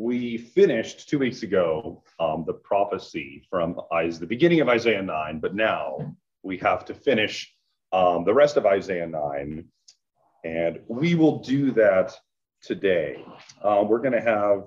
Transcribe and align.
we 0.00 0.38
finished 0.38 1.10
two 1.10 1.18
weeks 1.18 1.42
ago 1.42 2.02
um, 2.18 2.44
the 2.46 2.54
prophecy 2.54 3.46
from 3.50 3.78
the 3.90 4.26
beginning 4.26 4.62
of 4.62 4.68
Isaiah 4.70 5.02
9, 5.02 5.40
but 5.40 5.54
now 5.54 6.16
we 6.42 6.56
have 6.56 6.86
to 6.86 6.94
finish 6.94 7.54
um, 7.92 8.24
the 8.24 8.32
rest 8.32 8.56
of 8.56 8.64
Isaiah 8.64 9.06
9. 9.06 9.62
And 10.42 10.80
we 10.88 11.14
will 11.16 11.40
do 11.40 11.72
that 11.72 12.14
today. 12.62 13.22
Uh, 13.62 13.84
we're 13.86 13.98
going 13.98 14.14
to 14.14 14.22
have 14.22 14.62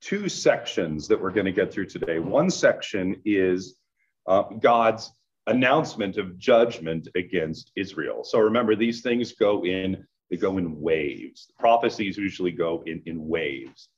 two 0.00 0.26
sections 0.26 1.06
that 1.08 1.20
we're 1.20 1.32
going 1.32 1.44
to 1.44 1.52
get 1.52 1.70
through 1.70 1.86
today. 1.86 2.18
One 2.18 2.48
section 2.48 3.20
is 3.26 3.76
uh, 4.26 4.44
God's 4.58 5.12
announcement 5.46 6.16
of 6.16 6.38
judgment 6.38 7.08
against 7.14 7.72
Israel. 7.76 8.24
So 8.24 8.38
remember, 8.38 8.74
these 8.74 9.02
things 9.02 9.32
go 9.32 9.66
in 9.66 10.06
they 10.30 10.36
go 10.36 10.58
in 10.58 10.80
waves. 10.80 11.50
Prophecies 11.58 12.18
usually 12.18 12.52
go 12.52 12.82
in, 12.86 13.02
in 13.06 13.26
waves. 13.26 13.88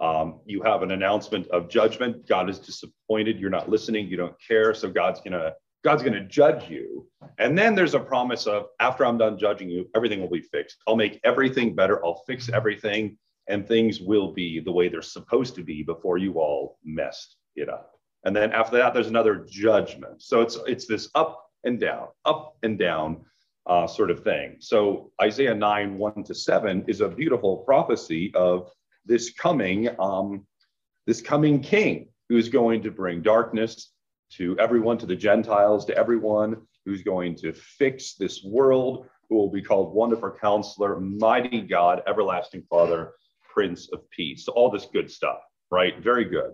Um, 0.00 0.40
you 0.46 0.62
have 0.62 0.82
an 0.82 0.92
announcement 0.92 1.46
of 1.48 1.68
judgment. 1.68 2.26
God 2.26 2.48
is 2.48 2.58
disappointed. 2.58 3.38
You're 3.38 3.50
not 3.50 3.68
listening. 3.68 4.08
You 4.08 4.16
don't 4.16 4.36
care. 4.46 4.72
So 4.72 4.88
God's 4.88 5.20
gonna 5.20 5.52
God's 5.84 6.02
gonna 6.02 6.24
judge 6.24 6.70
you. 6.70 7.06
And 7.38 7.56
then 7.56 7.74
there's 7.74 7.94
a 7.94 8.00
promise 8.00 8.46
of 8.46 8.66
after 8.80 9.04
I'm 9.04 9.18
done 9.18 9.38
judging 9.38 9.68
you, 9.68 9.88
everything 9.94 10.20
will 10.20 10.30
be 10.30 10.40
fixed. 10.40 10.78
I'll 10.86 10.96
make 10.96 11.20
everything 11.24 11.74
better. 11.74 12.04
I'll 12.04 12.22
fix 12.26 12.48
everything, 12.48 13.18
and 13.48 13.66
things 13.66 14.00
will 14.00 14.32
be 14.32 14.60
the 14.60 14.72
way 14.72 14.88
they're 14.88 15.02
supposed 15.02 15.54
to 15.56 15.62
be 15.62 15.82
before 15.82 16.16
you 16.16 16.40
all 16.40 16.78
messed 16.82 17.36
it 17.56 17.68
up. 17.68 17.92
And 18.24 18.34
then 18.34 18.52
after 18.52 18.76
that, 18.78 18.94
there's 18.94 19.08
another 19.08 19.46
judgment. 19.50 20.22
So 20.22 20.40
it's 20.40 20.58
it's 20.66 20.86
this 20.86 21.10
up 21.14 21.46
and 21.64 21.78
down, 21.78 22.08
up 22.24 22.56
and 22.62 22.78
down 22.78 23.24
uh, 23.66 23.86
sort 23.86 24.10
of 24.10 24.24
thing. 24.24 24.56
So 24.60 25.12
Isaiah 25.20 25.54
9, 25.54 25.98
1 25.98 26.24
to 26.24 26.34
7 26.34 26.84
is 26.88 27.02
a 27.02 27.08
beautiful 27.08 27.58
prophecy 27.58 28.32
of 28.34 28.70
this 29.06 29.32
coming, 29.32 29.88
um, 29.98 30.46
this 31.06 31.20
coming 31.20 31.60
king 31.60 32.08
who's 32.28 32.48
going 32.48 32.82
to 32.82 32.90
bring 32.90 33.22
darkness 33.22 33.92
to 34.32 34.58
everyone, 34.58 34.98
to 34.98 35.06
the 35.06 35.16
Gentiles, 35.16 35.84
to 35.86 35.96
everyone, 35.96 36.56
who's 36.84 37.02
going 37.02 37.34
to 37.36 37.52
fix 37.52 38.14
this 38.14 38.42
world, 38.44 39.06
who 39.28 39.36
will 39.36 39.50
be 39.50 39.62
called 39.62 39.94
Wonderful 39.94 40.36
Counselor, 40.40 41.00
Mighty 41.00 41.62
God, 41.62 42.02
Everlasting 42.06 42.64
Father, 42.70 43.12
Prince 43.52 43.88
of 43.92 44.08
Peace. 44.10 44.44
So 44.44 44.52
all 44.52 44.70
this 44.70 44.86
good 44.92 45.10
stuff, 45.10 45.38
right? 45.70 45.98
Very 46.02 46.24
good. 46.24 46.52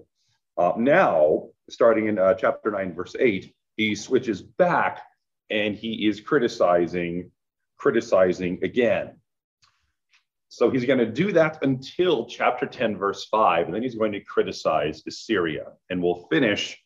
Uh, 0.56 0.72
now, 0.76 1.48
starting 1.68 2.08
in 2.08 2.18
uh, 2.18 2.34
chapter 2.34 2.70
9, 2.70 2.94
verse 2.94 3.14
8, 3.18 3.54
he 3.76 3.94
switches 3.94 4.40
back 4.40 5.02
and 5.50 5.74
he 5.74 6.06
is 6.06 6.20
criticizing, 6.20 7.30
criticizing 7.78 8.58
again. 8.62 9.16
So 10.48 10.70
he's 10.70 10.84
going 10.84 10.98
to 10.98 11.10
do 11.10 11.32
that 11.32 11.62
until 11.62 12.26
chapter 12.26 12.66
10, 12.66 12.96
verse 12.96 13.26
5, 13.26 13.66
and 13.66 13.74
then 13.74 13.82
he's 13.82 13.96
going 13.96 14.12
to 14.12 14.20
criticize 14.20 15.02
Assyria. 15.06 15.72
And 15.90 16.02
we'll 16.02 16.26
finish, 16.30 16.78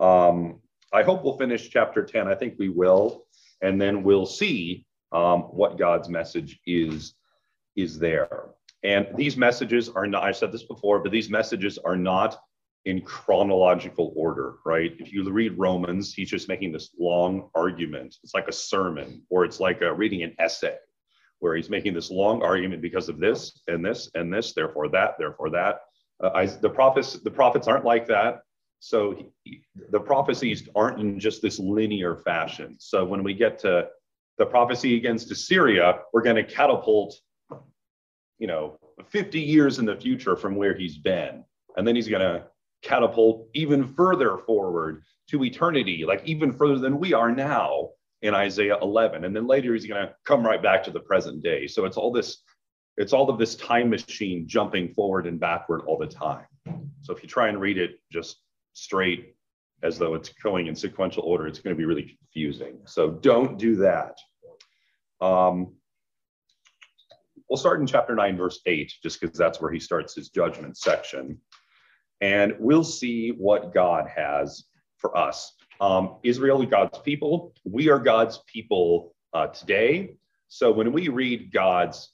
um, 0.00 0.60
I 0.92 1.02
hope 1.02 1.24
we'll 1.24 1.38
finish 1.38 1.70
chapter 1.70 2.04
10. 2.04 2.28
I 2.28 2.34
think 2.34 2.54
we 2.58 2.68
will. 2.68 3.26
And 3.62 3.80
then 3.80 4.02
we'll 4.02 4.26
see 4.26 4.84
um, 5.12 5.42
what 5.42 5.78
God's 5.78 6.08
message 6.08 6.60
is, 6.66 7.14
is 7.74 7.98
there. 7.98 8.50
And 8.82 9.08
these 9.16 9.36
messages 9.36 9.88
are 9.88 10.06
not, 10.06 10.22
I 10.22 10.32
said 10.32 10.52
this 10.52 10.64
before, 10.64 11.00
but 11.00 11.10
these 11.10 11.30
messages 11.30 11.78
are 11.78 11.96
not 11.96 12.38
in 12.84 13.00
chronological 13.00 14.12
order, 14.14 14.56
right? 14.64 14.92
If 15.00 15.12
you 15.12 15.28
read 15.28 15.58
Romans, 15.58 16.14
he's 16.14 16.30
just 16.30 16.48
making 16.48 16.72
this 16.72 16.90
long 16.98 17.50
argument. 17.54 18.16
It's 18.22 18.34
like 18.34 18.46
a 18.46 18.52
sermon, 18.52 19.22
or 19.28 19.44
it's 19.44 19.58
like 19.58 19.80
a, 19.80 19.92
reading 19.92 20.22
an 20.22 20.36
essay, 20.38 20.76
where 21.40 21.54
he's 21.54 21.70
making 21.70 21.94
this 21.94 22.10
long 22.10 22.42
argument 22.42 22.82
because 22.82 23.08
of 23.08 23.18
this 23.18 23.60
and 23.68 23.84
this 23.84 24.10
and 24.14 24.32
this, 24.32 24.52
therefore 24.52 24.88
that, 24.88 25.14
therefore 25.18 25.50
that. 25.50 25.80
Uh, 26.22 26.30
I, 26.34 26.46
the 26.46 26.70
prophets, 26.70 27.14
the 27.14 27.30
prophets 27.30 27.68
aren't 27.68 27.84
like 27.84 28.06
that. 28.06 28.40
So 28.80 29.16
he, 29.44 29.62
the 29.90 30.00
prophecies 30.00 30.68
aren't 30.74 31.00
in 31.00 31.18
just 31.18 31.42
this 31.42 31.58
linear 31.58 32.16
fashion. 32.16 32.76
So 32.78 33.04
when 33.04 33.22
we 33.22 33.34
get 33.34 33.58
to 33.60 33.88
the 34.38 34.46
prophecy 34.46 34.96
against 34.96 35.30
Assyria, 35.30 36.00
we're 36.12 36.22
going 36.22 36.36
to 36.36 36.44
catapult, 36.44 37.18
you 38.38 38.46
know, 38.46 38.78
50 39.06 39.40
years 39.40 39.78
in 39.78 39.86
the 39.86 39.96
future 39.96 40.36
from 40.36 40.56
where 40.56 40.74
he's 40.74 40.98
been, 40.98 41.44
and 41.76 41.86
then 41.86 41.96
he's 41.96 42.08
going 42.08 42.22
to 42.22 42.44
catapult 42.82 43.48
even 43.54 43.86
further 43.86 44.38
forward 44.38 45.02
to 45.30 45.44
eternity, 45.44 46.04
like 46.06 46.22
even 46.24 46.52
further 46.52 46.78
than 46.78 46.98
we 46.98 47.12
are 47.12 47.32
now 47.32 47.90
in 48.22 48.34
Isaiah 48.34 48.78
11. 48.80 49.24
And 49.24 49.34
then 49.34 49.46
later 49.46 49.72
he's 49.72 49.86
going 49.86 50.06
to 50.06 50.14
come 50.24 50.44
right 50.44 50.62
back 50.62 50.82
to 50.84 50.90
the 50.90 51.00
present 51.00 51.42
day. 51.42 51.66
So 51.66 51.84
it's 51.84 51.96
all 51.96 52.10
this, 52.10 52.38
it's 52.96 53.12
all 53.12 53.28
of 53.28 53.38
this 53.38 53.54
time 53.56 53.90
machine 53.90 54.48
jumping 54.48 54.92
forward 54.94 55.26
and 55.26 55.38
backward 55.38 55.82
all 55.86 55.98
the 55.98 56.06
time. 56.06 56.46
So 57.02 57.14
if 57.14 57.22
you 57.22 57.28
try 57.28 57.48
and 57.48 57.60
read 57.60 57.78
it 57.78 58.00
just 58.10 58.38
straight 58.72 59.34
as 59.82 59.98
though 59.98 60.14
it's 60.14 60.30
going 60.42 60.66
in 60.66 60.74
sequential 60.74 61.22
order, 61.24 61.46
it's 61.46 61.58
going 61.58 61.76
to 61.76 61.78
be 61.78 61.84
really 61.84 62.18
confusing. 62.18 62.78
So 62.86 63.10
don't 63.10 63.58
do 63.58 63.76
that. 63.76 64.16
Um, 65.20 65.74
we'll 67.48 67.58
start 67.58 67.80
in 67.80 67.86
chapter 67.86 68.14
9, 68.14 68.36
verse 68.36 68.60
8, 68.66 68.92
just 69.02 69.20
because 69.20 69.36
that's 69.36 69.60
where 69.60 69.70
he 69.70 69.78
starts 69.78 70.14
his 70.14 70.30
judgment 70.30 70.78
section 70.78 71.38
and 72.20 72.54
we'll 72.58 72.84
see 72.84 73.30
what 73.30 73.74
God 73.74 74.08
has 74.08 74.64
for 74.96 75.16
us. 75.16 75.52
Um, 75.80 76.16
Israel 76.22 76.62
is 76.62 76.68
God's 76.70 76.98
people. 77.00 77.52
We 77.64 77.88
are 77.90 77.98
God's 77.98 78.40
people 78.46 79.14
uh, 79.34 79.48
today. 79.48 80.16
So 80.48 80.72
when 80.72 80.92
we 80.92 81.08
read 81.08 81.52
God's 81.52 82.10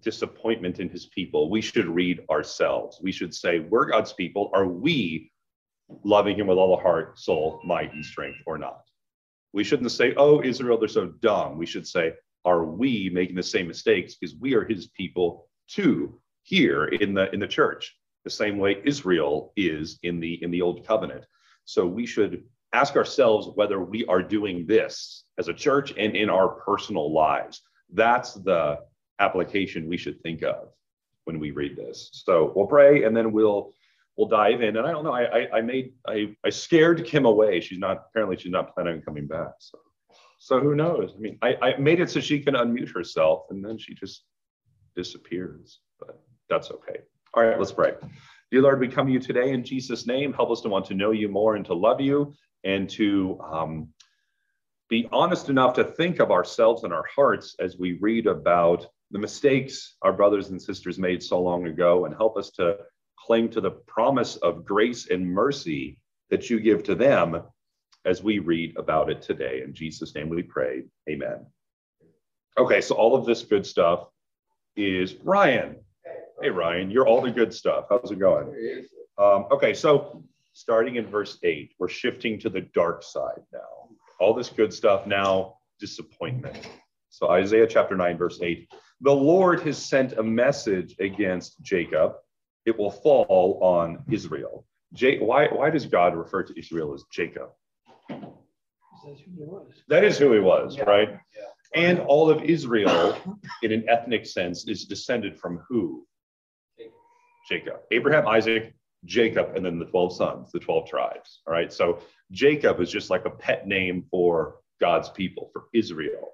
disappointment 0.00 0.80
in 0.80 0.88
his 0.88 1.06
people, 1.06 1.50
we 1.50 1.60
should 1.60 1.86
read 1.86 2.20
ourselves. 2.30 2.98
We 3.02 3.12
should 3.12 3.34
say, 3.34 3.60
We're 3.60 3.86
God's 3.86 4.12
people. 4.12 4.50
Are 4.52 4.66
we 4.66 5.30
loving 6.04 6.38
him 6.38 6.46
with 6.46 6.58
all 6.58 6.76
the 6.76 6.82
heart, 6.82 7.18
soul, 7.18 7.60
might, 7.64 7.92
and 7.92 8.04
strength 8.04 8.38
or 8.46 8.58
not? 8.58 8.82
We 9.52 9.64
shouldn't 9.64 9.92
say, 9.92 10.14
Oh, 10.16 10.42
Israel, 10.42 10.78
they're 10.78 10.88
so 10.88 11.06
dumb. 11.06 11.58
We 11.58 11.66
should 11.66 11.86
say, 11.86 12.14
Are 12.44 12.64
we 12.64 13.10
making 13.10 13.36
the 13.36 13.42
same 13.42 13.68
mistakes? 13.68 14.16
Because 14.16 14.36
we 14.36 14.54
are 14.54 14.64
his 14.64 14.88
people 14.88 15.48
too 15.68 16.20
here 16.42 16.86
in 16.86 17.14
the 17.14 17.32
in 17.32 17.40
the 17.40 17.46
church 17.46 17.96
the 18.24 18.30
same 18.30 18.58
way 18.58 18.80
Israel 18.84 19.52
is 19.56 19.98
in 20.02 20.20
the 20.20 20.42
in 20.42 20.50
the 20.50 20.62
old 20.62 20.86
covenant. 20.86 21.24
So 21.64 21.86
we 21.86 22.06
should 22.06 22.44
ask 22.72 22.96
ourselves 22.96 23.48
whether 23.54 23.82
we 23.82 24.04
are 24.06 24.22
doing 24.22 24.66
this 24.66 25.24
as 25.38 25.48
a 25.48 25.54
church 25.54 25.92
and 25.96 26.16
in 26.16 26.30
our 26.30 26.48
personal 26.48 27.12
lives. 27.12 27.62
That's 27.92 28.34
the 28.34 28.78
application 29.18 29.88
we 29.88 29.96
should 29.96 30.20
think 30.22 30.42
of 30.42 30.68
when 31.24 31.38
we 31.38 31.50
read 31.50 31.76
this. 31.76 32.10
So 32.12 32.52
we'll 32.56 32.66
pray 32.66 33.04
and 33.04 33.16
then 33.16 33.32
we'll 33.32 33.72
we'll 34.16 34.28
dive 34.28 34.62
in. 34.62 34.76
And 34.76 34.86
I 34.86 34.92
don't 34.92 35.04
know, 35.04 35.12
I 35.12 35.24
I, 35.24 35.58
I 35.58 35.60
made 35.60 35.92
I 36.06 36.34
I 36.44 36.50
scared 36.50 37.04
Kim 37.04 37.24
away. 37.24 37.60
She's 37.60 37.78
not 37.78 38.04
apparently 38.10 38.36
she's 38.36 38.52
not 38.52 38.74
planning 38.74 38.94
on 38.94 39.02
coming 39.02 39.26
back. 39.26 39.52
So 39.58 39.78
so 40.38 40.58
who 40.58 40.74
knows? 40.74 41.12
I 41.16 41.20
mean, 41.20 41.38
I, 41.40 41.56
I 41.62 41.76
made 41.76 42.00
it 42.00 42.10
so 42.10 42.18
she 42.18 42.40
can 42.40 42.54
unmute 42.54 42.92
herself 42.92 43.44
and 43.50 43.64
then 43.64 43.78
she 43.78 43.94
just 43.94 44.24
disappears. 44.96 45.78
But 46.00 46.20
that's 46.50 46.72
okay. 46.72 47.02
All 47.34 47.44
right, 47.44 47.56
let's 47.56 47.70
pray. 47.70 47.94
Dear 48.52 48.60
Lord, 48.60 48.80
we 48.80 48.88
come 48.88 49.06
to 49.06 49.12
you 49.14 49.18
today 49.18 49.52
in 49.52 49.64
Jesus' 49.64 50.06
name. 50.06 50.34
Help 50.34 50.50
us 50.50 50.60
to 50.60 50.68
want 50.68 50.84
to 50.84 50.94
know 50.94 51.12
you 51.12 51.26
more 51.26 51.56
and 51.56 51.64
to 51.64 51.72
love 51.72 52.02
you 52.02 52.34
and 52.64 52.86
to 52.90 53.40
um, 53.50 53.88
be 54.90 55.08
honest 55.10 55.48
enough 55.48 55.72
to 55.76 55.84
think 55.84 56.20
of 56.20 56.30
ourselves 56.30 56.84
and 56.84 56.92
our 56.92 57.06
hearts 57.16 57.56
as 57.60 57.78
we 57.78 57.94
read 57.94 58.26
about 58.26 58.86
the 59.10 59.18
mistakes 59.18 59.96
our 60.02 60.12
brothers 60.12 60.50
and 60.50 60.60
sisters 60.60 60.98
made 60.98 61.22
so 61.22 61.40
long 61.40 61.66
ago 61.66 62.04
and 62.04 62.14
help 62.14 62.36
us 62.36 62.50
to 62.50 62.76
cling 63.18 63.48
to 63.52 63.62
the 63.62 63.70
promise 63.70 64.36
of 64.36 64.66
grace 64.66 65.08
and 65.08 65.26
mercy 65.26 65.98
that 66.28 66.50
you 66.50 66.60
give 66.60 66.82
to 66.82 66.94
them 66.94 67.42
as 68.04 68.22
we 68.22 68.38
read 68.38 68.76
about 68.76 69.10
it 69.10 69.22
today. 69.22 69.62
In 69.64 69.72
Jesus' 69.72 70.14
name 70.14 70.28
we 70.28 70.42
pray. 70.42 70.82
Amen. 71.08 71.46
Okay, 72.58 72.82
so 72.82 72.96
all 72.96 73.14
of 73.14 73.24
this 73.24 73.44
good 73.44 73.64
stuff 73.64 74.08
is 74.76 75.14
Ryan. 75.24 75.76
Hey, 76.42 76.50
Ryan, 76.50 76.90
you're 76.90 77.06
all 77.06 77.20
the 77.20 77.30
good 77.30 77.54
stuff. 77.54 77.84
How's 77.88 78.10
it 78.10 78.18
going? 78.18 78.48
Um, 79.16 79.46
okay, 79.52 79.72
so 79.72 80.24
starting 80.54 80.96
in 80.96 81.06
verse 81.06 81.38
8, 81.44 81.72
we're 81.78 81.86
shifting 81.86 82.36
to 82.40 82.50
the 82.50 82.62
dark 82.74 83.04
side 83.04 83.42
now. 83.52 83.90
All 84.18 84.34
this 84.34 84.48
good 84.48 84.72
stuff 84.72 85.06
now, 85.06 85.58
disappointment. 85.78 86.68
So, 87.10 87.30
Isaiah 87.30 87.68
chapter 87.68 87.96
9, 87.96 88.18
verse 88.18 88.40
8 88.42 88.68
The 89.02 89.14
Lord 89.14 89.60
has 89.60 89.78
sent 89.78 90.14
a 90.14 90.22
message 90.24 90.96
against 90.98 91.62
Jacob, 91.62 92.14
it 92.66 92.76
will 92.76 92.90
fall 92.90 93.60
on 93.62 94.02
Israel. 94.10 94.66
J- 94.94 95.20
why, 95.20 95.46
why 95.46 95.70
does 95.70 95.86
God 95.86 96.16
refer 96.16 96.42
to 96.42 96.58
Israel 96.58 96.92
as 96.92 97.04
Jacob? 97.12 97.50
That 99.86 100.02
is 100.02 100.18
who 100.18 100.32
he 100.32 100.40
was, 100.40 100.76
yeah. 100.76 100.82
right? 100.84 101.08
Yeah. 101.08 101.80
And 101.80 102.00
all 102.00 102.28
of 102.28 102.42
Israel, 102.42 103.16
in 103.62 103.70
an 103.70 103.88
ethnic 103.88 104.26
sense, 104.26 104.66
is 104.66 104.86
descended 104.86 105.38
from 105.38 105.62
who? 105.68 106.04
Jacob. 107.52 107.80
Abraham, 107.90 108.26
Isaac, 108.26 108.74
Jacob, 109.04 109.56
and 109.56 109.64
then 109.64 109.78
the 109.78 109.84
12 109.84 110.16
sons, 110.16 110.52
the 110.52 110.58
12 110.58 110.88
tribes. 110.88 111.42
All 111.46 111.52
right. 111.52 111.72
So 111.72 111.98
Jacob 112.30 112.80
is 112.80 112.90
just 112.90 113.10
like 113.10 113.26
a 113.26 113.30
pet 113.30 113.66
name 113.66 114.06
for 114.10 114.60
God's 114.80 115.10
people, 115.10 115.50
for 115.52 115.64
Israel. 115.74 116.30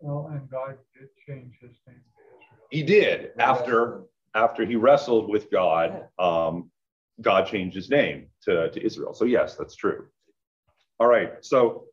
Well, 0.00 0.30
and 0.32 0.48
God 0.50 0.78
did 0.94 1.08
change 1.26 1.54
his 1.60 1.76
name 1.86 2.00
to 2.16 2.22
Israel. 2.22 2.68
He 2.70 2.82
did 2.82 3.32
after 3.38 4.02
after 4.34 4.66
he 4.66 4.76
wrestled 4.76 5.30
with 5.30 5.50
God, 5.50 6.08
um, 6.18 6.70
God 7.22 7.46
changed 7.46 7.74
his 7.74 7.88
name 7.88 8.26
to, 8.42 8.70
to 8.70 8.84
Israel. 8.84 9.14
So, 9.14 9.24
yes, 9.24 9.56
that's 9.56 9.74
true. 9.74 10.06
All 11.00 11.06
right. 11.06 11.42
So, 11.42 11.84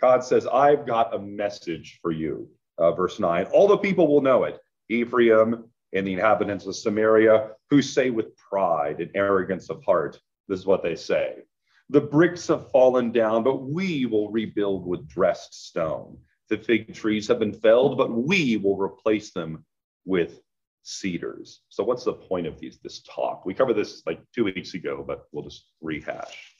God 0.00 0.24
says, 0.24 0.44
I've 0.48 0.86
got 0.86 1.14
a 1.14 1.18
message 1.20 2.00
for 2.02 2.10
you. 2.10 2.48
Uh, 2.78 2.90
verse 2.90 3.20
9 3.20 3.46
All 3.52 3.68
the 3.68 3.78
people 3.78 4.08
will 4.08 4.22
know 4.22 4.42
it 4.42 4.58
Ephraim 4.88 5.70
and 5.94 6.06
the 6.06 6.12
inhabitants 6.12 6.66
of 6.66 6.76
Samaria, 6.76 7.52
who 7.70 7.80
say 7.80 8.10
with 8.10 8.36
pride 8.36 9.00
and 9.00 9.10
arrogance 9.14 9.70
of 9.70 9.82
heart, 9.84 10.20
This 10.48 10.60
is 10.60 10.66
what 10.66 10.82
they 10.82 10.96
say. 10.96 11.44
The 11.90 12.00
bricks 12.00 12.48
have 12.48 12.70
fallen 12.70 13.12
down, 13.12 13.44
but 13.44 13.62
we 13.62 14.06
will 14.06 14.30
rebuild 14.30 14.86
with 14.86 15.08
dressed 15.08 15.66
stone. 15.66 16.18
The 16.48 16.58
fig 16.58 16.94
trees 16.94 17.28
have 17.28 17.38
been 17.38 17.52
felled, 17.52 17.96
but 17.96 18.10
we 18.10 18.56
will 18.56 18.76
replace 18.76 19.32
them 19.32 19.64
with 20.04 20.40
cedars. 20.82 21.60
So, 21.68 21.84
what's 21.84 22.04
the 22.04 22.12
point 22.12 22.46
of 22.46 22.58
these, 22.58 22.78
this 22.82 23.02
talk? 23.02 23.46
We 23.46 23.54
covered 23.54 23.74
this 23.74 24.02
like 24.06 24.20
two 24.34 24.44
weeks 24.44 24.74
ago, 24.74 25.04
but 25.06 25.24
we'll 25.32 25.44
just 25.44 25.66
rehash. 25.80 26.54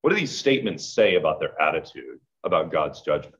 What 0.00 0.10
do 0.10 0.16
these 0.16 0.36
statements 0.36 0.84
say 0.84 1.14
about 1.14 1.38
their 1.38 1.60
attitude 1.60 2.18
about 2.44 2.72
God's 2.72 3.02
judgment? 3.02 3.36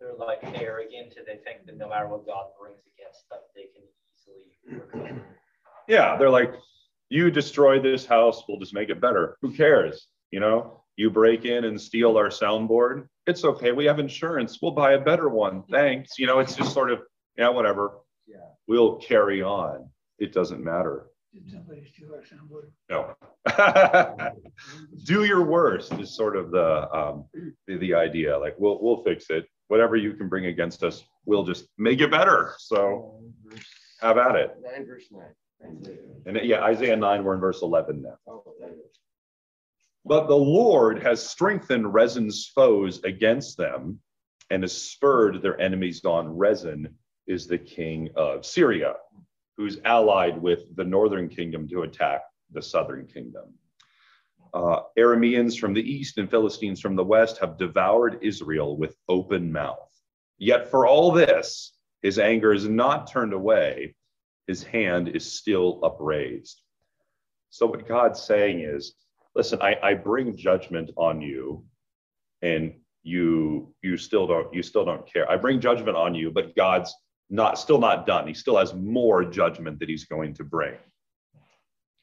They're 0.00 0.14
like 0.14 0.40
arrogant. 0.42 1.14
They 1.14 1.36
think 1.44 1.66
that 1.66 1.76
no 1.76 1.88
matter 1.88 2.08
what 2.08 2.26
God 2.26 2.46
brings 2.58 2.80
against 2.96 3.28
them, 3.28 3.40
they 3.54 3.66
can 3.74 3.82
Yeah, 5.88 6.16
they're 6.16 6.30
like, 6.30 6.54
you 7.08 7.30
destroy 7.30 7.80
this 7.80 8.04
house, 8.04 8.42
we'll 8.48 8.58
just 8.58 8.74
make 8.74 8.90
it 8.90 9.00
better. 9.00 9.36
Who 9.40 9.52
cares? 9.52 10.08
You 10.30 10.40
know, 10.40 10.84
you 10.96 11.10
break 11.10 11.44
in 11.44 11.64
and 11.64 11.80
steal 11.80 12.18
our 12.18 12.28
soundboard. 12.28 13.06
It's 13.26 13.44
okay. 13.44 13.72
We 13.72 13.86
have 13.86 13.98
insurance. 13.98 14.58
We'll 14.60 14.72
buy 14.72 14.92
a 14.92 15.00
better 15.00 15.28
one. 15.28 15.62
Thanks. 15.70 16.18
You 16.18 16.26
know, 16.26 16.40
it's 16.40 16.54
just 16.54 16.74
sort 16.74 16.90
of, 16.90 17.00
yeah, 17.36 17.48
whatever. 17.48 18.00
Yeah. 18.26 18.36
We'll 18.66 18.96
carry 18.96 19.42
on. 19.42 19.88
It 20.18 20.32
doesn't 20.32 20.62
matter. 20.62 21.06
Did 21.32 21.50
somebody 21.50 21.84
steal 21.92 22.08
our 22.14 22.22
soundboard? 22.22 22.70
No. 22.90 23.14
Do 25.04 25.24
your 25.24 25.44
worst 25.44 25.92
is 25.94 26.16
sort 26.16 26.36
of 26.36 26.50
the 26.50 26.90
um, 26.92 27.26
the, 27.66 27.76
the 27.76 27.94
idea. 27.94 28.36
Like 28.36 28.54
we'll 28.58 28.82
we'll 28.82 29.04
fix 29.04 29.26
it. 29.28 29.46
Whatever 29.68 29.96
you 29.96 30.14
can 30.14 30.28
bring 30.28 30.46
against 30.46 30.82
us, 30.82 31.04
we'll 31.26 31.44
just 31.44 31.66
make 31.76 32.00
it 32.00 32.10
better. 32.10 32.54
So 32.58 33.20
have 34.00 34.16
about 34.16 34.36
it. 34.36 34.56
Nine 34.62 34.86
verse 34.86 35.06
nine. 35.10 35.34
And 36.26 36.38
yeah, 36.42 36.62
Isaiah 36.62 36.96
9, 36.96 37.24
we're 37.24 37.34
in 37.34 37.40
verse 37.40 37.62
11 37.62 38.02
now. 38.02 38.16
Oh, 38.28 38.44
But 40.04 40.28
the 40.28 40.36
Lord 40.36 41.02
has 41.02 41.26
strengthened 41.26 41.92
Rezin's 41.92 42.46
foes 42.54 43.02
against 43.02 43.56
them 43.56 43.98
and 44.50 44.62
has 44.62 44.72
spurred 44.72 45.42
their 45.42 45.60
enemies 45.60 46.04
on. 46.04 46.36
Rezin 46.36 46.94
is 47.26 47.46
the 47.46 47.58
king 47.58 48.10
of 48.14 48.46
Syria, 48.46 48.94
who's 49.56 49.80
allied 49.84 50.40
with 50.40 50.74
the 50.76 50.84
northern 50.84 51.28
kingdom 51.28 51.68
to 51.68 51.82
attack 51.82 52.22
the 52.52 52.62
southern 52.62 53.06
kingdom. 53.06 53.54
Uh, 54.54 54.80
Arameans 54.98 55.58
from 55.58 55.74
the 55.74 55.82
east 55.82 56.18
and 56.18 56.30
Philistines 56.30 56.80
from 56.80 56.96
the 56.96 57.04
west 57.04 57.38
have 57.38 57.58
devoured 57.58 58.18
Israel 58.22 58.76
with 58.76 58.96
open 59.08 59.52
mouth. 59.52 59.90
Yet 60.38 60.70
for 60.70 60.86
all 60.86 61.10
this, 61.10 61.77
his 62.02 62.18
anger 62.18 62.52
is 62.52 62.68
not 62.68 63.10
turned 63.10 63.32
away, 63.32 63.94
his 64.46 64.62
hand 64.62 65.08
is 65.08 65.30
still 65.30 65.80
upraised. 65.82 66.62
So, 67.50 67.66
what 67.66 67.88
God's 67.88 68.22
saying 68.22 68.60
is, 68.60 68.94
listen, 69.34 69.60
I, 69.62 69.76
I 69.82 69.94
bring 69.94 70.36
judgment 70.36 70.90
on 70.96 71.20
you, 71.20 71.64
and 72.42 72.74
you 73.02 73.74
you 73.82 73.96
still 73.96 74.26
don't 74.26 74.52
you 74.52 74.62
still 74.62 74.84
don't 74.84 75.10
care. 75.10 75.30
I 75.30 75.36
bring 75.36 75.60
judgment 75.60 75.96
on 75.96 76.14
you, 76.14 76.30
but 76.30 76.54
God's 76.54 76.94
not 77.30 77.58
still 77.58 77.78
not 77.78 78.06
done. 78.06 78.26
He 78.26 78.34
still 78.34 78.56
has 78.56 78.74
more 78.74 79.24
judgment 79.24 79.78
that 79.80 79.88
he's 79.88 80.04
going 80.04 80.34
to 80.34 80.44
bring. 80.44 80.74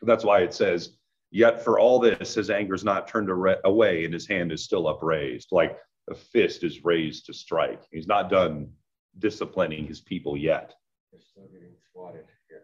That's 0.01 0.23
why 0.23 0.41
it 0.41 0.53
says, 0.53 0.97
yet 1.31 1.63
for 1.63 1.79
all 1.79 1.99
this, 1.99 2.35
his 2.35 2.49
anger 2.49 2.75
is 2.75 2.83
not 2.83 3.07
turned 3.07 3.29
away, 3.63 4.05
and 4.05 4.13
his 4.13 4.27
hand 4.27 4.51
is 4.51 4.63
still 4.63 4.87
upraised, 4.87 5.47
like 5.51 5.77
a 6.09 6.15
fist 6.15 6.63
is 6.63 6.85
raised 6.85 7.25
to 7.25 7.33
strike. 7.33 7.81
He's 7.91 8.07
not 8.07 8.29
done 8.29 8.69
disciplining 9.19 9.85
his 9.87 10.01
people 10.01 10.37
yet. 10.37 10.73
They're 11.11 11.21
still 11.21 11.47
getting 11.51 11.75
swatted, 11.91 12.25
yes. 12.49 12.61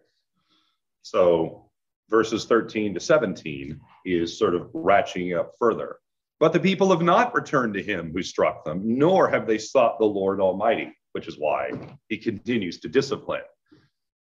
So 1.02 1.70
verses 2.10 2.44
13 2.44 2.94
to 2.94 3.00
17 3.00 3.80
is 4.04 4.38
sort 4.38 4.54
of 4.54 4.70
ratcheting 4.72 5.38
up 5.38 5.52
further. 5.58 5.96
But 6.40 6.52
the 6.52 6.60
people 6.60 6.90
have 6.90 7.02
not 7.02 7.34
returned 7.34 7.74
to 7.74 7.82
him 7.82 8.12
who 8.12 8.22
struck 8.22 8.64
them, 8.64 8.80
nor 8.84 9.28
have 9.28 9.46
they 9.46 9.58
sought 9.58 9.98
the 9.98 10.04
Lord 10.04 10.40
Almighty, 10.40 10.92
which 11.12 11.28
is 11.28 11.38
why 11.38 11.70
he 12.08 12.18
continues 12.18 12.80
to 12.80 12.88
discipline. 12.88 13.42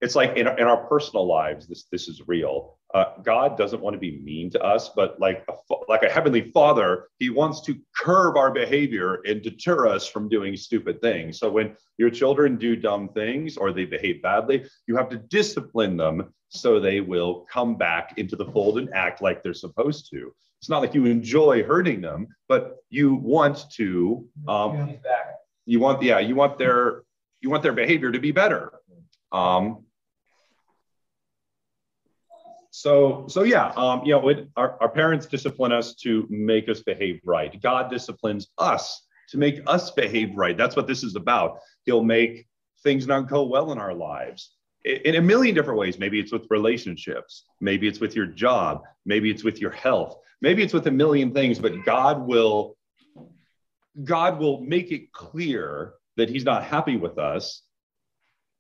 It's 0.02 0.16
like 0.16 0.38
in, 0.38 0.48
in 0.48 0.64
our 0.64 0.86
personal 0.88 1.28
lives, 1.28 1.68
this, 1.68 1.86
this 1.92 2.08
is 2.08 2.22
real. 2.28 2.80
Uh, 2.94 3.06
God 3.24 3.58
doesn't 3.58 3.82
want 3.82 3.94
to 3.94 4.00
be 4.00 4.20
mean 4.20 4.50
to 4.52 4.62
us, 4.62 4.90
but 4.90 5.20
like 5.20 5.46
a, 5.48 5.54
like 5.88 6.04
a 6.04 6.10
heavenly 6.10 6.52
father, 6.52 7.08
he 7.20 7.30
wants 7.30 7.62
to 7.62 7.80
curb 7.96 8.36
our 8.38 8.52
behavior 8.52 9.22
and 9.26 9.42
deter 9.42 9.88
us 9.88 10.08
from 10.08 10.28
doing 10.28 10.56
stupid 10.58 11.02
things. 11.02 11.40
So 11.40 11.50
when 11.50 11.76
your 11.98 12.10
children 12.10 12.58
do 12.58 12.76
dumb 12.76 13.10
things 13.10 13.56
or 13.58 13.72
they 13.72 13.86
behave 13.86 14.22
badly, 14.22 14.66
you 14.88 14.98
have 14.98 15.10
to 15.10 15.18
discipline 15.18 15.96
them 15.96 16.34
so 16.50 16.80
they 16.80 17.00
will 17.00 17.46
come 17.50 17.76
back 17.78 18.14
into 18.18 18.36
the 18.36 18.46
fold 18.46 18.78
and 18.78 18.90
act 18.94 19.22
like 19.22 19.42
they're 19.42 19.54
supposed 19.54 20.10
to. 20.12 20.34
It's 20.60 20.70
not 20.70 20.82
like 20.82 20.94
you 20.94 21.06
enjoy 21.06 21.64
hurting 21.64 22.02
them, 22.02 22.28
but 22.50 22.78
you 22.90 23.16
want 23.16 23.70
to 23.76 24.28
um, 24.48 24.88
He's 24.88 24.98
back. 24.98 25.36
you 25.66 25.80
want 25.80 26.04
yeah 26.04 26.20
you 26.20 26.36
want 26.36 26.58
their 26.58 27.04
you 27.40 27.50
want 27.50 27.64
their 27.64 27.74
behavior 27.74 28.12
to 28.12 28.20
be 28.20 28.32
better 28.32 28.74
um 29.32 29.86
so 32.72 33.26
so 33.28 33.44
yeah 33.44 33.68
um 33.76 34.02
you 34.06 34.14
know 34.14 34.30
it, 34.30 34.48
our, 34.56 34.78
our 34.82 34.90
parents 34.90 35.26
discipline 35.26 35.72
us 35.72 35.94
to 35.96 36.26
make 36.30 36.70
us 36.70 36.82
behave 36.82 37.20
right. 37.26 37.62
God 37.62 37.92
disciplines 37.92 38.48
us 38.58 39.06
to 39.30 39.38
make 39.38 39.62
us 39.68 39.92
behave 39.92 40.36
right. 40.36 40.58
That's 40.58 40.76
what 40.76 40.88
this 40.88 41.04
is 41.04 41.16
about. 41.16 41.60
He'll 41.86 42.04
make 42.04 42.48
things 42.84 43.08
not 43.08 43.30
go 43.30 43.44
well 43.44 43.72
in 43.72 43.78
our 43.78 43.94
lives 43.94 44.56
in 44.84 45.16
a 45.16 45.22
million 45.22 45.54
different 45.54 45.80
ways. 45.80 46.00
Maybe 46.00 46.20
it's 46.20 46.32
with 46.32 46.48
relationships. 46.50 47.44
Maybe 47.60 47.88
it's 47.88 48.00
with 48.00 48.16
your 48.16 48.26
job. 48.26 48.82
Maybe 49.06 49.30
it's 49.30 49.44
with 49.44 49.62
your 49.62 49.72
health. 49.72 50.18
Maybe 50.42 50.64
it's 50.64 50.74
with 50.74 50.88
a 50.88 50.92
million 50.92 51.34
things 51.34 51.60
but 51.60 51.86
god 51.86 52.26
will 52.26 52.78
God 54.04 54.40
will 54.40 54.62
make 54.62 54.92
it 54.92 55.12
clear 55.12 55.94
that 56.18 56.30
he's 56.30 56.46
not 56.46 56.64
happy 56.64 56.96
with 56.96 57.18
us 57.18 57.64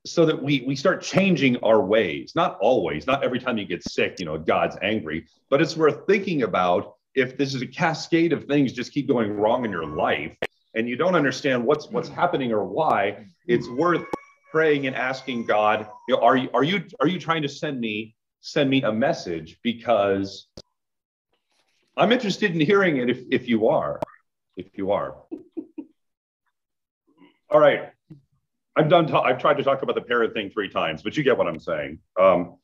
so 0.05 0.25
that 0.25 0.41
we 0.41 0.63
we 0.67 0.75
start 0.75 1.01
changing 1.01 1.57
our 1.57 1.81
ways 1.81 2.33
not 2.35 2.57
always 2.59 3.05
not 3.05 3.23
every 3.23 3.39
time 3.39 3.57
you 3.57 3.65
get 3.65 3.83
sick 3.83 4.19
you 4.19 4.25
know 4.25 4.37
god's 4.37 4.77
angry 4.81 5.25
but 5.49 5.61
it's 5.61 5.77
worth 5.77 6.05
thinking 6.07 6.43
about 6.43 6.95
if 7.13 7.37
this 7.37 7.53
is 7.53 7.61
a 7.61 7.67
cascade 7.67 8.33
of 8.33 8.45
things 8.45 8.73
just 8.73 8.91
keep 8.91 9.07
going 9.07 9.31
wrong 9.31 9.65
in 9.65 9.71
your 9.71 9.85
life 9.85 10.35
and 10.75 10.87
you 10.87 10.95
don't 10.95 11.15
understand 11.15 11.63
what's 11.63 11.89
what's 11.89 12.09
mm-hmm. 12.09 12.19
happening 12.19 12.51
or 12.51 12.63
why 12.63 13.11
mm-hmm. 13.11 13.23
it's 13.47 13.69
worth 13.69 14.03
praying 14.51 14.87
and 14.87 14.95
asking 14.95 15.45
god 15.45 15.87
you 16.07 16.15
know, 16.15 16.21
are 16.21 16.35
you 16.35 16.49
are 16.53 16.63
you 16.63 16.83
are 16.99 17.07
you 17.07 17.19
trying 17.19 17.41
to 17.41 17.49
send 17.49 17.79
me 17.79 18.15
send 18.39 18.69
me 18.69 18.81
a 18.83 18.91
message 18.91 19.59
because 19.63 20.47
i'm 21.95 22.11
interested 22.11 22.51
in 22.51 22.59
hearing 22.59 22.97
it 22.97 23.09
if 23.09 23.19
if 23.29 23.47
you 23.47 23.67
are 23.67 23.99
if 24.55 24.77
you 24.77 24.91
are. 24.91 25.15
All 27.49 27.59
right. 27.59 27.91
I'm 28.75 28.87
done. 28.89 29.07
Ta- 29.07 29.21
I've 29.21 29.39
tried 29.39 29.57
to 29.57 29.63
talk 29.63 29.81
about 29.81 29.95
the 29.95 30.01
parent 30.01 30.33
thing 30.33 30.49
three 30.49 30.69
times, 30.69 31.01
but 31.03 31.17
you 31.17 31.23
get 31.23 31.37
what 31.37 31.47
I'm 31.47 31.59
saying. 31.59 31.99
Um, 32.19 32.57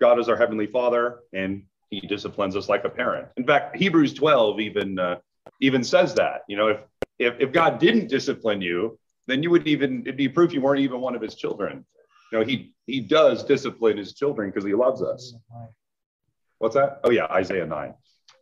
God 0.00 0.18
is 0.18 0.28
our 0.28 0.36
heavenly 0.36 0.66
Father, 0.66 1.20
and 1.32 1.64
He 1.90 2.00
disciplines 2.00 2.56
us 2.56 2.68
like 2.68 2.84
a 2.84 2.90
parent. 2.90 3.28
In 3.36 3.46
fact, 3.46 3.76
Hebrews 3.76 4.14
12 4.14 4.60
even 4.60 4.98
uh, 4.98 5.16
even 5.60 5.82
says 5.82 6.14
that. 6.14 6.42
You 6.48 6.56
know, 6.56 6.68
if 6.68 6.80
if 7.18 7.34
if 7.40 7.52
God 7.52 7.78
didn't 7.78 8.08
discipline 8.08 8.60
you, 8.60 8.98
then 9.26 9.42
you 9.42 9.50
would 9.50 9.66
even 9.66 10.02
it'd 10.02 10.16
be 10.16 10.28
proof 10.28 10.52
you 10.52 10.60
weren't 10.60 10.80
even 10.80 11.00
one 11.00 11.14
of 11.14 11.22
His 11.22 11.34
children. 11.34 11.84
You 12.32 12.38
know, 12.38 12.44
He 12.44 12.74
He 12.86 13.00
does 13.00 13.42
discipline 13.44 13.96
His 13.96 14.12
children 14.12 14.50
because 14.50 14.64
He 14.64 14.74
loves 14.74 15.02
us. 15.02 15.34
What's 16.58 16.74
that? 16.74 17.00
Oh 17.04 17.10
yeah, 17.10 17.26
Isaiah 17.26 17.66
9. 17.66 17.94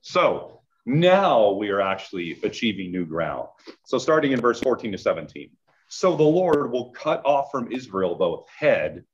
So 0.02 0.60
now 0.86 1.52
we 1.52 1.70
are 1.70 1.80
actually 1.80 2.38
achieving 2.42 2.90
new 2.92 3.06
ground. 3.06 3.48
So 3.86 3.98
starting 3.98 4.32
in 4.32 4.40
verse 4.40 4.60
14 4.60 4.92
to 4.92 4.98
17. 4.98 5.50
So 5.96 6.16
the 6.16 6.24
Lord 6.24 6.72
will 6.72 6.90
cut 6.90 7.24
off 7.24 7.52
from 7.52 7.70
Israel 7.70 8.16
both 8.16 8.48
head 8.48 9.04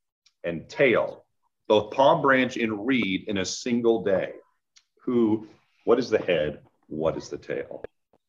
and 0.44 0.66
tail, 0.66 1.26
both 1.68 1.92
palm 1.92 2.22
branch 2.22 2.56
and 2.56 2.87
reed 2.87 3.28
in 3.28 3.37
a 3.37 3.44
single 3.44 4.02
day. 4.02 4.32
Who, 5.04 5.46
what 5.84 5.99
is 5.99 6.08
the 6.08 6.18
head? 6.18 6.60
What 6.87 7.18
is 7.18 7.28
the 7.28 7.37
tail? 7.37 7.84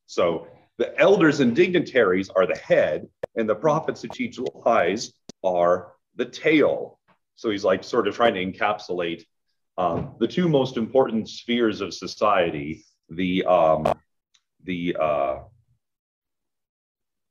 So 0.06 0.48
the 0.78 0.94
elders 1.00 1.40
and 1.40 1.56
dignitaries 1.56 2.30
are 2.30 2.46
the 2.46 2.58
head, 2.58 3.08
and 3.38 3.48
the 3.48 3.56
prophets 3.56 4.02
who 4.02 4.10
teach 4.10 4.38
lies 4.66 5.14
are 5.46 5.94
the 6.18 6.26
tail. 6.26 7.00
So 7.36 7.52
he's 7.52 7.64
like 7.64 7.86
sort 7.86 8.10
of 8.10 8.16
trying 8.16 8.34
to 8.34 8.46
encapsulate 8.46 9.24
um, 9.78 10.16
the 10.20 10.28
two 10.28 10.50
most 10.50 10.76
important 10.76 11.30
spheres 11.30 11.80
of 11.80 11.94
society 11.94 12.84
the 13.08 13.46
um, 13.46 13.98
the 14.66 14.98
uh, 15.00 15.38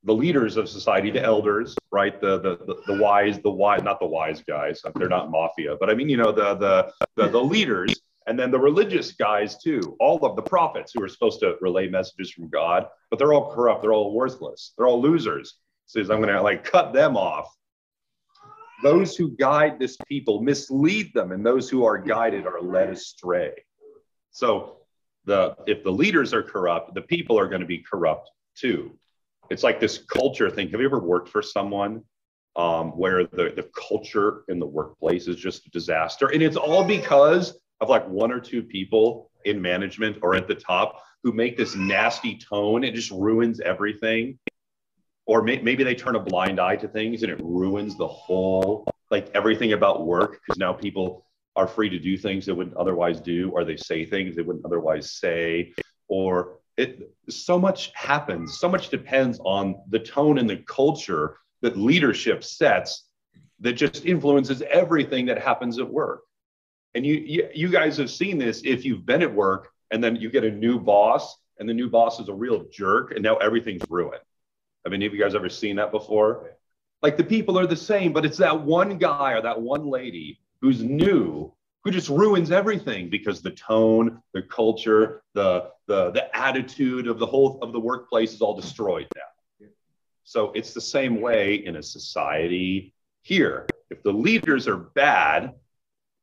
the 0.04 0.14
leaders 0.14 0.56
of 0.56 0.68
society, 0.68 1.10
the 1.10 1.22
elders, 1.22 1.76
right? 1.92 2.20
The, 2.20 2.40
the 2.40 2.56
the 2.64 2.82
the 2.86 3.02
wise, 3.02 3.38
the 3.40 3.50
wise, 3.50 3.82
not 3.82 4.00
the 4.00 4.06
wise 4.06 4.42
guys. 4.42 4.80
Uh, 4.84 4.92
they're 4.94 5.08
not 5.08 5.30
mafia, 5.30 5.76
but 5.78 5.90
I 5.90 5.94
mean, 5.94 6.08
you 6.08 6.16
know, 6.16 6.32
the 6.32 6.54
the 6.54 6.92
the, 7.16 7.28
the 7.28 7.42
leaders, 7.42 8.00
and 8.26 8.38
then 8.38 8.50
the 8.50 8.58
religious 8.58 9.12
guys 9.12 9.58
too. 9.58 9.96
All 10.00 10.24
of 10.24 10.36
the 10.36 10.42
prophets 10.42 10.92
who 10.94 11.02
are 11.02 11.08
supposed 11.08 11.40
to 11.40 11.56
relay 11.60 11.88
messages 11.88 12.30
from 12.30 12.48
God, 12.48 12.86
but 13.10 13.18
they're 13.18 13.34
all 13.34 13.52
corrupt. 13.52 13.82
They're 13.82 13.92
all 13.92 14.14
worthless. 14.14 14.72
They're 14.76 14.86
all 14.86 15.02
losers. 15.02 15.56
Says 15.84 16.10
I'm 16.10 16.22
going 16.22 16.34
to 16.34 16.40
like 16.40 16.64
cut 16.64 16.92
them 16.92 17.16
off. 17.16 17.54
Those 18.82 19.14
who 19.14 19.36
guide 19.36 19.78
this 19.78 19.98
people 20.08 20.40
mislead 20.40 21.12
them, 21.12 21.32
and 21.32 21.44
those 21.44 21.68
who 21.68 21.84
are 21.84 21.98
guided 21.98 22.46
are 22.46 22.62
led 22.62 22.88
astray. 22.88 23.52
So 24.30 24.78
the 25.26 25.56
if 25.66 25.84
the 25.84 25.92
leaders 25.92 26.32
are 26.32 26.42
corrupt, 26.42 26.94
the 26.94 27.02
people 27.02 27.38
are 27.38 27.48
going 27.48 27.60
to 27.60 27.66
be 27.66 27.84
corrupt 27.90 28.30
too 28.56 28.96
it's 29.50 29.62
like 29.62 29.80
this 29.80 29.98
culture 29.98 30.48
thing. 30.48 30.70
Have 30.70 30.80
you 30.80 30.86
ever 30.86 31.00
worked 31.00 31.28
for 31.28 31.42
someone 31.42 32.02
um, 32.56 32.90
where 32.90 33.24
the, 33.24 33.52
the 33.54 33.68
culture 33.88 34.44
in 34.48 34.58
the 34.58 34.66
workplace 34.66 35.26
is 35.26 35.36
just 35.36 35.66
a 35.66 35.70
disaster? 35.70 36.28
And 36.28 36.42
it's 36.42 36.56
all 36.56 36.84
because 36.84 37.58
of 37.80 37.88
like 37.88 38.08
one 38.08 38.30
or 38.30 38.40
two 38.40 38.62
people 38.62 39.30
in 39.44 39.60
management 39.60 40.18
or 40.22 40.34
at 40.34 40.46
the 40.46 40.54
top 40.54 41.02
who 41.22 41.32
make 41.32 41.56
this 41.56 41.74
nasty 41.74 42.38
tone. 42.38 42.84
It 42.84 42.94
just 42.94 43.10
ruins 43.10 43.60
everything. 43.60 44.38
Or 45.26 45.42
may, 45.42 45.60
maybe 45.60 45.84
they 45.84 45.94
turn 45.94 46.16
a 46.16 46.20
blind 46.20 46.60
eye 46.60 46.76
to 46.76 46.88
things 46.88 47.22
and 47.22 47.30
it 47.30 47.40
ruins 47.42 47.96
the 47.96 48.08
whole, 48.08 48.88
like 49.10 49.30
everything 49.34 49.72
about 49.72 50.06
work 50.06 50.40
because 50.40 50.58
now 50.58 50.72
people 50.72 51.26
are 51.56 51.66
free 51.66 51.88
to 51.88 51.98
do 51.98 52.16
things 52.16 52.46
they 52.46 52.52
wouldn't 52.52 52.76
otherwise 52.76 53.20
do, 53.20 53.50
or 53.50 53.64
they 53.64 53.76
say 53.76 54.04
things 54.04 54.36
they 54.36 54.42
wouldn't 54.42 54.64
otherwise 54.64 55.12
say, 55.12 55.72
or 56.08 56.59
it 56.80 57.12
so 57.28 57.58
much 57.58 57.92
happens 57.94 58.58
so 58.58 58.68
much 58.68 58.88
depends 58.88 59.38
on 59.44 59.76
the 59.90 59.98
tone 59.98 60.38
and 60.38 60.48
the 60.48 60.56
culture 60.56 61.36
that 61.62 61.76
leadership 61.76 62.42
sets 62.42 63.10
that 63.60 63.74
just 63.74 64.06
influences 64.06 64.62
everything 64.70 65.26
that 65.26 65.40
happens 65.40 65.78
at 65.78 65.88
work. 65.88 66.22
And 66.94 67.06
you, 67.06 67.14
you 67.14 67.48
you 67.54 67.68
guys 67.68 67.96
have 67.98 68.10
seen 68.10 68.38
this 68.38 68.62
if 68.64 68.84
you've 68.84 69.06
been 69.06 69.22
at 69.22 69.32
work 69.32 69.70
and 69.90 70.02
then 70.02 70.16
you 70.16 70.30
get 70.30 70.44
a 70.44 70.50
new 70.50 70.80
boss 70.80 71.36
and 71.58 71.68
the 71.68 71.74
new 71.74 71.88
boss 71.88 72.18
is 72.18 72.28
a 72.28 72.34
real 72.34 72.64
jerk 72.72 73.12
and 73.12 73.22
now 73.22 73.36
everything's 73.36 73.82
ruined. 73.88 74.22
I 74.84 74.88
mean 74.88 75.02
have 75.02 75.14
you 75.14 75.20
guys 75.20 75.34
ever 75.34 75.48
seen 75.48 75.76
that 75.76 75.92
before? 75.92 76.50
Like 77.02 77.16
the 77.16 77.24
people 77.24 77.58
are 77.58 77.66
the 77.66 77.76
same 77.76 78.12
but 78.12 78.24
it's 78.24 78.38
that 78.38 78.60
one 78.60 78.98
guy 78.98 79.32
or 79.32 79.42
that 79.42 79.60
one 79.60 79.86
lady 79.86 80.40
who's 80.60 80.82
new 80.82 81.52
who 81.82 81.90
just 81.90 82.08
ruins 82.08 82.50
everything 82.50 83.08
because 83.08 83.40
the 83.40 83.50
tone, 83.50 84.22
the 84.34 84.42
culture, 84.42 85.22
the 85.34 85.70
the 85.86 86.10
the 86.10 86.36
attitude 86.36 87.06
of 87.06 87.18
the 87.18 87.26
whole 87.26 87.58
of 87.62 87.72
the 87.72 87.80
workplace 87.80 88.32
is 88.32 88.42
all 88.42 88.54
destroyed 88.54 89.06
now. 89.16 89.22
So 90.24 90.52
it's 90.52 90.74
the 90.74 90.80
same 90.80 91.20
way 91.20 91.54
in 91.56 91.76
a 91.76 91.82
society 91.82 92.94
here. 93.22 93.66
If 93.90 94.02
the 94.02 94.12
leaders 94.12 94.68
are 94.68 94.76
bad, 94.76 95.54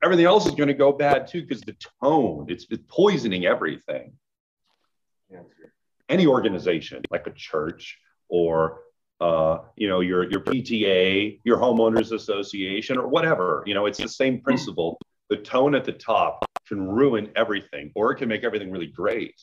everything 0.02 0.26
else 0.26 0.46
is 0.46 0.56
going 0.56 0.70
to 0.70 0.74
go 0.74 0.94
bad 0.94 1.28
too 1.28 1.42
because 1.42 1.62
the 1.62 1.76
tone 2.02 2.46
it's, 2.48 2.66
it's 2.70 2.84
poisoning 2.88 3.46
everything. 3.46 4.14
Any 6.08 6.26
organization 6.28 7.02
like 7.10 7.28
a 7.28 7.32
church 7.32 7.98
or 8.30 8.82
uh, 9.20 9.60
you 9.76 9.90
know 9.90 10.02
your 10.02 10.30
your 10.30 10.42
PTA, 10.42 11.40
your 11.44 11.58
homeowners 11.58 12.12
association, 12.12 12.98
or 13.00 13.08
whatever. 13.08 13.64
You 13.66 13.74
know, 13.74 13.88
it's 13.88 13.98
the 13.98 14.08
same 14.08 14.40
principle 14.40 15.00
the 15.30 15.38
tone 15.38 15.76
at 15.76 15.86
the 15.86 15.92
top 15.92 16.46
can 16.68 16.88
ruin 16.88 17.30
everything 17.36 17.92
or 17.96 18.12
it 18.12 18.18
can 18.18 18.30
make 18.30 18.44
everything 18.44 18.72
really 18.72 18.88
great. 18.88 19.36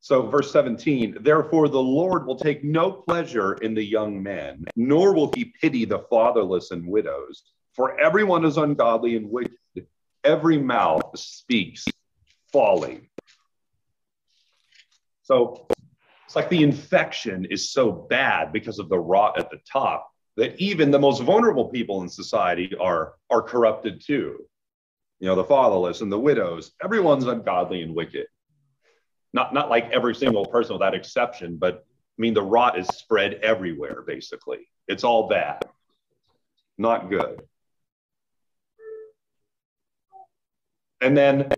So, 0.00 0.28
verse 0.28 0.52
17, 0.52 1.18
therefore 1.20 1.68
the 1.68 1.80
Lord 1.80 2.26
will 2.26 2.36
take 2.36 2.64
no 2.64 2.90
pleasure 2.90 3.54
in 3.54 3.74
the 3.74 3.84
young 3.84 4.22
men, 4.22 4.64
nor 4.76 5.12
will 5.12 5.32
he 5.34 5.52
pity 5.60 5.84
the 5.84 6.04
fatherless 6.10 6.70
and 6.70 6.86
widows, 6.86 7.42
for 7.74 8.00
everyone 8.00 8.44
is 8.44 8.56
ungodly 8.56 9.16
and 9.16 9.28
wicked. 9.28 9.52
Every 10.24 10.58
mouth 10.58 11.18
speaks 11.18 11.84
folly. 12.52 13.10
So, 15.22 15.66
it's 16.24 16.36
like 16.36 16.48
the 16.48 16.62
infection 16.62 17.46
is 17.46 17.72
so 17.72 17.90
bad 17.90 18.52
because 18.52 18.78
of 18.78 18.88
the 18.88 18.98
rot 18.98 19.38
at 19.38 19.50
the 19.50 19.58
top 19.70 20.10
that 20.38 20.56
even 20.60 20.92
the 20.92 20.98
most 20.98 21.20
vulnerable 21.22 21.64
people 21.68 22.00
in 22.02 22.08
society 22.08 22.72
are, 22.80 23.14
are 23.28 23.42
corrupted 23.42 24.00
too. 24.00 24.46
You 25.18 25.26
know, 25.26 25.34
the 25.34 25.42
fatherless 25.42 26.00
and 26.00 26.12
the 26.12 26.18
widows, 26.18 26.70
everyone's 26.82 27.26
ungodly 27.26 27.82
and 27.82 27.92
wicked. 27.92 28.26
Not, 29.32 29.52
not 29.52 29.68
like 29.68 29.90
every 29.90 30.14
single 30.14 30.46
person 30.46 30.74
without 30.74 30.94
exception, 30.94 31.56
but 31.56 31.84
I 31.84 32.22
mean, 32.22 32.34
the 32.34 32.42
rot 32.42 32.78
is 32.78 32.86
spread 32.86 33.34
everywhere, 33.42 34.04
basically. 34.06 34.68
It's 34.86 35.02
all 35.02 35.28
bad, 35.28 35.64
not 36.78 37.10
good. 37.10 37.42
And 41.00 41.16
then 41.16 41.50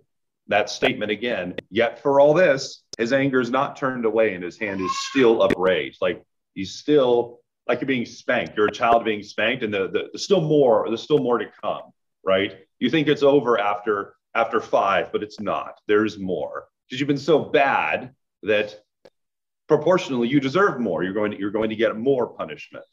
that 0.48 0.70
statement 0.70 1.10
again, 1.10 1.56
yet 1.70 2.02
for 2.02 2.18
all 2.18 2.32
this, 2.32 2.82
his 2.96 3.12
anger 3.12 3.42
is 3.42 3.50
not 3.50 3.76
turned 3.76 4.06
away 4.06 4.34
and 4.34 4.42
his 4.42 4.58
hand 4.58 4.80
is 4.80 4.90
still 5.10 5.42
upraised. 5.42 5.98
Like 6.00 6.22
he's 6.54 6.72
still 6.76 7.40
like 7.66 7.80
you're 7.80 7.86
being 7.86 8.06
spanked. 8.06 8.56
You're 8.56 8.66
a 8.66 8.72
child 8.72 9.04
being 9.04 9.22
spanked, 9.22 9.62
and 9.62 9.72
the, 9.72 9.88
the, 9.88 10.08
there's 10.12 10.24
still 10.24 10.40
more. 10.40 10.84
There's 10.88 11.02
still 11.02 11.18
more 11.18 11.38
to 11.38 11.46
come, 11.62 11.82
right? 12.24 12.58
You 12.78 12.90
think 12.90 13.08
it's 13.08 13.22
over 13.22 13.58
after 13.58 14.14
after 14.34 14.60
five, 14.60 15.12
but 15.12 15.22
it's 15.22 15.40
not. 15.40 15.80
There's 15.86 16.18
more 16.18 16.66
because 16.88 17.00
you've 17.00 17.08
been 17.08 17.18
so 17.18 17.38
bad 17.38 18.14
that 18.42 18.80
proportionally 19.68 20.28
you 20.28 20.40
deserve 20.40 20.80
more. 20.80 21.04
You're 21.04 21.12
going 21.12 21.32
to, 21.32 21.38
you're 21.38 21.50
going 21.50 21.70
to 21.70 21.76
get 21.76 21.96
more 21.96 22.26
punishment. 22.26 22.84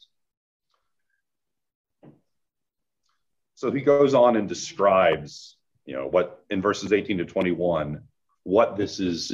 So 3.56 3.72
he 3.72 3.80
goes 3.80 4.14
on 4.14 4.36
and 4.36 4.48
describes, 4.48 5.56
you 5.84 5.94
know, 5.94 6.06
what 6.06 6.44
in 6.50 6.62
verses 6.62 6.92
18 6.92 7.18
to 7.18 7.24
21, 7.24 8.02
what 8.44 8.76
this 8.76 9.00
is 9.00 9.32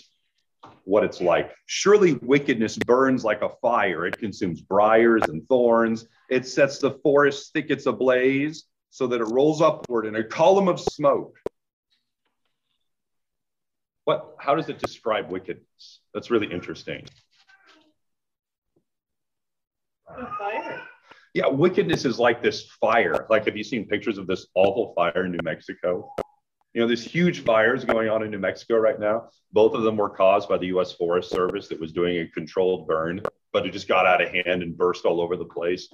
what 0.84 1.04
it's 1.04 1.20
like. 1.20 1.52
Surely 1.66 2.14
wickedness 2.22 2.76
burns 2.76 3.24
like 3.24 3.42
a 3.42 3.50
fire. 3.60 4.06
It 4.06 4.18
consumes 4.18 4.60
briars 4.60 5.22
and 5.28 5.46
thorns. 5.48 6.06
It 6.30 6.46
sets 6.46 6.78
the 6.78 6.92
forest 7.02 7.52
thickets 7.52 7.86
ablaze 7.86 8.64
so 8.90 9.06
that 9.08 9.20
it 9.20 9.24
rolls 9.24 9.60
upward 9.60 10.06
in 10.06 10.16
a 10.16 10.24
column 10.24 10.68
of 10.68 10.80
smoke. 10.80 11.36
What, 14.04 14.36
how 14.38 14.54
does 14.54 14.68
it 14.68 14.78
describe 14.78 15.30
wickedness? 15.30 16.00
That's 16.12 16.30
really 16.30 16.52
interesting. 16.52 17.06
fire. 20.38 20.82
Yeah, 21.32 21.48
wickedness 21.48 22.04
is 22.04 22.18
like 22.18 22.42
this 22.42 22.66
fire. 22.80 23.26
Like, 23.28 23.46
have 23.46 23.56
you 23.56 23.64
seen 23.64 23.86
pictures 23.86 24.18
of 24.18 24.26
this 24.26 24.46
awful 24.54 24.92
fire 24.94 25.24
in 25.24 25.32
New 25.32 25.40
Mexico? 25.42 26.14
You 26.74 26.80
know, 26.80 26.88
there's 26.88 27.04
huge 27.04 27.44
fires 27.44 27.84
going 27.84 28.08
on 28.08 28.24
in 28.24 28.32
New 28.32 28.38
Mexico 28.40 28.76
right 28.78 28.98
now. 28.98 29.28
Both 29.52 29.74
of 29.74 29.82
them 29.82 29.96
were 29.96 30.10
caused 30.10 30.48
by 30.48 30.58
the 30.58 30.66
U.S. 30.66 30.92
Forest 30.92 31.30
Service 31.30 31.68
that 31.68 31.80
was 31.80 31.92
doing 31.92 32.18
a 32.18 32.26
controlled 32.26 32.88
burn, 32.88 33.22
but 33.52 33.64
it 33.64 33.72
just 33.72 33.86
got 33.86 34.06
out 34.06 34.20
of 34.20 34.28
hand 34.30 34.62
and 34.64 34.76
burst 34.76 35.04
all 35.04 35.20
over 35.20 35.36
the 35.36 35.44
place. 35.44 35.88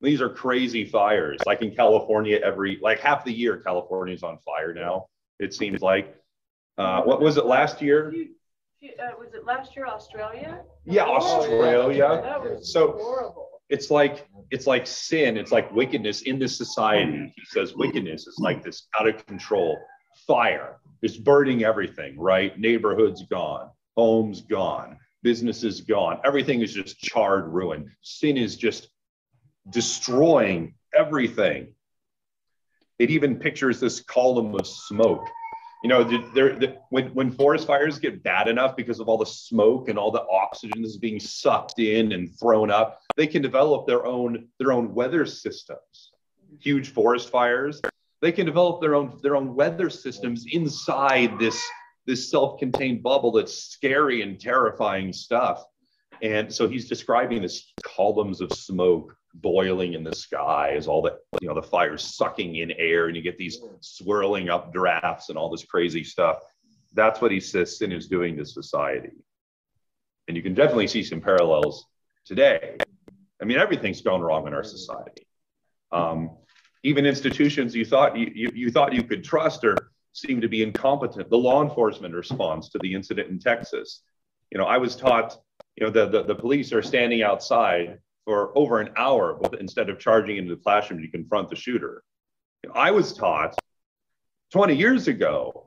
These 0.00 0.20
are 0.20 0.28
crazy 0.28 0.84
fires. 0.84 1.40
Like 1.46 1.62
in 1.62 1.70
California, 1.74 2.40
every 2.44 2.78
like 2.82 2.98
half 2.98 3.24
the 3.24 3.32
year, 3.32 3.58
California's 3.58 4.24
on 4.24 4.38
fire 4.44 4.74
now. 4.74 5.06
It 5.38 5.54
seems 5.54 5.80
like. 5.80 6.16
Uh, 6.76 7.02
what 7.02 7.20
was 7.20 7.36
it 7.36 7.46
last 7.46 7.80
year? 7.80 8.12
Uh, 8.12 9.04
was 9.16 9.32
it 9.34 9.44
last 9.46 9.76
year, 9.76 9.86
Australia? 9.86 10.62
Yeah, 10.84 11.04
Australia. 11.04 12.20
That 12.24 12.42
was 12.42 12.72
So- 12.72 12.98
horrible. 13.00 13.48
It's 13.70 13.90
like 13.90 14.28
it's 14.50 14.66
like 14.66 14.86
sin. 14.86 15.36
It's 15.38 15.50
like 15.52 15.72
wickedness 15.72 16.22
in 16.22 16.38
this 16.38 16.58
society. 16.58 17.32
He 17.34 17.44
says 17.46 17.74
wickedness 17.74 18.26
is 18.26 18.36
like 18.38 18.62
this 18.62 18.88
out 19.00 19.08
of 19.08 19.24
control 19.26 19.78
fire. 20.26 20.78
It's 21.02 21.16
burning 21.16 21.64
everything, 21.64 22.18
right? 22.18 22.58
Neighborhoods 22.58 23.24
gone, 23.24 23.70
homes 23.96 24.40
gone, 24.40 24.98
businesses 25.22 25.80
gone. 25.82 26.20
Everything 26.24 26.60
is 26.60 26.72
just 26.72 26.98
charred 26.98 27.48
ruin. 27.48 27.90
Sin 28.02 28.36
is 28.36 28.56
just 28.56 28.88
destroying 29.68 30.74
everything. 30.94 31.74
It 32.98 33.10
even 33.10 33.36
pictures 33.36 33.80
this 33.80 34.00
column 34.00 34.54
of 34.54 34.66
smoke. 34.66 35.26
You 35.82 35.88
know, 35.88 36.04
when, 36.88 37.08
when 37.08 37.30
forest 37.30 37.66
fires 37.66 37.98
get 37.98 38.22
bad 38.22 38.48
enough 38.48 38.74
because 38.74 39.00
of 39.00 39.08
all 39.08 39.18
the 39.18 39.26
smoke 39.26 39.90
and 39.90 39.98
all 39.98 40.10
the 40.10 40.24
oxygen 40.30 40.80
that's 40.80 40.96
being 40.96 41.20
sucked 41.20 41.78
in 41.78 42.12
and 42.12 42.34
thrown 42.38 42.70
up, 42.70 43.00
they 43.16 43.26
can 43.26 43.42
develop 43.42 43.86
their 43.86 44.06
own 44.06 44.48
their 44.58 44.72
own 44.72 44.94
weather 44.94 45.26
systems. 45.26 46.12
Huge 46.60 46.88
forest 46.88 47.28
fires, 47.28 47.82
they 48.24 48.32
can 48.32 48.46
develop 48.46 48.80
their 48.80 48.94
own 48.94 49.18
their 49.22 49.36
own 49.36 49.54
weather 49.54 49.90
systems 49.90 50.46
inside 50.50 51.38
this 51.38 51.62
this 52.06 52.30
self-contained 52.30 53.02
bubble 53.02 53.32
that's 53.32 53.54
scary 53.54 54.22
and 54.22 54.40
terrifying 54.40 55.12
stuff 55.12 55.62
and 56.22 56.52
so 56.52 56.66
he's 56.66 56.88
describing 56.88 57.42
this 57.42 57.74
columns 57.82 58.40
of 58.40 58.50
smoke 58.52 59.14
boiling 59.34 59.92
in 59.92 60.02
the 60.02 60.14
sky 60.14 60.72
as 60.76 60.86
all 60.86 61.02
the 61.02 61.18
you 61.38 61.46
know 61.46 61.54
the 61.54 61.62
fire 61.62 61.98
sucking 61.98 62.56
in 62.56 62.70
air 62.72 63.08
and 63.08 63.16
you 63.16 63.22
get 63.22 63.36
these 63.36 63.58
swirling 63.80 64.48
up 64.48 64.72
drafts 64.72 65.28
and 65.28 65.36
all 65.36 65.50
this 65.50 65.64
crazy 65.64 66.02
stuff 66.02 66.38
that's 66.94 67.20
what 67.20 67.30
he 67.30 67.40
says 67.40 67.76
sin 67.76 67.92
is 67.92 68.08
doing 68.08 68.36
to 68.36 68.46
society 68.46 69.10
and 70.28 70.36
you 70.36 70.42
can 70.42 70.54
definitely 70.54 70.86
see 70.86 71.02
some 71.02 71.20
parallels 71.20 71.86
today. 72.24 72.76
I 73.40 73.44
mean, 73.44 73.58
everything's 73.58 74.00
gone 74.00 74.22
wrong 74.22 74.46
in 74.46 74.54
our 74.54 74.64
society. 74.64 75.26
Um, 75.92 76.30
even 76.84 77.06
institutions 77.06 77.74
you 77.74 77.84
thought 77.84 78.16
you, 78.16 78.30
you, 78.34 78.50
you 78.54 78.70
thought 78.70 78.92
you 78.92 79.02
could 79.02 79.24
trust 79.24 79.64
or 79.64 79.76
seem 80.12 80.40
to 80.40 80.48
be 80.48 80.62
incompetent. 80.62 81.28
The 81.28 81.36
law 81.36 81.62
enforcement 81.62 82.14
response 82.14 82.68
to 82.68 82.78
the 82.78 82.94
incident 82.94 83.30
in 83.30 83.40
Texas. 83.40 84.02
You 84.52 84.58
know, 84.58 84.66
I 84.66 84.78
was 84.78 84.94
taught, 84.94 85.36
you 85.76 85.84
know, 85.84 85.90
the, 85.90 86.06
the, 86.06 86.22
the 86.22 86.34
police 86.34 86.72
are 86.72 86.82
standing 86.82 87.22
outside 87.22 87.98
for 88.24 88.56
over 88.56 88.80
an 88.80 88.90
hour 88.96 89.40
instead 89.58 89.90
of 89.90 89.98
charging 89.98 90.36
into 90.36 90.54
the 90.54 90.62
classroom 90.62 91.02
to 91.02 91.08
confront 91.08 91.50
the 91.50 91.56
shooter. 91.56 92.04
I 92.72 92.92
was 92.92 93.12
taught 93.12 93.58
20 94.52 94.76
years 94.76 95.08
ago 95.08 95.66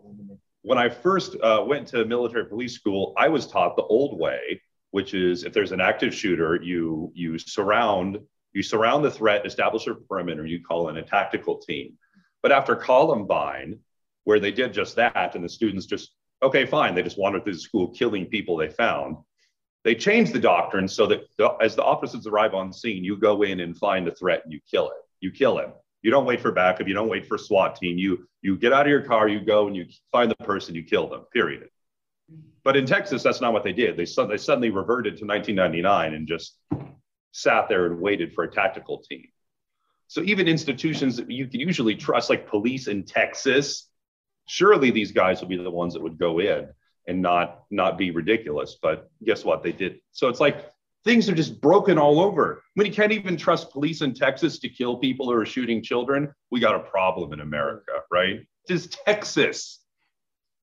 when 0.68 0.78
I 0.78 0.90
first 0.90 1.36
uh, 1.42 1.64
went 1.66 1.88
to 1.90 2.04
military 2.06 2.46
police 2.46 2.74
school, 2.74 3.14
I 3.18 3.30
was 3.30 3.48
taught 3.48 3.76
the 3.76 3.84
old 3.84 4.20
way, 4.20 4.62
which 4.92 5.14
is 5.14 5.46
if 5.46 5.54
there's 5.54 5.72
an 5.72 5.80
active 5.80 6.14
shooter, 6.14 6.60
you 6.62 7.10
you 7.16 7.38
surround 7.40 8.20
you 8.58 8.64
surround 8.64 9.06
the 9.06 9.12
threat, 9.12 9.46
establish 9.46 9.86
a 9.86 9.94
perimeter, 9.94 10.44
you 10.44 10.64
call 10.64 10.90
in 10.90 10.98
a 10.98 11.04
tactical 11.04 11.60
team. 11.60 11.94
But 12.42 12.52
after 12.52 12.76
Columbine, 12.76 13.78
where 14.24 14.40
they 14.40 14.52
did 14.52 14.74
just 14.74 14.96
that, 14.96 15.36
and 15.36 15.44
the 15.44 15.50
students 15.50 15.86
just 15.86 16.12
okay, 16.42 16.66
fine, 16.66 16.96
they 16.96 17.04
just 17.04 17.20
wandered 17.20 17.44
through 17.44 17.54
the 17.54 17.60
school 17.60 17.90
killing 17.90 18.26
people 18.26 18.58
they 18.58 18.70
found. 18.70 19.18
They 19.84 19.94
changed 19.94 20.34
the 20.34 20.40
doctrine 20.40 20.88
so 20.88 21.06
that 21.06 21.28
the, 21.38 21.50
as 21.62 21.76
the 21.76 21.84
officers 21.84 22.26
arrive 22.26 22.56
on 22.56 22.74
scene, 22.74 23.04
you 23.04 23.16
go 23.16 23.44
in 23.44 23.60
and 23.60 23.78
find 23.78 24.08
the 24.08 24.12
threat 24.12 24.42
and 24.44 24.52
you 24.52 24.60
kill 24.70 24.88
it. 24.88 24.98
You 25.20 25.32
kill 25.32 25.60
him. 25.60 25.72
You 26.02 26.10
don't 26.10 26.26
wait 26.26 26.42
for 26.42 26.52
backup. 26.52 26.88
You 26.88 26.96
don't 26.96 27.10
wait 27.10 27.28
for 27.28 27.38
SWAT 27.38 27.76
team. 27.76 28.00
You 28.00 28.28
you 28.42 28.58
get 28.58 28.74
out 28.74 28.88
of 28.88 28.90
your 28.90 29.04
car. 29.04 29.28
You 29.28 29.40
go 29.40 29.68
and 29.68 29.76
you 29.76 29.86
find 30.12 30.32
the 30.32 30.36
person. 30.44 30.74
You 30.74 30.84
kill 30.84 31.08
them. 31.08 31.26
Period. 31.32 31.70
But 32.64 32.76
in 32.76 32.88
Texas, 32.88 33.22
that's 33.22 33.40
not 33.40 33.54
what 33.54 33.64
they 33.64 33.72
did. 33.72 33.98
They, 33.98 34.06
they 34.06 34.38
suddenly 34.38 34.72
reverted 34.72 35.18
to 35.18 35.26
1999 35.26 36.16
and 36.16 36.28
just 36.28 36.58
sat 37.38 37.70
there 37.70 37.86
and 37.86 38.02
waited 38.02 38.34
for 38.34 38.44
a 38.44 38.52
tactical 38.52 38.98
team. 39.08 39.26
So 40.08 40.22
even 40.22 40.48
institutions 40.48 41.18
that 41.18 41.30
you 41.30 41.48
can 41.48 41.60
usually 41.60 41.96
trust, 41.96 42.32
like 42.32 42.50
police 42.50 42.88
in 42.88 43.04
Texas, 43.04 43.88
surely 44.48 44.90
these 44.90 45.12
guys 45.12 45.40
would 45.40 45.50
be 45.50 45.58
the 45.58 45.70
ones 45.70 45.94
that 45.94 46.02
would 46.02 46.18
go 46.18 46.40
in 46.40 46.70
and 47.08 47.22
not 47.22 47.64
not 47.70 47.98
be 47.98 48.10
ridiculous. 48.10 48.78
But 48.82 49.12
guess 49.24 49.46
what? 49.46 49.62
They 49.62 49.72
did. 49.72 50.00
So 50.14 50.30
it's 50.30 50.40
like 50.40 50.72
things 51.04 51.30
are 51.30 51.36
just 51.36 51.62
broken 51.62 52.00
all 52.00 52.20
over. 52.20 52.64
When 52.74 52.88
you 52.88 52.94
can't 52.94 53.12
even 53.12 53.38
trust 53.38 53.70
police 53.70 54.02
in 54.02 54.16
Texas 54.16 54.58
to 54.60 54.70
kill 54.70 54.98
people 54.98 55.28
who 55.28 55.34
are 55.34 55.46
shooting 55.46 55.84
children, 55.84 56.34
we 56.50 56.60
got 56.60 56.74
a 56.74 56.80
problem 56.80 57.34
in 57.34 57.42
America, 57.42 58.02
right? 58.12 58.40
This 58.68 58.88
Texas. 58.88 59.80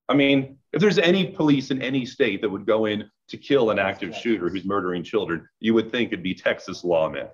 I 0.09 0.15
mean, 0.15 0.59
if 0.73 0.81
there's 0.81 0.99
any 0.99 1.29
police 1.29 1.71
in 1.71 1.81
any 1.81 2.05
state 2.05 2.43
that 2.43 2.51
would 2.51 2.67
go 2.67 2.87
in 2.87 3.09
to 3.29 3.37
kill 3.37 3.71
an 3.71 3.79
active 3.79 4.15
shooter 4.15 4.49
who's 4.49 4.65
murdering 4.65 5.03
children, 5.03 5.49
you 5.61 5.75
would 5.75 5.91
think 5.91 6.09
it'd 6.09 6.23
be 6.23 6.35
Texas 6.35 6.83
lawmen, 6.83 7.31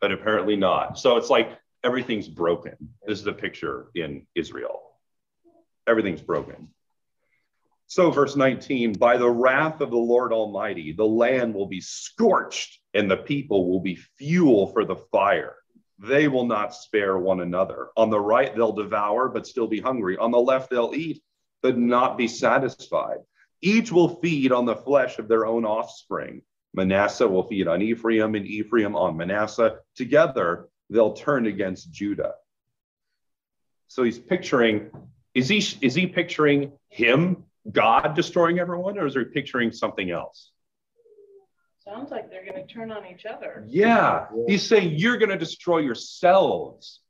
but 0.00 0.12
apparently 0.12 0.56
not. 0.56 0.98
So 0.98 1.16
it's 1.16 1.30
like 1.30 1.58
everything's 1.84 2.28
broken. 2.28 2.76
This 3.06 3.18
is 3.18 3.24
the 3.24 3.32
picture 3.32 3.86
in 3.94 4.26
Israel. 4.34 4.80
Everything's 5.86 6.22
broken. 6.22 6.68
So, 7.86 8.10
verse 8.10 8.36
19, 8.36 8.94
by 8.94 9.18
the 9.18 9.28
wrath 9.28 9.82
of 9.82 9.90
the 9.90 9.98
Lord 9.98 10.32
Almighty, 10.32 10.92
the 10.92 11.04
land 11.04 11.54
will 11.54 11.66
be 11.66 11.82
scorched 11.82 12.80
and 12.94 13.10
the 13.10 13.18
people 13.18 13.70
will 13.70 13.80
be 13.80 13.96
fuel 14.16 14.68
for 14.68 14.84
the 14.84 14.96
fire. 14.96 15.56
They 15.98 16.26
will 16.26 16.46
not 16.46 16.74
spare 16.74 17.18
one 17.18 17.40
another. 17.40 17.88
On 17.96 18.10
the 18.10 18.18
right, 18.18 18.54
they'll 18.54 18.72
devour, 18.72 19.28
but 19.28 19.46
still 19.46 19.66
be 19.66 19.80
hungry. 19.80 20.16
On 20.16 20.30
the 20.30 20.40
left, 20.40 20.70
they'll 20.70 20.94
eat, 20.94 21.22
but 21.62 21.76
not 21.76 22.16
be 22.16 22.28
satisfied. 22.28 23.18
Each 23.62 23.92
will 23.92 24.16
feed 24.20 24.52
on 24.52 24.66
the 24.66 24.76
flesh 24.76 25.18
of 25.18 25.28
their 25.28 25.46
own 25.46 25.64
offspring. 25.64 26.42
Manasseh 26.74 27.28
will 27.28 27.44
feed 27.44 27.68
on 27.68 27.80
Ephraim, 27.80 28.34
and 28.34 28.46
Ephraim 28.46 28.96
on 28.96 29.16
Manasseh. 29.16 29.76
Together, 29.94 30.68
they'll 30.90 31.12
turn 31.12 31.46
against 31.46 31.92
Judah. 31.92 32.34
So 33.88 34.02
he's 34.02 34.18
picturing, 34.18 34.90
is 35.34 35.48
he, 35.48 35.58
is 35.80 35.94
he 35.94 36.06
picturing 36.06 36.72
him 36.88 37.44
God 37.70 38.14
destroying 38.14 38.58
everyone, 38.58 38.98
or 38.98 39.06
is 39.06 39.14
he 39.14 39.24
picturing 39.24 39.70
something 39.70 40.10
else? 40.10 40.50
Sounds 41.84 42.10
like 42.10 42.30
they're 42.30 42.44
going 42.44 42.66
to 42.66 42.72
turn 42.72 42.90
on 42.90 43.06
each 43.06 43.26
other. 43.26 43.64
Yeah, 43.68 44.26
he's 44.46 44.62
saying 44.66 44.94
you're 44.96 45.18
going 45.18 45.30
to 45.30 45.38
destroy 45.38 45.78
yourselves. 45.78 47.00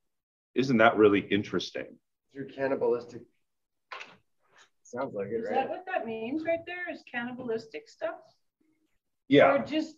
Isn't 0.55 0.79
that 0.79 0.97
really 0.97 1.21
interesting? 1.21 1.87
Through 2.33 2.49
cannibalistic. 2.49 3.23
Sounds 4.93 5.15
like 5.15 5.29
it, 5.29 5.37
Is 5.41 5.47
right? 5.49 5.55
that 5.55 5.69
what 5.71 5.85
that 5.87 6.07
means 6.07 6.45
right 6.45 6.65
there? 6.67 6.93
Is 6.93 7.03
cannibalistic 7.11 7.89
stuff? 7.89 8.17
Yeah, 9.29 9.55
Or 9.55 9.59
just, 9.65 9.97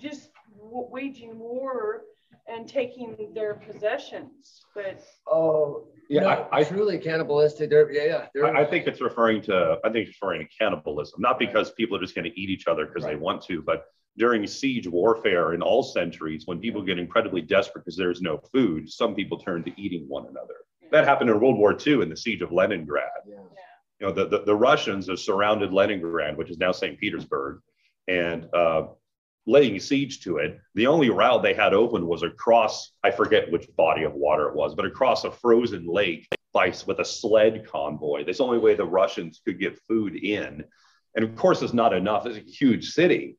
just 0.00 0.30
w- 0.56 0.88
waging 0.90 1.38
war 1.38 2.02
and 2.48 2.66
taking 2.66 3.32
their 3.34 3.54
possessions, 3.54 4.62
but 4.74 5.02
Oh, 5.26 5.88
Yeah, 6.08 6.22
no, 6.22 6.28
I- 6.28 6.60
I- 6.60 6.64
truly 6.64 6.98
cannibalistic. 6.98 7.68
They're, 7.68 7.92
yeah, 7.92 8.04
yeah. 8.04 8.26
They're, 8.34 8.56
I, 8.56 8.62
I 8.62 8.64
think 8.64 8.86
it's 8.86 9.00
referring 9.02 9.42
to 9.42 9.78
I 9.84 9.90
think 9.90 10.08
it's 10.08 10.16
referring 10.20 10.46
to 10.46 10.48
cannibalism, 10.58 11.20
not 11.20 11.38
because 11.38 11.72
people 11.72 11.96
are 11.96 12.00
just 12.00 12.14
going 12.14 12.24
to 12.24 12.40
eat 12.40 12.48
each 12.48 12.66
other 12.66 12.86
because 12.86 13.04
they 13.04 13.16
want 13.16 13.42
to, 13.44 13.60
but 13.62 13.84
during 14.16 14.46
siege 14.46 14.86
warfare 14.88 15.52
in 15.54 15.62
all 15.62 15.82
centuries, 15.82 16.46
when 16.46 16.58
people 16.58 16.82
get 16.82 16.98
incredibly 16.98 17.42
desperate 17.42 17.84
because 17.84 17.96
there's 17.96 18.20
no 18.22 18.38
food, 18.52 18.90
some 18.90 19.14
people 19.14 19.38
turn 19.38 19.62
to 19.64 19.80
eating 19.80 20.06
one 20.08 20.26
another. 20.26 20.56
That 20.90 21.04
happened 21.06 21.30
in 21.30 21.38
World 21.40 21.56
War 21.58 21.76
II 21.86 22.02
in 22.02 22.08
the 22.10 22.16
siege 22.16 22.42
of 22.42 22.50
Leningrad. 22.52 23.04
yeah. 23.26 23.36
You 24.02 24.08
know, 24.08 24.14
the, 24.14 24.26
the, 24.26 24.44
the 24.44 24.54
Russians 24.54 25.08
have 25.08 25.20
surrounded 25.20 25.72
Leningrad, 25.72 26.36
which 26.36 26.50
is 26.50 26.58
now 26.58 26.72
St. 26.72 26.98
Petersburg, 26.98 27.60
and 28.08 28.52
uh, 28.52 28.88
laying 29.46 29.78
siege 29.78 30.20
to 30.22 30.38
it. 30.38 30.58
The 30.74 30.88
only 30.88 31.08
route 31.08 31.44
they 31.44 31.54
had 31.54 31.72
open 31.72 32.08
was 32.08 32.24
across, 32.24 32.90
I 33.04 33.12
forget 33.12 33.52
which 33.52 33.68
body 33.76 34.02
of 34.02 34.14
water 34.14 34.48
it 34.48 34.56
was, 34.56 34.74
but 34.74 34.86
across 34.86 35.22
a 35.22 35.30
frozen 35.30 35.86
lake 35.86 36.26
by, 36.52 36.74
with 36.84 36.98
a 36.98 37.04
sled 37.04 37.64
convoy. 37.64 38.24
That's 38.24 38.38
the 38.38 38.44
only 38.44 38.58
way 38.58 38.74
the 38.74 38.84
Russians 38.84 39.40
could 39.44 39.60
get 39.60 39.78
food 39.86 40.16
in. 40.16 40.64
And 41.14 41.24
of 41.24 41.36
course, 41.36 41.62
it's 41.62 41.72
not 41.72 41.94
enough. 41.94 42.26
It's 42.26 42.38
a 42.38 42.50
huge 42.50 42.90
city. 42.90 43.36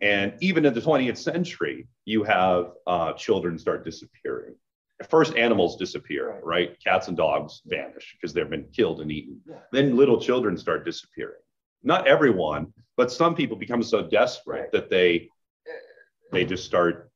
And 0.00 0.32
even 0.40 0.64
in 0.64 0.72
the 0.72 0.80
20th 0.80 1.18
century, 1.18 1.88
you 2.06 2.24
have 2.24 2.70
uh, 2.86 3.12
children 3.12 3.58
start 3.58 3.84
disappearing. 3.84 4.54
First, 5.10 5.36
animals 5.36 5.76
disappear, 5.76 6.30
Right. 6.30 6.44
right? 6.44 6.80
Cats 6.82 7.08
and 7.08 7.16
dogs 7.16 7.60
vanish 7.66 8.16
because 8.16 8.32
they've 8.32 8.48
been 8.48 8.68
killed 8.72 9.00
and 9.00 9.12
eaten. 9.12 9.42
Yeah. 9.46 9.60
Then 9.70 9.96
little 9.96 10.18
children 10.20 10.56
start 10.56 10.84
disappearing. 10.84 11.40
Not 11.82 12.06
everyone, 12.06 12.72
but 12.96 13.12
some 13.12 13.34
people 13.34 13.56
become 13.56 13.82
so 13.82 14.02
desperate 14.08 14.60
Right. 14.62 14.72
that 14.72 14.90
they 14.90 15.28
they 16.32 16.44
just 16.44 16.64
start 16.64 17.10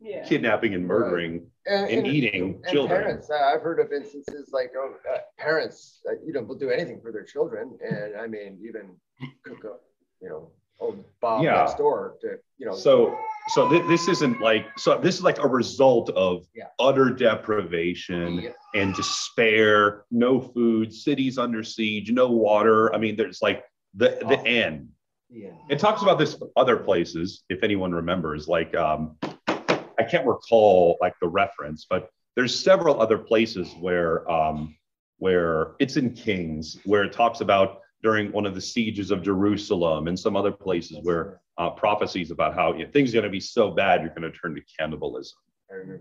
yeah. 0.00 0.24
kidnapping 0.24 0.74
and 0.74 0.86
murdering 0.86 1.50
and, 1.66 2.06
eating 2.06 2.60
and 2.62 2.72
children. 2.72 3.02
Parents, 3.02 3.30
uh, 3.30 3.34
I've 3.34 3.62
heard 3.62 3.80
of 3.80 3.92
instances 3.92 4.50
like 4.52 4.72
oh, 4.76 4.94
uh, 5.12 5.18
parents, 5.38 6.02
uh, 6.08 6.12
you 6.24 6.32
know, 6.32 6.42
will 6.42 6.58
do 6.58 6.70
anything 6.70 7.00
for 7.00 7.10
their 7.10 7.24
children, 7.24 7.76
and 7.82 8.16
I 8.16 8.26
mean, 8.26 8.58
even 8.66 8.96
cook 9.44 9.64
up, 9.64 9.80
you 10.20 10.28
know, 10.28 10.52
old 10.82 11.04
Bob 11.20 11.42
Yeah. 11.42 11.52
next 11.54 11.76
door 11.78 12.16
to, 12.22 12.38
you 12.58 12.66
know. 12.66 12.74
So 12.74 13.16
so 13.48 13.68
thi- 13.68 13.86
this 13.88 14.08
isn't 14.08 14.40
like 14.40 14.66
so 14.78 14.98
this 14.98 15.16
is 15.16 15.22
like 15.22 15.38
a 15.38 15.48
result 15.48 16.10
of 16.10 16.44
Yeah. 16.54 16.68
utter 16.78 17.10
deprivation 17.10 18.40
Yeah. 18.40 18.50
and 18.74 18.94
despair, 18.94 20.04
no 20.10 20.40
food, 20.40 20.92
cities 20.92 21.38
under 21.38 21.62
siege, 21.62 22.10
no 22.10 22.28
water. 22.30 22.94
I 22.94 22.98
mean, 22.98 23.16
there's 23.16 23.40
like 23.42 23.64
the 23.94 24.08
the 24.20 24.36
Awful. 24.38 24.46
end. 24.46 24.88
Yeah. 25.30 25.50
It 25.70 25.78
talks 25.78 26.02
about 26.02 26.18
this 26.18 26.40
other 26.56 26.76
places, 26.76 27.42
if 27.48 27.62
anyone 27.62 27.92
remembers, 27.92 28.48
like 28.48 28.74
um, 28.76 29.16
I 29.22 30.04
can't 30.10 30.26
recall 30.26 30.96
like 31.00 31.14
the 31.20 31.28
reference, 31.28 31.86
but 31.88 32.08
there's 32.36 32.54
several 32.58 33.00
other 33.00 33.18
places 33.18 33.74
where 33.80 34.28
um, 34.30 34.74
where 35.18 35.74
it's 35.78 35.96
in 35.96 36.12
Kings, 36.14 36.78
where 36.84 37.04
it 37.04 37.12
talks 37.12 37.40
about 37.40 37.80
during 38.02 38.32
one 38.32 38.46
of 38.46 38.54
the 38.54 38.60
sieges 38.60 39.10
of 39.10 39.22
Jerusalem 39.22 40.08
and 40.08 40.18
some 40.18 40.36
other 40.36 40.52
places 40.52 40.98
where 41.02 41.40
uh, 41.58 41.70
prophecies 41.70 42.30
about 42.30 42.54
how 42.54 42.72
you 42.72 42.84
know, 42.84 42.90
things 42.90 43.10
are 43.10 43.14
going 43.14 43.24
to 43.24 43.30
be 43.30 43.40
so 43.40 43.70
bad 43.70 44.00
you're 44.00 44.10
going 44.10 44.22
to 44.22 44.36
turn 44.36 44.54
to 44.54 44.62
cannibalism. 44.78 45.38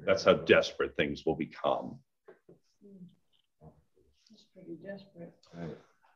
That's 0.06 0.24
how 0.24 0.34
desperate 0.34 0.96
things 0.98 1.26
will 1.26 1.36
become. 1.36 1.98
It's 4.32 4.46
pretty 4.54 4.78
desperate. 4.84 5.34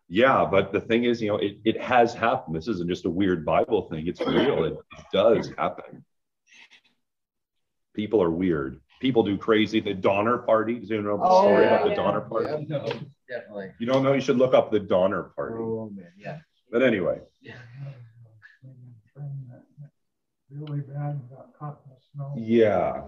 Yeah, 0.08 0.46
but 0.50 0.72
the 0.72 0.82
thing 0.82 1.06
is, 1.06 1.22
you 1.22 1.30
know, 1.30 1.38
it, 1.38 1.58
it 1.64 1.82
has 1.82 2.14
happened. 2.14 2.56
This 2.56 2.68
isn't 2.68 2.88
just 2.88 3.06
a 3.06 3.10
weird 3.10 3.46
Bible 3.46 3.88
thing. 3.90 4.08
It's 4.08 4.22
real. 4.22 4.66
It, 4.66 4.74
it 4.74 5.06
does 5.12 5.52
happen. 5.58 6.06
People 7.96 8.22
are 8.22 8.30
weird. 8.30 8.82
People 9.02 9.24
do 9.24 9.38
crazy. 9.38 9.80
The 9.80 9.94
Donner 9.94 10.38
Party. 10.40 10.80
Does 10.80 10.90
anyone 10.92 11.08
know 11.10 11.18
the 11.18 11.24
Oh, 11.24 11.42
story 11.42 11.64
yeah, 11.64 11.70
about 11.76 11.84
the 11.84 11.90
yeah. 11.90 11.96
Donner 11.96 12.22
Party? 12.22 12.66
Yeah, 12.70 12.94
definitely. 13.30 13.72
You 13.80 13.88
don't 13.88 14.04
know? 14.04 14.14
You 14.14 14.22
should 14.22 14.38
look 14.38 14.54
up 14.54 14.72
the 14.72 14.80
Donner 14.80 15.24
Party. 15.36 15.56
Oh 15.60 15.92
man, 15.94 16.12
yeah. 16.18 16.40
But 16.72 16.82
anyway, 16.84 17.20
Really 20.52 20.82
bad, 20.82 21.20
got 21.30 21.48
caught 21.58 21.82
in 21.86 21.92
the 21.92 21.98
snow. 22.14 22.34
yeah, 22.38 23.02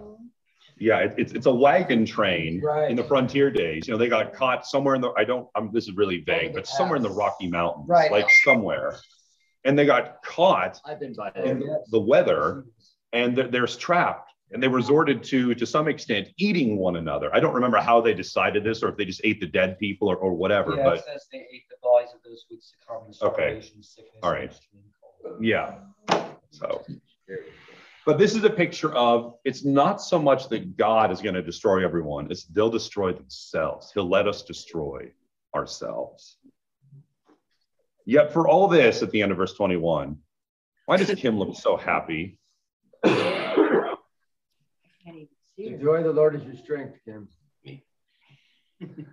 yeah. 0.78 0.98
It, 0.98 1.14
it's 1.16 1.32
it's 1.32 1.46
a 1.46 1.54
wagon 1.54 2.04
train 2.04 2.60
Right. 2.60 2.90
in 2.90 2.96
the 2.96 3.04
frontier 3.04 3.50
days. 3.50 3.86
You 3.88 3.94
know, 3.94 3.98
they 3.98 4.08
got 4.08 4.34
caught 4.34 4.66
somewhere 4.66 4.94
in 4.96 5.00
the. 5.00 5.12
I 5.16 5.24
don't. 5.24 5.48
I'm, 5.54 5.72
this 5.72 5.84
is 5.88 5.96
really 5.96 6.20
vague, 6.20 6.52
but 6.52 6.66
somewhere 6.66 6.96
in 6.96 7.02
the. 7.02 7.10
Rocky 7.10 7.48
Mountains, 7.48 7.86
Right. 7.88 8.10
like 8.10 8.28
somewhere, 8.44 8.96
and 9.64 9.78
they 9.78 9.86
got 9.86 10.22
caught 10.22 10.78
I've 10.84 11.00
been 11.00 11.14
by 11.14 11.30
in 11.36 11.60
there. 11.60 11.78
the 11.90 12.00
weather 12.00 12.64
and 13.14 13.34
they're, 13.36 13.48
they're 13.48 13.66
trapped 13.66 14.27
and 14.50 14.62
they 14.62 14.68
resorted 14.68 15.22
to 15.24 15.54
to 15.54 15.66
some 15.66 15.88
extent 15.88 16.28
eating 16.38 16.76
one 16.78 16.96
another. 16.96 17.34
I 17.34 17.40
don't 17.40 17.54
remember 17.54 17.78
how 17.78 18.00
they 18.00 18.14
decided 18.14 18.64
this 18.64 18.82
or 18.82 18.88
if 18.88 18.96
they 18.96 19.04
just 19.04 19.20
ate 19.24 19.40
the 19.40 19.46
dead 19.46 19.78
people 19.78 20.08
or, 20.08 20.16
or 20.16 20.32
whatever 20.32 20.76
Yeah, 20.76 20.84
but 20.84 20.98
it 20.98 21.04
says 21.04 21.26
they 21.30 21.46
ate 21.52 21.68
the 21.68 21.76
bodies 21.82 22.10
of 22.14 22.22
those 22.24 22.44
succumbed 22.60 23.14
to 23.14 23.26
Okay. 23.26 23.60
sickness, 23.60 23.98
All 24.22 24.30
right. 24.30 24.52
yeah. 25.40 25.74
So 26.50 26.84
but 28.06 28.16
this 28.16 28.34
is 28.34 28.42
a 28.44 28.50
picture 28.50 28.90
of 28.94 29.34
it's 29.44 29.66
not 29.66 30.00
so 30.00 30.18
much 30.18 30.48
that 30.48 30.78
god 30.78 31.10
is 31.12 31.20
going 31.20 31.34
to 31.34 31.42
destroy 31.42 31.84
everyone 31.84 32.30
it's 32.30 32.44
they'll 32.44 32.70
destroy 32.70 33.12
themselves. 33.12 33.92
He'll 33.92 34.08
let 34.08 34.26
us 34.26 34.42
destroy 34.42 35.10
ourselves. 35.54 36.38
Yet 38.06 38.32
for 38.32 38.48
all 38.48 38.66
this 38.68 39.02
at 39.02 39.10
the 39.10 39.20
end 39.20 39.30
of 39.30 39.36
verse 39.36 39.52
21 39.52 40.16
why 40.86 40.96
does 40.96 41.14
kim 41.20 41.38
look 41.38 41.54
so 41.54 41.76
happy 41.76 42.38
The 45.58 45.70
joy 45.76 45.96
of 45.96 46.04
the 46.04 46.12
Lord 46.12 46.36
is 46.36 46.44
your 46.44 46.54
strength, 46.56 46.98
Kim. 47.04 47.28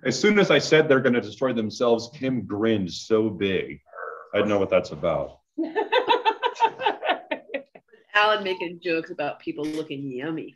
as 0.06 0.20
soon 0.20 0.38
as 0.38 0.52
i 0.52 0.60
said 0.60 0.88
they're 0.88 1.00
going 1.02 1.14
to 1.16 1.20
destroy 1.22 1.52
themselves 1.52 2.12
kim 2.14 2.44
grinned 2.46 2.92
so 2.94 3.32
big 3.32 3.82
i 4.32 4.38
don't 4.38 4.48
know 4.48 4.60
what 4.60 4.70
that's 4.70 4.92
about 4.92 5.40
Alan 8.14 8.44
making 8.44 8.80
jokes 8.84 9.10
about 9.10 9.40
people 9.40 9.66
looking 9.66 10.12
yummy. 10.12 10.56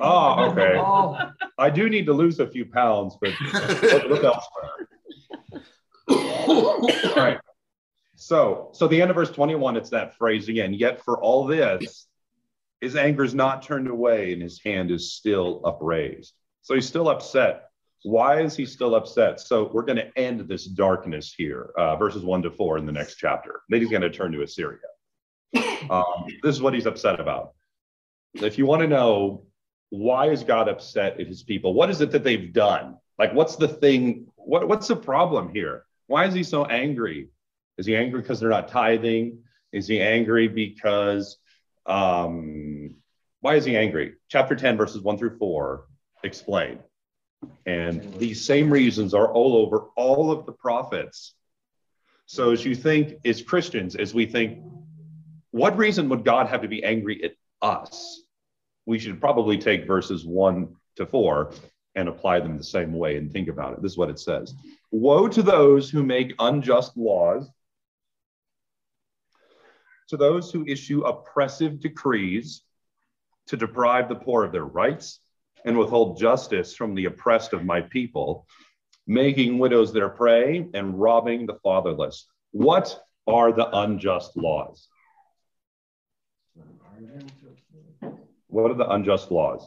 oh 0.00 0.44
okay 0.50 0.76
Oh, 0.78 1.30
i 1.56 1.70
do 1.70 1.88
need 1.88 2.04
to 2.04 2.12
lose 2.12 2.38
a 2.40 2.46
few 2.46 2.66
pounds 2.66 3.16
but 3.18 3.32
look, 3.82 4.04
look 4.04 4.24
elsewhere 4.24 4.70
All 6.08 7.14
right. 7.16 7.38
So, 8.16 8.68
so 8.74 8.86
the 8.86 9.00
end 9.00 9.10
of 9.10 9.16
verse 9.16 9.30
21, 9.30 9.76
it's 9.76 9.90
that 9.90 10.16
phrase 10.16 10.48
again. 10.48 10.72
Yet 10.74 11.02
for 11.04 11.20
all 11.20 11.46
this, 11.46 12.06
his 12.84 12.96
anger 12.96 13.24
is 13.24 13.34
not 13.34 13.62
turned 13.62 13.88
away 13.88 14.32
and 14.32 14.42
his 14.42 14.60
hand 14.62 14.90
is 14.90 15.14
still 15.14 15.62
upraised. 15.64 16.34
So 16.62 16.74
he's 16.74 16.86
still 16.86 17.08
upset. 17.08 17.70
Why 18.02 18.42
is 18.42 18.54
he 18.54 18.66
still 18.66 18.94
upset? 18.94 19.40
So 19.40 19.70
we're 19.72 19.82
going 19.82 19.96
to 19.96 20.18
end 20.18 20.40
this 20.46 20.66
darkness 20.66 21.34
here, 21.34 21.70
uh, 21.78 21.96
verses 21.96 22.22
one 22.22 22.42
to 22.42 22.50
four 22.50 22.76
in 22.76 22.84
the 22.84 22.92
next 22.92 23.16
chapter. 23.16 23.62
Then 23.70 23.80
he's 23.80 23.90
going 23.90 24.02
to 24.02 24.10
turn 24.10 24.32
to 24.32 24.42
Assyria. 24.42 24.78
Um, 25.88 26.26
this 26.42 26.54
is 26.54 26.60
what 26.60 26.74
he's 26.74 26.86
upset 26.86 27.20
about. 27.20 27.54
If 28.34 28.58
you 28.58 28.66
want 28.66 28.82
to 28.82 28.88
know 28.88 29.46
why 29.90 30.30
is 30.30 30.42
God 30.42 30.68
upset 30.68 31.20
at 31.20 31.26
his 31.26 31.42
people, 31.42 31.72
what 31.72 31.88
is 31.88 32.00
it 32.00 32.10
that 32.12 32.24
they've 32.24 32.52
done? 32.52 32.98
Like, 33.18 33.32
what's 33.32 33.56
the 33.56 33.68
thing? 33.68 34.26
What, 34.36 34.68
what's 34.68 34.88
the 34.88 34.96
problem 34.96 35.54
here? 35.54 35.84
Why 36.06 36.26
is 36.26 36.34
he 36.34 36.42
so 36.42 36.64
angry? 36.66 37.30
Is 37.78 37.86
he 37.86 37.96
angry 37.96 38.20
because 38.20 38.40
they're 38.40 38.50
not 38.50 38.68
tithing? 38.68 39.38
Is 39.72 39.86
he 39.86 40.00
angry 40.00 40.48
because, 40.48 41.38
um, 41.86 42.63
why 43.44 43.56
is 43.56 43.66
he 43.66 43.76
angry? 43.76 44.14
Chapter 44.30 44.56
10, 44.56 44.78
verses 44.78 45.02
1 45.02 45.18
through 45.18 45.36
4 45.36 45.84
explain. 46.22 46.78
And 47.66 48.14
these 48.14 48.46
same 48.46 48.70
reasons 48.70 49.12
are 49.12 49.30
all 49.30 49.56
over 49.56 49.88
all 49.96 50.30
of 50.30 50.46
the 50.46 50.52
prophets. 50.52 51.34
So, 52.24 52.52
as 52.52 52.64
you 52.64 52.74
think, 52.74 53.18
as 53.26 53.42
Christians, 53.42 53.96
as 53.96 54.14
we 54.14 54.24
think, 54.24 54.60
what 55.50 55.76
reason 55.76 56.08
would 56.08 56.24
God 56.24 56.46
have 56.46 56.62
to 56.62 56.68
be 56.68 56.82
angry 56.84 57.22
at 57.22 57.32
us? 57.60 58.22
We 58.86 58.98
should 58.98 59.20
probably 59.20 59.58
take 59.58 59.86
verses 59.86 60.24
1 60.24 60.74
to 60.96 61.04
4 61.04 61.52
and 61.96 62.08
apply 62.08 62.40
them 62.40 62.56
the 62.56 62.64
same 62.64 62.94
way 62.94 63.18
and 63.18 63.30
think 63.30 63.48
about 63.48 63.74
it. 63.74 63.82
This 63.82 63.92
is 63.92 63.98
what 63.98 64.08
it 64.08 64.18
says 64.18 64.54
Woe 64.90 65.28
to 65.28 65.42
those 65.42 65.90
who 65.90 66.02
make 66.02 66.32
unjust 66.38 66.96
laws, 66.96 67.46
to 70.08 70.16
those 70.16 70.50
who 70.50 70.64
issue 70.66 71.02
oppressive 71.02 71.78
decrees 71.78 72.63
to 73.48 73.56
deprive 73.56 74.08
the 74.08 74.14
poor 74.14 74.44
of 74.44 74.52
their 74.52 74.64
rights 74.64 75.20
and 75.64 75.78
withhold 75.78 76.18
justice 76.18 76.74
from 76.74 76.94
the 76.94 77.06
oppressed 77.06 77.52
of 77.52 77.64
my 77.64 77.80
people, 77.80 78.46
making 79.06 79.58
widows 79.58 79.92
their 79.92 80.08
prey 80.08 80.66
and 80.74 81.00
robbing 81.00 81.46
the 81.46 81.58
fatherless. 81.62 82.26
What 82.52 83.00
are 83.26 83.52
the 83.52 83.68
unjust 83.78 84.36
laws? 84.36 84.88
What 88.48 88.70
are 88.70 88.74
the 88.74 88.90
unjust 88.90 89.30
laws 89.30 89.66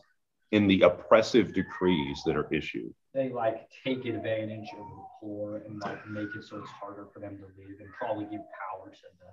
in 0.51 0.67
the 0.67 0.81
oppressive 0.81 1.53
decrees 1.53 2.21
that 2.25 2.37
are 2.37 2.51
issued? 2.53 2.93
They 3.13 3.29
like 3.29 3.67
take 3.83 4.05
advantage 4.05 4.69
of 4.73 4.85
the 4.85 5.03
poor 5.19 5.57
and 5.57 5.79
like 5.81 6.07
make 6.07 6.29
it 6.35 6.43
so 6.43 6.57
it's 6.57 6.69
harder 6.69 7.07
for 7.13 7.19
them 7.19 7.37
to 7.37 7.43
live 7.43 7.79
and 7.79 7.89
probably 7.99 8.25
give 8.25 8.41
power 8.41 8.89
to 8.89 9.01
the 9.19 9.27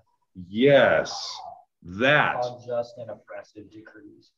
Yes, 0.49 1.39
that. 1.85 2.37
unjust 2.45 2.95
and 2.99 3.11
oppressive 3.11 3.71
decrees. 3.71 4.33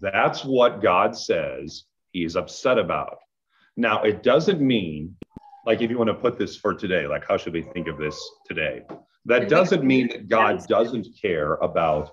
That's 0.00 0.44
what 0.44 0.82
God 0.82 1.16
says 1.16 1.84
he 2.12 2.24
is 2.24 2.36
upset 2.36 2.78
about. 2.78 3.18
Now, 3.76 4.02
it 4.02 4.22
doesn't 4.22 4.60
mean, 4.60 5.16
like, 5.64 5.80
if 5.80 5.90
you 5.90 5.98
want 5.98 6.08
to 6.08 6.14
put 6.14 6.38
this 6.38 6.56
for 6.56 6.74
today, 6.74 7.06
like, 7.06 7.26
how 7.26 7.36
should 7.36 7.52
we 7.52 7.62
think 7.62 7.86
of 7.86 7.96
this 7.98 8.18
today? 8.46 8.82
That 9.24 9.48
doesn't 9.48 9.84
mean 9.84 10.08
that 10.08 10.28
God 10.28 10.66
doesn't 10.66 11.06
care 11.20 11.54
about, 11.54 12.10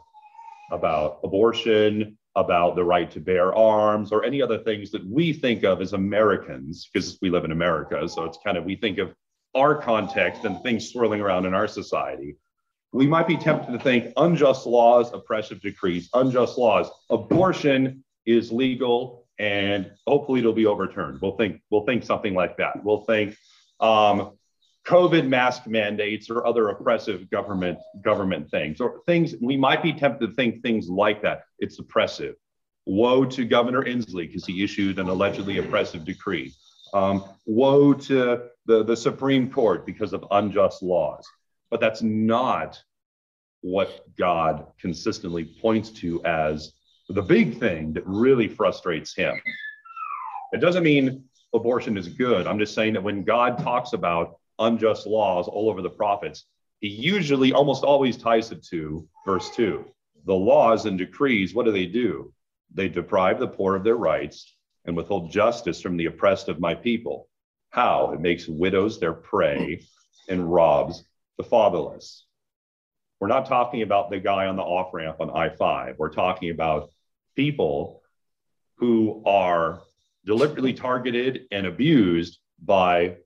about 0.72 1.20
abortion, 1.24 2.18
about 2.36 2.76
the 2.76 2.84
right 2.84 3.10
to 3.12 3.20
bear 3.20 3.56
arms, 3.56 4.12
or 4.12 4.26
any 4.26 4.42
other 4.42 4.60
things 4.60 4.92
that 4.92 5.06
we 5.08 5.34
think 5.34 5.64
of 5.64 5.82
as 5.82 5.94
Americans, 5.94 6.90
because 6.92 7.18
we 7.22 7.30
live 7.30 7.46
in 7.46 7.52
America. 7.52 8.08
So 8.10 8.26
it's 8.26 8.38
kind 8.44 8.58
of, 8.58 8.66
we 8.66 8.76
think 8.76 8.98
of 8.98 9.14
our 9.56 9.76
context 9.82 10.44
and 10.44 10.62
things 10.62 10.90
swirling 10.90 11.22
around 11.22 11.46
in 11.46 11.54
our 11.54 11.68
society 11.68 12.36
we 12.96 13.06
might 13.06 13.28
be 13.28 13.36
tempted 13.36 13.74
to 13.74 13.80
think 13.80 14.14
unjust 14.16 14.66
laws, 14.66 15.12
oppressive 15.12 15.60
decrees, 15.60 16.10
unjust 16.14 16.58
laws, 16.58 16.90
abortion 17.10 18.06
is 18.26 18.54
legal 18.54 19.28
and 19.38 19.92
hopefully 20.08 20.40
it'll 20.40 20.54
be 20.54 20.66
overturned. 20.66 21.20
We'll 21.22 21.36
think 21.36 21.62
we'll 21.70 21.84
think 21.84 22.06
something 22.06 22.34
like 22.34 22.56
that. 22.56 22.82
We'll 22.86 23.02
think 23.02 23.36
um, 23.82 24.38
COVID 24.88 25.28
mask 25.28 25.68
mandates 25.68 26.30
or 26.30 26.48
other 26.48 26.70
oppressive 26.70 27.30
government 27.30 27.80
government 28.02 28.50
things 28.50 28.80
or 28.80 29.02
things 29.06 29.36
we 29.42 29.58
might 29.58 29.84
be 29.84 29.92
tempted 29.92 30.28
to 30.28 30.34
think 30.34 30.64
things 30.64 30.88
like 30.88 31.22
that. 31.24 31.42
It's 31.60 31.78
oppressive. 31.78 32.36
Woe 32.86 33.26
to 33.26 33.44
Governor 33.44 33.84
Inslee 33.84 34.28
because 34.28 34.46
he 34.46 34.64
issued 34.64 35.00
an 35.00 35.10
allegedly 35.10 35.58
oppressive 35.58 36.06
decree. 36.06 36.54
Um, 36.94 37.26
woe 37.46 37.94
to 37.94 38.44
the, 38.68 38.86
the 38.86 38.96
Supreme 38.96 39.52
Court 39.52 39.86
because 39.86 40.14
of 40.14 40.24
unjust 40.32 40.82
laws 40.82 41.28
but 41.70 41.80
that's 41.80 42.02
not 42.02 42.82
what 43.62 44.06
God 44.18 44.68
consistently 44.80 45.44
points 45.44 45.90
to 45.90 46.24
as 46.24 46.74
the 47.10 47.22
big 47.22 47.60
thing 47.60 47.94
that 47.94 48.06
really 48.06 48.48
frustrates 48.48 49.16
him. 49.16 49.40
It 50.54 50.58
doesn't 50.62 50.84
mean 50.84 51.24
abortion 51.54 51.98
is 51.98 52.08
good. 52.08 52.48
I'm 52.48 52.60
just 52.60 52.76
saying 52.76 52.94
that 52.94 53.04
when 53.04 53.24
God 53.24 53.60
talks 53.60 53.94
about 53.94 54.38
unjust 54.60 55.08
laws 55.08 55.48
all 55.48 55.70
over 55.70 55.82
the 55.82 55.90
prophets, 55.90 56.46
he 56.80 56.88
usually 56.88 57.54
almost 57.54 57.84
always 57.84 58.18
ties 58.18 58.52
it 58.52 58.64
to 58.66 59.08
verse 59.26 59.50
2. 59.56 59.86
The 60.26 60.34
laws 60.34 60.86
and 60.86 60.98
decrees, 60.98 61.54
what 61.54 61.66
do 61.66 61.72
they 61.72 61.86
do? 61.86 62.34
They 62.74 62.90
deprive 62.90 63.40
the 63.40 63.48
poor 63.48 63.76
of 63.76 63.84
their 63.84 63.96
rights 63.96 64.56
and 64.86 64.96
withhold 64.96 65.32
justice 65.32 65.82
from 65.82 65.98
the 65.98 66.06
oppressed 66.06 66.50
of 66.50 66.60
my 66.60 66.76
people. 66.76 67.28
How? 67.70 68.12
It 68.12 68.22
makes 68.22 68.48
widows 68.48 69.00
their 69.00 69.14
prey 69.14 69.82
and 70.30 70.52
robs 70.52 71.04
the 71.38 71.44
fatherless. 71.44 72.26
We're 73.20 73.28
not 73.28 73.46
talking 73.46 73.82
about 73.82 74.10
the 74.10 74.20
guy 74.20 74.48
on 74.48 74.56
the 74.56 74.62
off 74.62 74.94
ramp 74.94 75.18
on 75.20 75.30
I 75.32 75.50
5. 75.50 75.96
We're 75.98 76.10
talking 76.10 76.50
about 76.50 76.90
people 77.36 78.02
who 78.78 79.24
are 79.26 79.82
deliberately 80.26 80.74
targeted 80.74 81.48
and 81.52 81.66
abused 81.66 82.40
by 82.64 83.18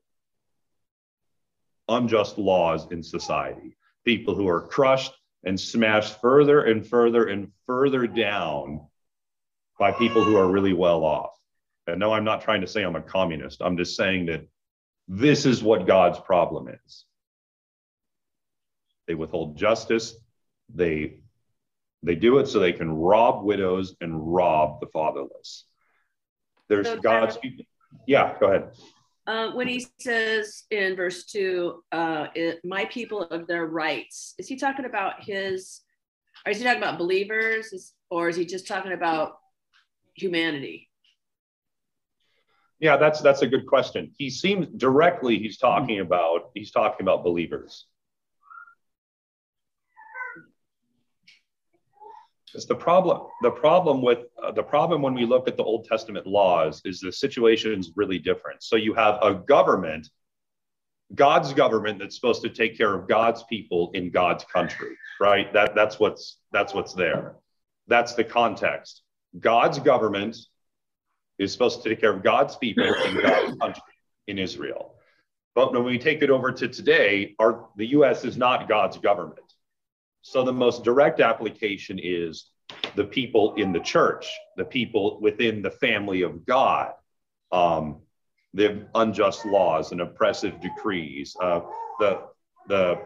unjust 1.87 2.37
laws 2.37 2.91
in 2.91 3.01
society. 3.01 3.75
People 4.05 4.35
who 4.35 4.47
are 4.47 4.61
crushed 4.61 5.13
and 5.43 5.59
smashed 5.59 6.19
further 6.21 6.63
and 6.63 6.85
further 6.85 7.27
and 7.27 7.51
further 7.65 8.05
down 8.05 8.87
by 9.79 9.91
people 9.91 10.23
who 10.23 10.35
are 10.35 10.51
really 10.51 10.73
well 10.73 11.03
off. 11.03 11.31
And 11.87 11.99
no, 11.99 12.11
I'm 12.13 12.25
not 12.25 12.41
trying 12.41 12.61
to 12.61 12.67
say 12.67 12.83
I'm 12.83 12.95
a 12.95 13.01
communist. 13.01 13.61
I'm 13.61 13.77
just 13.77 13.95
saying 13.95 14.27
that 14.27 14.47
this 15.07 15.45
is 15.45 15.63
what 15.63 15.87
God's 15.87 16.19
problem 16.19 16.67
is. 16.85 17.05
They 19.09 19.15
withhold 19.15 19.57
justice. 19.57 20.13
They 20.71 21.21
they 22.03 22.13
do 22.13 22.37
it 22.37 22.47
so 22.47 22.59
they 22.59 22.73
can 22.73 22.91
rob 22.91 23.43
widows 23.43 23.95
and 24.01 24.11
rob 24.33 24.79
the 24.81 24.85
fatherless. 24.93 25.65
There's 26.67 26.85
So, 26.85 26.99
God's 26.99 27.35
people. 27.37 27.65
Yeah, 28.05 28.37
go 28.39 28.45
ahead. 28.45 28.69
Uh, 29.25 29.51
when 29.53 29.67
he 29.67 29.83
says 29.97 30.65
in 30.69 30.95
verse 30.95 31.25
two, 31.25 31.83
uh, 31.91 32.27
it, 32.35 32.59
my 32.63 32.85
people 32.85 33.23
of 33.23 33.47
their 33.47 33.65
rights, 33.65 34.35
is 34.37 34.47
he 34.47 34.55
talking 34.55 34.85
about 34.85 35.23
his, 35.23 35.81
or 36.45 36.51
is 36.51 36.59
he 36.59 36.63
talking 36.63 36.81
about 36.83 36.99
believers, 36.99 37.73
is, 37.73 37.93
or 38.11 38.29
is 38.29 38.35
he 38.35 38.45
just 38.45 38.67
talking 38.67 38.91
about 38.91 39.39
humanity? 40.13 40.87
Yeah, 42.79 42.97
that's 42.97 43.21
that's 43.21 43.41
a 43.41 43.47
good 43.47 43.65
question. 43.65 44.11
He 44.19 44.29
seems 44.29 44.67
directly 44.67 45.39
he's 45.39 45.57
talking 45.57 45.99
about 45.99 46.51
he's 46.53 46.69
talking 46.69 47.01
about 47.01 47.23
believers. 47.23 47.87
It's 52.53 52.65
the 52.65 52.75
problem. 52.75 53.27
The 53.41 53.51
problem 53.51 54.01
with 54.01 54.19
uh, 54.43 54.51
the 54.51 54.63
problem 54.63 55.01
when 55.01 55.13
we 55.13 55.25
look 55.25 55.47
at 55.47 55.57
the 55.57 55.63
Old 55.63 55.85
Testament 55.85 56.25
laws 56.25 56.81
is 56.85 56.99
the 56.99 57.11
situation 57.11 57.79
is 57.79 57.91
really 57.95 58.19
different. 58.19 58.63
So 58.63 58.75
you 58.75 58.93
have 58.95 59.19
a 59.21 59.35
government, 59.35 60.09
God's 61.13 61.53
government 61.53 61.99
that's 61.99 62.15
supposed 62.15 62.41
to 62.43 62.49
take 62.49 62.77
care 62.77 62.93
of 62.93 63.07
God's 63.07 63.43
people 63.43 63.91
in 63.93 64.09
God's 64.09 64.43
country, 64.45 64.95
right? 65.19 65.51
That 65.53 65.75
that's 65.75 65.99
what's 65.99 66.37
that's 66.51 66.73
what's 66.73 66.93
there. 66.93 67.35
That's 67.87 68.13
the 68.13 68.23
context. 68.23 69.03
God's 69.39 69.79
government 69.79 70.37
is 71.37 71.51
supposed 71.51 71.83
to 71.83 71.89
take 71.89 72.01
care 72.01 72.13
of 72.13 72.23
God's 72.23 72.55
people 72.55 72.83
in 72.83 73.21
God's 73.21 73.57
country 73.57 73.83
in 74.27 74.39
Israel. 74.39 74.95
But 75.55 75.73
when 75.73 75.83
we 75.83 75.97
take 75.97 76.21
it 76.21 76.29
over 76.29 76.51
to 76.51 76.67
today, 76.67 77.35
our 77.39 77.67
the 77.75 77.87
U.S. 77.87 78.23
is 78.25 78.37
not 78.37 78.67
God's 78.67 78.97
government. 78.97 79.48
So 80.21 80.43
the 80.43 80.53
most 80.53 80.83
direct 80.83 81.19
application 81.19 81.99
is 82.01 82.51
the 82.95 83.03
people 83.03 83.55
in 83.55 83.71
the 83.71 83.79
church, 83.79 84.29
the 84.57 84.65
people 84.65 85.19
within 85.21 85.61
the 85.61 85.71
family 85.71 86.21
of 86.21 86.45
God, 86.45 86.93
um, 87.51 88.01
the 88.53 88.87
unjust 88.95 89.45
laws 89.45 89.91
and 89.91 90.01
oppressive 90.01 90.59
decrees, 90.59 91.35
uh, 91.41 91.61
the 91.99 92.21
the 92.67 92.99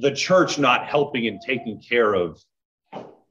the 0.00 0.12
church 0.12 0.58
not 0.58 0.86
helping 0.86 1.26
and 1.26 1.40
taking 1.40 1.80
care 1.80 2.12
of 2.14 2.42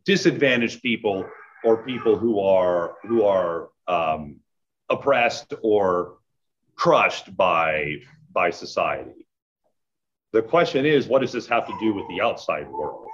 disadvantaged 0.06 0.82
people 0.82 1.26
or 1.64 1.84
people 1.84 2.18
who 2.18 2.40
are 2.40 2.96
who 3.04 3.24
are 3.24 3.70
um, 3.88 4.38
oppressed 4.90 5.54
or 5.62 6.18
crushed 6.76 7.36
by 7.36 7.98
by 8.32 8.50
society. 8.50 9.27
The 10.34 10.42
question 10.42 10.86
is, 10.86 11.08
what 11.08 11.22
does 11.22 11.32
this 11.32 11.48
have 11.48 11.66
to 11.68 11.74
do 11.80 11.94
with 11.94 12.08
the 12.10 12.22
outside 12.22 12.70
world? 12.70 13.08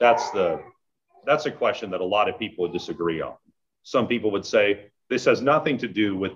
That's 0.00 0.30
the 0.30 0.60
that's 1.26 1.46
a 1.46 1.50
question 1.50 1.90
that 1.90 2.00
a 2.00 2.04
lot 2.04 2.28
of 2.28 2.38
people 2.38 2.62
would 2.62 2.72
disagree 2.72 3.20
on. 3.20 3.34
Some 3.82 4.06
people 4.06 4.30
would 4.30 4.46
say 4.46 4.86
this 5.10 5.24
has 5.26 5.42
nothing 5.42 5.76
to 5.78 5.88
do 5.88 6.16
with 6.16 6.32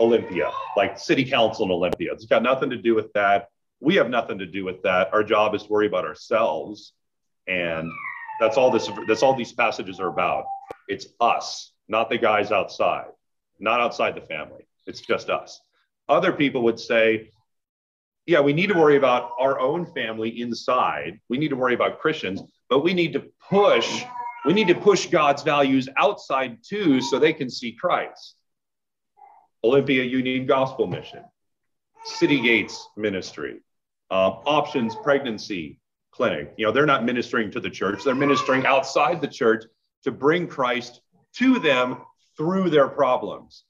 Olympia, 0.00 0.50
like 0.76 0.98
city 0.98 1.24
council 1.24 1.66
in 1.66 1.70
Olympia. 1.70 2.12
It's 2.12 2.26
got 2.26 2.42
nothing 2.42 2.70
to 2.70 2.76
do 2.76 2.94
with 2.94 3.12
that. 3.12 3.48
We 3.80 3.96
have 3.96 4.08
nothing 4.08 4.38
to 4.38 4.46
do 4.46 4.64
with 4.64 4.82
that. 4.82 5.12
Our 5.12 5.22
job 5.22 5.54
is 5.54 5.64
to 5.64 5.68
worry 5.68 5.86
about 5.86 6.04
ourselves. 6.04 6.92
And 7.46 7.90
that's 8.40 8.56
all 8.56 8.70
this 8.70 8.88
that's 9.06 9.22
all 9.22 9.34
these 9.34 9.52
passages 9.52 10.00
are 10.00 10.08
about. 10.08 10.44
It's 10.88 11.06
us, 11.20 11.72
not 11.88 12.10
the 12.10 12.18
guys 12.18 12.52
outside, 12.52 13.06
not 13.58 13.80
outside 13.80 14.14
the 14.14 14.20
family. 14.20 14.66
It's 14.86 15.00
just 15.00 15.30
us. 15.30 15.60
Other 16.08 16.32
people 16.32 16.62
would 16.62 16.78
say 16.78 17.30
yeah, 18.26 18.40
we 18.40 18.52
need 18.52 18.66
to 18.68 18.74
worry 18.74 18.96
about 18.96 19.30
our 19.38 19.60
own 19.60 19.86
family 19.86 20.40
inside. 20.40 21.20
We 21.28 21.38
need 21.38 21.48
to 21.48 21.56
worry 21.56 21.74
about 21.74 22.00
Christians, 22.00 22.42
but 22.68 22.80
we 22.80 22.92
need 22.92 23.12
to 23.12 23.24
push, 23.48 24.04
we 24.44 24.52
need 24.52 24.66
to 24.66 24.74
push 24.74 25.06
God's 25.06 25.42
values 25.42 25.88
outside 25.96 26.58
too 26.66 27.00
so 27.00 27.18
they 27.18 27.32
can 27.32 27.48
see 27.48 27.72
Christ. 27.72 28.34
Olympia 29.62 30.02
Union 30.02 30.44
Gospel 30.46 30.88
Mission, 30.88 31.24
City 32.04 32.40
Gates 32.40 32.88
Ministry, 32.96 33.60
um, 34.10 34.38
Options 34.44 34.96
Pregnancy 34.96 35.78
Clinic. 36.10 36.52
You 36.56 36.66
know, 36.66 36.72
they're 36.72 36.86
not 36.86 37.04
ministering 37.04 37.52
to 37.52 37.60
the 37.60 37.70
church, 37.70 38.02
they're 38.04 38.14
ministering 38.16 38.66
outside 38.66 39.20
the 39.20 39.28
church 39.28 39.64
to 40.02 40.10
bring 40.10 40.48
Christ 40.48 41.00
to 41.36 41.60
them 41.60 41.98
through 42.36 42.70
their 42.70 42.88
problems. 42.88 43.64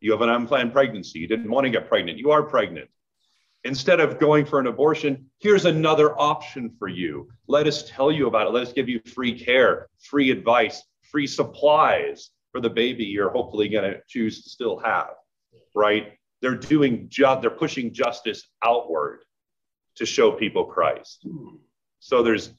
You 0.00 0.10
have 0.12 0.20
an 0.22 0.30
unplanned 0.30 0.72
pregnancy, 0.72 1.20
you 1.20 1.28
didn't 1.28 1.50
want 1.50 1.64
to 1.64 1.70
get 1.70 1.88
pregnant, 1.88 2.18
you 2.18 2.32
are 2.32 2.42
pregnant 2.42 2.88
Instead 3.64 4.00
of 4.00 4.18
going 4.18 4.46
for 4.46 4.58
an 4.58 4.66
abortion, 4.66 5.26
here's 5.38 5.66
another 5.66 6.18
option 6.18 6.70
for 6.78 6.88
you. 6.88 7.28
Let 7.46 7.66
us 7.66 7.88
tell 7.90 8.10
you 8.10 8.26
about 8.26 8.46
it. 8.46 8.50
Let 8.50 8.66
us 8.66 8.72
give 8.72 8.88
you 8.88 9.00
free 9.14 9.38
care, 9.38 9.88
free 9.98 10.30
advice, 10.30 10.82
free 11.10 11.26
supplies 11.26 12.30
for 12.52 12.60
the 12.60 12.70
baby 12.70 13.04
you're 13.04 13.30
hopefully 13.30 13.68
going 13.68 13.84
to 13.84 14.00
choose 14.08 14.42
to 14.42 14.48
still 14.50 14.78
have, 14.78 15.10
right? 15.74 16.12
They're 16.40 16.56
doing 16.56 17.08
ju- 17.08 17.38
they're 17.40 17.50
pushing 17.50 17.92
justice 17.92 18.48
outward 18.64 19.20
to 19.96 20.06
show 20.06 20.32
people 20.32 20.64
Christ. 20.64 21.26
So 21.98 22.22
there's 22.22 22.54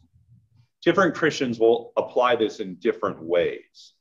different 0.83 1.15
Christians 1.15 1.59
will 1.59 1.93
apply 1.97 2.35
this 2.35 2.59
in 2.59 2.75
different 2.75 3.21
ways. 3.23 3.93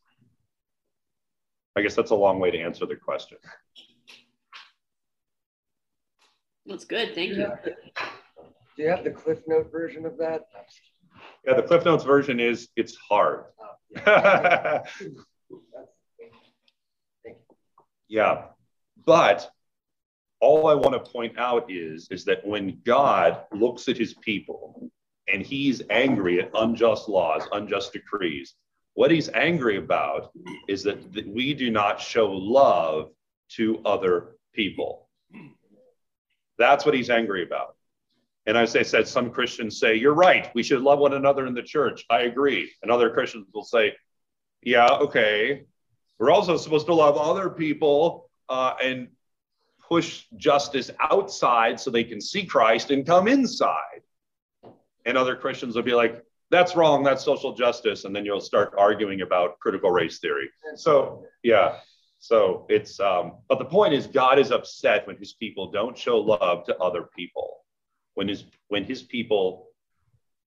I 1.77 1.83
guess 1.83 1.95
that's 1.95 2.11
a 2.11 2.15
long 2.17 2.41
way 2.41 2.51
to 2.51 2.59
answer 2.59 2.85
the 2.85 2.97
question. 2.97 3.39
That's 6.70 6.85
good. 6.85 7.16
Thank 7.16 7.30
you. 7.30 7.37
you 7.38 7.52
the- 7.64 7.76
do 8.76 8.85
you 8.85 8.88
have 8.88 9.02
the 9.02 9.11
Cliff 9.11 9.40
Note 9.48 9.70
version 9.72 10.06
of 10.06 10.16
that? 10.18 10.46
Yeah, 11.44 11.54
the 11.54 11.62
Cliff 11.64 11.85
Notes 11.85 12.04
version 12.04 12.38
is 12.38 12.68
it's 12.76 12.96
hard. 12.96 13.46
Oh, 13.61 14.02
yeah. 14.06 14.83
yeah. 18.09 18.44
But 19.04 19.50
all 20.40 20.68
I 20.68 20.74
want 20.74 20.92
to 20.92 21.11
point 21.11 21.37
out 21.38 21.70
is, 21.70 22.06
is 22.12 22.24
that 22.26 22.46
when 22.46 22.80
God 22.85 23.42
looks 23.52 23.88
at 23.88 23.98
his 23.98 24.14
people 24.14 24.90
and 25.30 25.42
he's 25.42 25.83
angry 25.90 26.40
at 26.40 26.50
unjust 26.54 27.09
laws, 27.09 27.42
unjust 27.50 27.92
decrees, 27.92 28.54
what 28.94 29.11
he's 29.11 29.28
angry 29.30 29.76
about 29.76 30.30
is 30.68 30.85
that, 30.85 31.12
that 31.14 31.26
we 31.26 31.52
do 31.52 31.70
not 31.70 32.00
show 32.00 32.30
love 32.30 33.11
to 33.56 33.83
other 33.85 34.37
people. 34.54 35.09
That's 36.61 36.85
what 36.85 36.94
he's 36.94 37.09
angry 37.09 37.42
about. 37.42 37.75
And 38.46 38.55
as 38.57 38.77
I 38.77 38.83
said, 38.83 39.09
some 39.09 39.31
Christians 39.31 39.81
say, 39.81 39.94
You're 39.94 40.14
right. 40.14 40.51
We 40.55 40.62
should 40.62 40.83
love 40.83 40.99
one 40.99 41.14
another 41.14 41.46
in 41.46 41.55
the 41.55 41.62
church. 41.62 42.05
I 42.11 42.20
agree. 42.20 42.70
And 42.83 42.90
other 42.90 43.09
Christians 43.11 43.46
will 43.55 43.64
say, 43.64 43.96
Yeah, 44.62 44.88
okay. 44.88 45.64
We're 46.18 46.31
also 46.31 46.59
supposed 46.59 46.85
to 46.87 46.94
love 46.94 47.16
other 47.16 47.49
people 47.49 48.29
uh, 48.51 48.75
and 48.83 49.09
push 49.88 50.27
justice 50.37 50.90
outside 51.01 51.81
so 51.81 51.90
they 51.90 52.05
can 52.05 52.20
see 52.20 52.44
Christ 52.44 52.90
and 52.90 53.07
come 53.07 53.27
inside. 53.27 54.03
And 55.07 55.16
other 55.16 55.37
Christians 55.37 55.77
will 55.77 55.83
be 55.83 55.94
like, 55.94 56.23
That's 56.51 56.77
wrong. 56.77 57.03
That's 57.03 57.25
social 57.25 57.55
justice. 57.55 58.05
And 58.05 58.14
then 58.14 58.27
you'll 58.27 58.38
start 58.42 58.75
arguing 58.77 59.23
about 59.23 59.59
critical 59.61 59.90
race 59.90 60.18
theory. 60.18 60.51
So, 60.77 61.25
yeah. 61.42 61.79
So 62.20 62.66
it's, 62.68 63.00
um, 63.00 63.38
but 63.48 63.59
the 63.59 63.64
point 63.64 63.94
is, 63.94 64.06
God 64.06 64.38
is 64.38 64.50
upset 64.50 65.06
when 65.06 65.16
his 65.16 65.33
people 65.33 65.70
don't 65.70 65.96
show 65.96 66.18
love 66.18 66.64
to 66.66 66.76
other 66.76 67.09
people. 67.16 67.64
When 68.14 68.28
his 68.28 68.44
when 68.68 68.85
his 68.85 69.02
people 69.02 69.68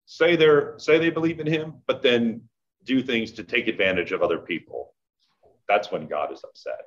say 0.06 0.36
they're 0.36 0.74
say 0.80 0.98
they 0.98 1.12
believe 1.12 1.40
in 1.40 1.46
him, 1.46 1.76
but 1.86 2.02
then 2.02 2.42
do 2.84 3.04
things 3.04 3.32
to 3.34 3.44
take 3.44 3.68
advantage 3.68 4.12
of 4.12 4.24
other 4.24 4.40
people. 4.40 4.96
That's 5.68 5.92
when 5.92 6.08
God 6.08 6.34
is 6.34 6.44
upset. 6.44 6.80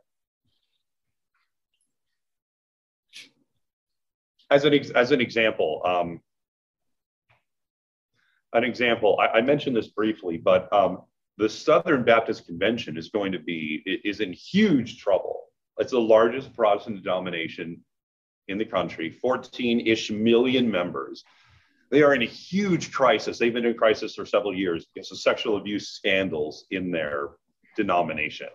As 4.51 4.65
an 4.65 4.75
as 4.97 5.13
an 5.13 5.21
example, 5.21 5.83
um, 5.85 6.21
an 8.53 8.65
example. 8.65 9.21
I, 9.21 9.39
I 9.39 9.41
mentioned 9.43 9.77
this 9.77 9.89
briefly, 9.89 10.39
but 10.39 10.73
um, 10.73 11.03
the 11.39 11.49
Southern 11.49 12.05
Baptist 12.05 12.47
Convention 12.47 12.97
is 12.97 13.09
going 13.09 13.33
to 13.33 13.39
be 13.39 13.83
is 14.05 14.21
in 14.21 14.33
huge 14.33 14.99
trouble. 14.99 15.45
It's 15.79 15.93
the 15.93 16.01
largest 16.01 16.55
Protestant 16.55 17.03
denomination 17.03 17.83
in 18.49 18.59
the 18.59 18.65
country, 18.65 19.17
14-ish 19.25 20.11
million 20.11 20.71
members. 20.71 21.25
They 21.91 22.03
are 22.03 22.15
in 22.15 22.23
a 22.23 22.27
huge 22.27 22.93
crisis. 22.93 23.39
They've 23.39 23.53
been 23.53 23.65
in 23.65 23.75
crisis 23.75 24.15
for 24.15 24.27
several 24.27 24.55
years 24.55 24.87
because 24.95 25.11
of 25.11 25.19
sexual 25.19 25.57
abuse 25.57 25.89
scandals 25.89 26.67
in 26.71 26.91
their 26.91 27.31
denomination. 27.77 28.49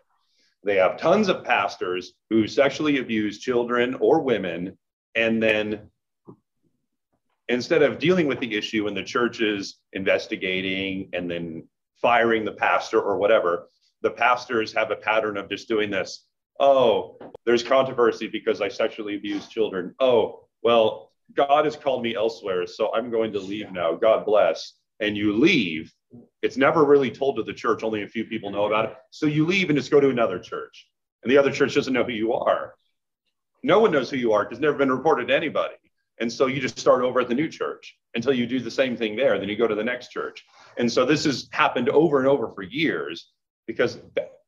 They 0.63 0.75
have 0.75 0.97
tons 0.97 1.29
of 1.29 1.43
pastors 1.43 2.13
who 2.29 2.47
sexually 2.47 2.99
abuse 2.99 3.39
children 3.39 3.95
or 3.95 4.21
women, 4.21 4.77
and 5.15 5.41
then 5.41 5.89
instead 7.47 7.81
of 7.83 7.99
dealing 7.99 8.27
with 8.27 8.39
the 8.39 8.55
issue 8.55 8.87
and 8.87 8.97
the 8.97 9.03
churches 9.03 9.79
investigating 9.93 11.09
and 11.13 11.29
then 11.29 11.67
firing 12.01 12.45
the 12.45 12.51
pastor 12.51 13.01
or 13.01 13.17
whatever, 13.17 13.69
the 14.01 14.11
pastors 14.11 14.73
have 14.73 14.91
a 14.91 14.95
pattern 14.95 15.37
of 15.37 15.49
just 15.49 15.67
doing 15.67 15.89
this. 15.89 16.25
Oh, 16.59 17.17
there's 17.45 17.63
controversy 17.63 18.27
because 18.27 18.61
I 18.61 18.67
sexually 18.67 19.15
abused 19.15 19.51
children. 19.51 19.93
Oh, 19.99 20.47
well, 20.63 21.11
God 21.33 21.65
has 21.65 21.75
called 21.75 22.03
me 22.03 22.15
elsewhere, 22.15 22.65
so 22.65 22.93
I'm 22.93 23.11
going 23.11 23.33
to 23.33 23.39
leave 23.39 23.71
now. 23.71 23.95
God 23.95 24.25
bless. 24.25 24.73
And 24.99 25.15
you 25.15 25.33
leave. 25.33 25.93
It's 26.41 26.57
never 26.57 26.83
really 26.83 27.11
told 27.11 27.35
to 27.35 27.43
the 27.43 27.53
church, 27.53 27.83
only 27.83 28.03
a 28.03 28.07
few 28.07 28.25
people 28.25 28.49
know 28.49 28.65
about 28.65 28.85
it. 28.85 28.95
So 29.11 29.25
you 29.25 29.45
leave 29.45 29.69
and 29.69 29.77
just 29.77 29.91
go 29.91 29.99
to 29.99 30.09
another 30.09 30.39
church. 30.39 30.87
And 31.23 31.31
the 31.31 31.37
other 31.37 31.51
church 31.51 31.75
doesn't 31.75 31.93
know 31.93 32.03
who 32.03 32.13
you 32.13 32.33
are. 32.33 32.73
No 33.63 33.79
one 33.79 33.91
knows 33.91 34.09
who 34.09 34.17
you 34.17 34.33
are 34.33 34.43
because 34.43 34.57
it's 34.57 34.63
never 34.63 34.77
been 34.77 34.91
reported 34.91 35.27
to 35.27 35.35
anybody. 35.35 35.75
And 36.19 36.31
so 36.31 36.47
you 36.47 36.59
just 36.59 36.79
start 36.79 37.03
over 37.03 37.19
at 37.19 37.29
the 37.29 37.35
new 37.35 37.47
church 37.47 37.95
until 38.15 38.33
you 38.33 38.47
do 38.47 38.59
the 38.59 38.71
same 38.71 38.97
thing 38.97 39.15
there. 39.15 39.37
Then 39.37 39.49
you 39.49 39.55
go 39.55 39.67
to 39.67 39.75
the 39.75 39.83
next 39.83 40.09
church. 40.09 40.43
And 40.77 40.91
so 40.91 41.05
this 41.05 41.25
has 41.25 41.47
happened 41.51 41.89
over 41.89 42.19
and 42.19 42.27
over 42.27 42.51
for 42.53 42.63
years 42.63 43.31
because 43.67 43.99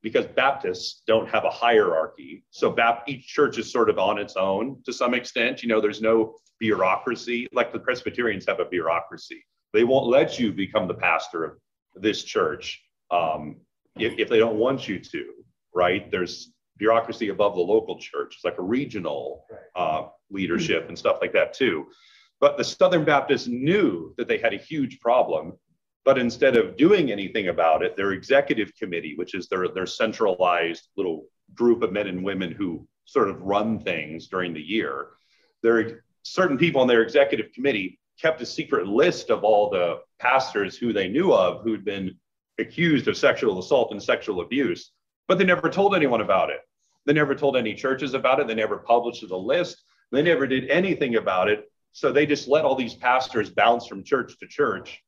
because 0.02 0.26
Baptists 0.28 1.02
don't 1.08 1.28
have 1.28 1.44
a 1.44 1.50
hierarchy. 1.50 2.44
So 2.52 2.76
each 3.08 3.28
church 3.28 3.58
is 3.58 3.72
sort 3.72 3.90
of 3.90 4.00
on 4.00 4.18
its 4.18 4.38
own 4.38 4.82
to 4.86 4.94
some 4.94 5.14
extent. 5.14 5.62
You 5.62 5.68
know, 5.68 5.82
there's 5.82 6.02
no 6.02 6.36
bureaucracy 6.60 7.48
like 7.52 7.74
the 7.74 7.80
Presbyterians 7.80 8.46
have 8.48 8.60
a 8.60 8.66
bureaucracy. 8.66 9.44
They 9.74 9.84
won't 9.84 10.08
let 10.08 10.40
you 10.40 10.54
become 10.54 10.88
the 10.88 10.94
pastor 10.94 11.44
of 11.44 11.52
this 11.96 12.24
church 12.24 12.82
um, 13.12 13.58
if, 13.98 14.18
if 14.18 14.30
they 14.30 14.40
don't 14.40 14.58
want 14.58 14.88
you 14.88 15.00
to, 15.00 15.34
right? 15.74 16.10
There's 16.10 16.52
bureaucracy 16.80 17.30
above 17.30 17.54
the 17.54 17.62
local 17.62 18.00
church. 18.00 18.36
It's 18.36 18.46
like 18.46 18.58
a 18.58 18.64
regional 18.64 19.46
uh, 19.76 20.08
leadership 20.32 20.88
and 20.88 20.98
stuff 20.98 21.18
like 21.22 21.34
that 21.34 21.54
too. 21.54 21.88
But 22.40 22.58
the 22.58 22.64
Southern 22.64 23.06
Baptists 23.06 23.48
knew 23.48 24.16
that 24.18 24.28
they 24.28 24.38
had 24.38 24.54
a 24.54 24.58
huge 24.58 25.00
problem. 25.00 25.54
But 26.06 26.18
instead 26.18 26.56
of 26.56 26.78
doing 26.78 27.12
anything 27.12 27.50
about 27.50 27.84
it, 27.84 27.96
their 27.96 28.14
executive 28.14 28.74
committee, 28.76 29.14
which 29.18 29.36
is 29.36 29.48
their, 29.48 29.68
their 29.68 29.86
centralized 29.86 30.88
little 30.98 31.26
group 31.54 31.84
of 31.84 31.92
men 31.92 32.08
and 32.08 32.24
women 32.24 32.52
who 32.52 32.88
sort 33.06 33.30
of 33.30 33.42
run 33.42 33.80
things 33.80 34.28
during 34.28 34.54
the 34.54 34.62
year, 34.62 35.08
there 35.62 36.04
certain 36.24 36.58
people 36.58 36.82
on 36.82 36.88
their 36.88 37.02
executive 37.02 37.52
committee 37.54 38.00
kept 38.22 38.42
a 38.42 38.46
secret 38.46 38.88
list 38.88 39.30
of 39.30 39.44
all 39.44 39.70
the 39.70 40.00
pastors 40.20 40.78
who 40.78 40.94
they 40.94 41.08
knew 41.08 41.34
of 41.34 41.62
who'd 41.64 41.86
been 41.86 42.16
accused 42.60 43.08
of 43.08 43.18
sexual 43.18 43.60
assault 43.60 43.92
and 43.92 44.02
sexual 44.02 44.42
abuse, 44.42 44.92
but 45.28 45.38
they 45.38 45.46
never 45.46 45.70
told 45.70 45.96
anyone 45.96 46.22
about 46.22 46.50
it. 46.50 46.60
They 47.06 47.14
never 47.14 47.36
told 47.36 47.58
any 47.58 47.74
churches 47.74 48.14
about 48.14 48.40
it. 48.40 48.48
They 48.48 48.56
never 48.56 48.78
published 48.78 49.28
the 49.28 49.38
list. 49.38 49.82
They 50.12 50.22
never 50.22 50.48
did 50.48 50.70
anything 50.70 51.16
about 51.16 51.50
it. 51.50 51.72
So 51.92 52.12
they 52.12 52.26
just 52.26 52.48
let 52.48 52.66
all 52.66 52.76
these 52.76 52.94
pastors 52.94 53.50
bounce 53.50 53.88
from 53.88 54.04
church 54.04 54.38
to 54.40 54.48
church 54.48 55.02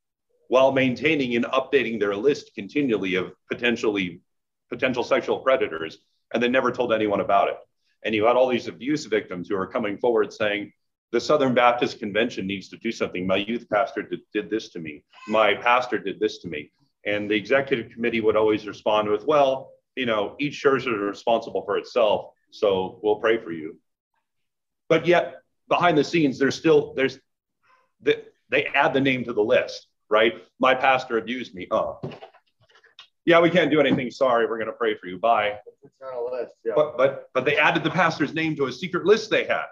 while 0.47 0.71
maintaining 0.71 1.35
and 1.35 1.45
updating 1.45 1.99
their 1.99 2.15
list 2.15 2.51
continually 2.55 3.15
of 3.15 3.33
potentially 3.49 4.21
potential 4.69 5.03
sexual 5.03 5.39
predators. 5.39 5.99
And 6.33 6.41
they 6.41 6.49
never 6.49 6.71
told 6.71 6.93
anyone 6.93 7.21
about 7.21 7.49
it. 7.49 7.57
And 8.03 8.15
you 8.15 8.25
had 8.25 8.35
all 8.35 8.47
these 8.47 8.67
abuse 8.67 9.05
victims 9.05 9.47
who 9.47 9.55
are 9.55 9.67
coming 9.67 9.97
forward 9.97 10.33
saying, 10.33 10.73
the 11.11 11.19
Southern 11.19 11.53
Baptist 11.53 11.99
Convention 11.99 12.47
needs 12.47 12.69
to 12.69 12.77
do 12.77 12.91
something. 12.91 13.27
My 13.27 13.35
youth 13.35 13.67
pastor 13.69 14.01
did, 14.01 14.21
did 14.33 14.49
this 14.49 14.69
to 14.69 14.79
me. 14.79 15.03
My 15.27 15.53
pastor 15.53 15.99
did 15.99 16.19
this 16.19 16.39
to 16.39 16.47
me. 16.47 16.71
And 17.05 17.29
the 17.29 17.35
executive 17.35 17.91
committee 17.91 18.21
would 18.21 18.37
always 18.37 18.65
respond 18.65 19.09
with, 19.09 19.25
well, 19.25 19.71
you 19.95 20.05
know, 20.05 20.35
each 20.39 20.59
church 20.59 20.81
is 20.81 20.87
responsible 20.87 21.63
for 21.63 21.77
itself. 21.77 22.31
So 22.51 22.99
we'll 23.01 23.17
pray 23.17 23.37
for 23.37 23.51
you. 23.51 23.77
But 24.89 25.05
yet, 25.05 25.41
behind 25.69 25.97
the 25.97 26.03
scenes, 26.03 26.37
there's 26.37 26.55
still, 26.55 26.93
there's, 26.95 27.19
they, 28.01 28.23
they 28.49 28.65
add 28.65 28.93
the 28.93 28.99
name 28.99 29.23
to 29.25 29.33
the 29.33 29.41
list, 29.41 29.87
right? 30.09 30.33
My 30.59 30.75
pastor 30.75 31.17
abused 31.17 31.53
me. 31.55 31.67
Oh, 31.71 31.99
yeah, 33.25 33.39
we 33.39 33.49
can't 33.49 33.71
do 33.71 33.79
anything. 33.79 34.09
Sorry, 34.11 34.45
we're 34.47 34.57
going 34.57 34.67
to 34.67 34.73
pray 34.73 34.95
for 34.97 35.07
you. 35.07 35.19
Bye. 35.19 35.59
It's 35.83 35.93
on 36.01 36.13
a 36.13 36.23
list, 36.23 36.51
yeah. 36.65 36.73
But, 36.75 36.97
but, 36.97 37.29
but 37.33 37.45
they 37.45 37.55
added 37.55 37.83
the 37.83 37.91
pastor's 37.91 38.33
name 38.33 38.55
to 38.57 38.65
a 38.65 38.71
secret 38.71 39.05
list 39.05 39.29
they 39.29 39.45
had. 39.45 39.65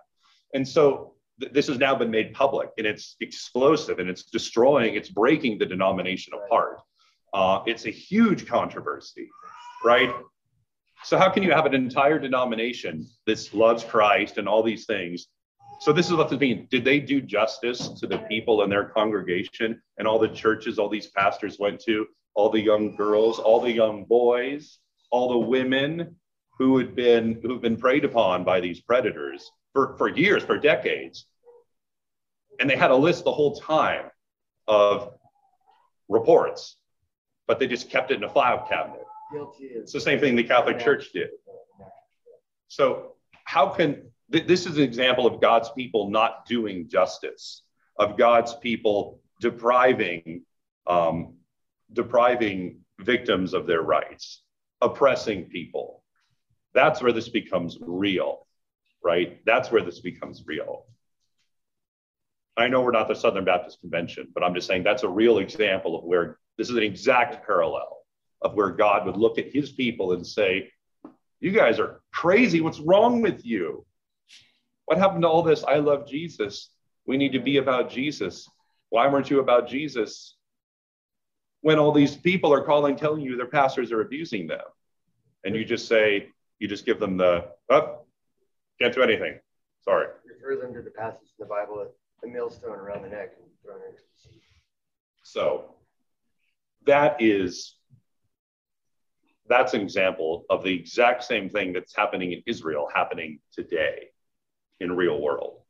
And 0.53 0.67
so 0.67 1.15
th- 1.41 1.51
this 1.51 1.67
has 1.67 1.79
now 1.79 1.95
been 1.95 2.11
made 2.11 2.33
public 2.33 2.69
and 2.77 2.85
it's 2.85 3.15
explosive 3.21 3.99
and 3.99 4.09
it's 4.09 4.23
destroying, 4.23 4.95
it's 4.95 5.09
breaking 5.09 5.57
the 5.57 5.65
denomination 5.65 6.33
apart. 6.33 6.79
Uh, 7.33 7.61
it's 7.65 7.85
a 7.85 7.91
huge 7.91 8.47
controversy, 8.47 9.29
right? 9.83 10.13
So 11.03 11.17
how 11.17 11.29
can 11.29 11.43
you 11.43 11.51
have 11.51 11.65
an 11.65 11.73
entire 11.73 12.19
denomination 12.19 13.07
that 13.25 13.53
loves 13.53 13.83
Christ 13.83 14.37
and 14.37 14.47
all 14.47 14.63
these 14.63 14.85
things? 14.85 15.27
So 15.81 15.93
this 15.93 16.07
is 16.07 16.13
what 16.13 16.29
this 16.29 16.39
means. 16.39 16.67
Did 16.69 16.83
they 16.83 16.99
do 16.99 17.21
justice 17.21 17.87
to 17.99 18.07
the 18.07 18.17
people 18.17 18.63
in 18.63 18.69
their 18.69 18.85
congregation 18.85 19.81
and 19.97 20.07
all 20.07 20.19
the 20.19 20.27
churches 20.27 20.77
all 20.77 20.89
these 20.89 21.07
pastors 21.07 21.57
went 21.57 21.79
to, 21.81 22.05
all 22.35 22.49
the 22.49 22.59
young 22.59 22.95
girls, 22.95 23.39
all 23.39 23.61
the 23.61 23.71
young 23.71 24.03
boys, 24.03 24.79
all 25.09 25.29
the 25.29 25.47
women 25.47 26.15
who 26.57 26.77
had 26.77 26.95
been 26.95 27.39
who've 27.41 27.61
been 27.61 27.77
preyed 27.77 28.03
upon 28.03 28.43
by 28.43 28.59
these 28.59 28.81
predators 28.81 29.49
for, 29.71 29.95
for 29.97 30.09
years, 30.09 30.43
for 30.43 30.57
decades? 30.57 31.25
And 32.59 32.69
they 32.69 32.75
had 32.75 32.91
a 32.91 32.95
list 32.95 33.23
the 33.23 33.31
whole 33.31 33.55
time 33.55 34.11
of 34.67 35.13
reports 36.09 36.75
but 37.49 37.57
they 37.57 37.65
just 37.65 37.89
kept 37.89 38.11
it 38.11 38.17
in 38.17 38.23
a 38.23 38.29
file 38.29 38.63
cabinet. 38.69 39.03
It's 39.59 39.93
the 39.93 40.01
same 40.01 40.19
thing 40.19 40.35
the 40.35 40.43
Catholic 40.43 40.79
Church 40.79 41.11
did. 41.13 41.29
So, 42.67 43.13
how 43.45 43.69
can 43.69 44.11
th- 44.31 44.47
this 44.47 44.65
is 44.65 44.77
an 44.77 44.83
example 44.83 45.25
of 45.25 45.41
God's 45.41 45.69
people 45.71 46.09
not 46.09 46.45
doing 46.45 46.87
justice, 46.87 47.63
of 47.97 48.17
God's 48.17 48.55
people 48.55 49.19
depriving 49.41 50.43
um, 50.87 51.35
depriving 51.93 52.79
victims 52.99 53.53
of 53.53 53.65
their 53.65 53.81
rights, 53.81 54.41
oppressing 54.81 55.45
people. 55.45 56.03
That's 56.73 57.01
where 57.01 57.11
this 57.11 57.29
becomes 57.29 57.77
real, 57.79 58.45
right? 59.03 59.39
That's 59.45 59.71
where 59.71 59.83
this 59.83 59.99
becomes 59.99 60.43
real. 60.45 60.85
I 62.57 62.67
know 62.67 62.81
we're 62.81 62.91
not 62.91 63.07
the 63.07 63.15
Southern 63.15 63.45
Baptist 63.45 63.79
Convention, 63.79 64.27
but 64.33 64.43
I'm 64.43 64.53
just 64.53 64.67
saying 64.67 64.83
that's 64.83 65.03
a 65.03 65.09
real 65.09 65.37
example 65.37 65.97
of 65.97 66.03
where 66.03 66.37
this 66.57 66.69
is 66.69 66.75
an 66.75 66.83
exact 66.83 67.45
parallel 67.45 67.98
of 68.41 68.55
where 68.55 68.69
God 68.69 69.05
would 69.05 69.17
look 69.17 69.37
at 69.37 69.51
his 69.51 69.71
people 69.71 70.13
and 70.13 70.25
say, 70.25 70.71
You 71.39 71.51
guys 71.51 71.79
are 71.79 72.01
crazy. 72.13 72.61
What's 72.61 72.79
wrong 72.79 73.21
with 73.21 73.45
you? 73.45 73.85
What 74.85 74.97
happened 74.97 75.21
to 75.21 75.27
all 75.27 75.43
this? 75.43 75.63
I 75.63 75.75
love 75.75 76.07
Jesus. 76.07 76.71
We 77.05 77.17
need 77.17 77.33
to 77.33 77.39
be 77.39 77.57
about 77.57 77.89
Jesus. 77.89 78.47
Why 78.89 79.07
weren't 79.07 79.29
you 79.29 79.39
about 79.39 79.67
Jesus? 79.67 80.35
When 81.61 81.77
all 81.77 81.91
these 81.91 82.15
people 82.15 82.53
are 82.53 82.63
calling, 82.63 82.95
telling 82.95 83.21
you 83.21 83.35
their 83.35 83.45
pastors 83.45 83.91
are 83.91 84.01
abusing 84.01 84.47
them. 84.47 84.61
And 85.43 85.55
you 85.55 85.63
just 85.63 85.87
say, 85.87 86.29
you 86.59 86.67
just 86.67 86.85
give 86.85 86.99
them 86.99 87.17
the, 87.17 87.49
oh, 87.69 87.99
can't 88.81 88.93
do 88.93 89.01
anything. 89.01 89.39
Sorry. 89.81 90.07
Refer 90.25 90.61
them 90.61 90.73
to 90.73 90.81
the 90.81 90.91
passage 90.91 91.29
in 91.37 91.43
the 91.43 91.45
Bible, 91.45 91.85
the 92.21 92.27
millstone 92.27 92.77
around 92.77 93.03
the 93.03 93.09
neck 93.09 93.33
and 93.37 93.47
thrown 93.63 93.81
into 93.87 94.01
the 94.01 94.29
sea. 94.29 94.41
So 95.23 95.75
that 96.85 97.21
is 97.21 97.75
that's 99.49 99.73
an 99.73 99.81
example 99.81 100.45
of 100.49 100.63
the 100.63 100.73
exact 100.73 101.23
same 101.23 101.49
thing 101.49 101.73
that's 101.73 101.95
happening 101.95 102.31
in 102.31 102.43
Israel 102.45 102.87
happening 102.93 103.39
today 103.51 104.09
in 104.79 104.95
real 104.95 105.19
world. 105.19 105.61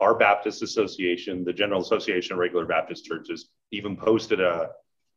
Our 0.00 0.14
Baptist 0.14 0.62
Association, 0.62 1.44
the 1.44 1.52
General 1.52 1.80
Association 1.80 2.34
of 2.34 2.38
Regular 2.38 2.66
Baptist 2.66 3.04
Churches, 3.04 3.48
even 3.70 3.96
posted 3.96 4.40
a 4.40 4.70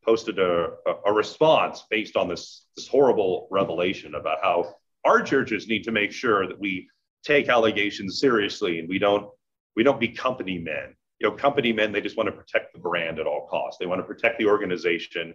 posted 0.03 0.37
a, 0.37 0.69
a, 1.07 1.11
response 1.11 1.83
based 1.89 2.15
on 2.15 2.29
this, 2.29 2.67
this 2.75 2.87
horrible 2.87 3.47
revelation 3.49 4.13
about 4.13 4.37
how 4.43 4.75
our 5.03 5.19
churches 5.19 5.67
need 5.67 5.83
to 5.83 5.91
make 5.91 6.11
sure 6.11 6.47
that 6.47 6.59
we 6.59 6.87
take 7.23 7.49
allegations 7.49 8.19
seriously 8.19 8.77
and 8.77 8.87
we 8.87 8.99
don't 8.99 9.27
we 9.75 9.81
don't 9.81 9.99
be 9.99 10.07
company 10.07 10.59
men 10.59 10.95
you 11.19 11.29
know, 11.29 11.35
company 11.35 11.71
men, 11.71 11.91
they 11.91 12.01
just 12.01 12.17
want 12.17 12.27
to 12.27 12.33
protect 12.33 12.73
the 12.73 12.79
brand 12.79 13.19
at 13.19 13.27
all 13.27 13.47
costs. 13.47 13.77
They 13.79 13.85
want 13.85 13.99
to 13.99 14.05
protect 14.05 14.37
the 14.37 14.47
organization. 14.47 15.33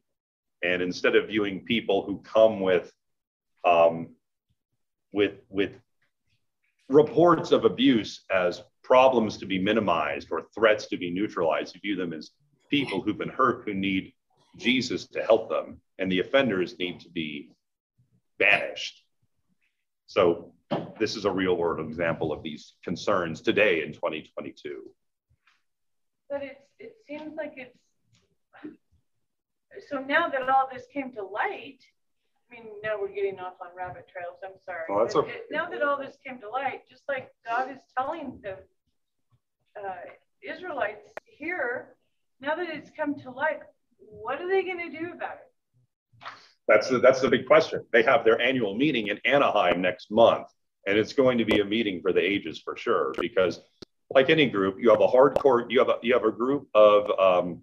And 0.62 0.82
instead 0.82 1.16
of 1.16 1.28
viewing 1.28 1.64
people 1.64 2.04
who 2.04 2.18
come 2.18 2.60
with, 2.60 2.92
um, 3.64 4.10
with, 5.12 5.34
with 5.48 5.72
reports 6.88 7.52
of 7.52 7.64
abuse 7.64 8.24
as 8.30 8.62
problems 8.82 9.38
to 9.38 9.46
be 9.46 9.58
minimized 9.58 10.28
or 10.30 10.46
threats 10.54 10.86
to 10.88 10.96
be 10.96 11.10
neutralized, 11.10 11.74
you 11.74 11.80
view 11.80 11.96
them 11.96 12.12
as 12.12 12.30
people 12.68 13.00
who've 13.00 13.18
been 13.18 13.28
hurt 13.28 13.64
who 13.64 13.74
need 13.74 14.12
Jesus 14.56 15.06
to 15.08 15.22
help 15.22 15.48
them. 15.48 15.80
And 15.98 16.10
the 16.10 16.20
offenders 16.20 16.78
need 16.78 17.00
to 17.00 17.08
be 17.10 17.50
banished. 18.38 19.04
So 20.06 20.52
this 20.98 21.16
is 21.16 21.24
a 21.24 21.30
real 21.30 21.56
world 21.56 21.86
example 21.86 22.32
of 22.32 22.42
these 22.42 22.74
concerns 22.82 23.40
today 23.40 23.82
in 23.82 23.92
2022. 23.92 24.90
But 26.28 26.42
it's, 26.42 26.60
it 26.78 26.96
seems 27.06 27.36
like 27.36 27.54
it's, 27.56 27.76
so 29.88 29.98
now 29.98 30.28
that 30.28 30.48
all 30.48 30.68
this 30.72 30.86
came 30.92 31.12
to 31.12 31.22
light, 31.22 31.78
I 32.50 32.54
mean, 32.54 32.64
now 32.82 33.00
we're 33.00 33.12
getting 33.12 33.38
off 33.38 33.54
on 33.60 33.68
rabbit 33.76 34.06
trails, 34.12 34.38
I'm 34.44 34.58
sorry. 34.64 34.82
Oh, 34.90 35.00
that's 35.00 35.14
okay. 35.14 35.42
Now 35.50 35.68
that 35.70 35.82
all 35.82 35.98
this 35.98 36.16
came 36.26 36.40
to 36.40 36.48
light, 36.48 36.82
just 36.88 37.02
like 37.08 37.30
God 37.46 37.70
is 37.70 37.80
telling 37.96 38.40
the 38.42 38.52
uh, 39.80 39.94
Israelites 40.42 41.08
here, 41.24 41.94
now 42.40 42.56
that 42.56 42.68
it's 42.68 42.90
come 42.96 43.14
to 43.20 43.30
light, 43.30 43.60
what 43.98 44.40
are 44.40 44.48
they 44.48 44.62
gonna 44.62 44.90
do 44.90 45.12
about 45.14 45.34
it? 45.34 45.50
That's 46.66 46.88
the, 46.88 46.98
that's 46.98 47.20
the 47.20 47.28
big 47.28 47.46
question. 47.46 47.84
They 47.92 48.02
have 48.04 48.24
their 48.24 48.40
annual 48.40 48.76
meeting 48.76 49.08
in 49.08 49.18
Anaheim 49.24 49.80
next 49.80 50.10
month, 50.10 50.46
and 50.86 50.96
it's 50.96 51.12
going 51.12 51.38
to 51.38 51.44
be 51.44 51.60
a 51.60 51.64
meeting 51.64 52.00
for 52.00 52.12
the 52.12 52.20
ages 52.20 52.60
for 52.64 52.76
sure. 52.76 53.12
Because, 53.20 53.60
like 54.10 54.30
any 54.30 54.48
group, 54.48 54.76
you 54.78 54.90
have 54.90 55.00
a 55.00 55.08
hardcore, 55.08 55.66
you 55.68 55.80
have 55.80 55.88
a 55.88 55.96
you 56.02 56.12
have 56.12 56.24
a 56.24 56.30
group 56.30 56.68
of 56.74 57.10
um, 57.18 57.62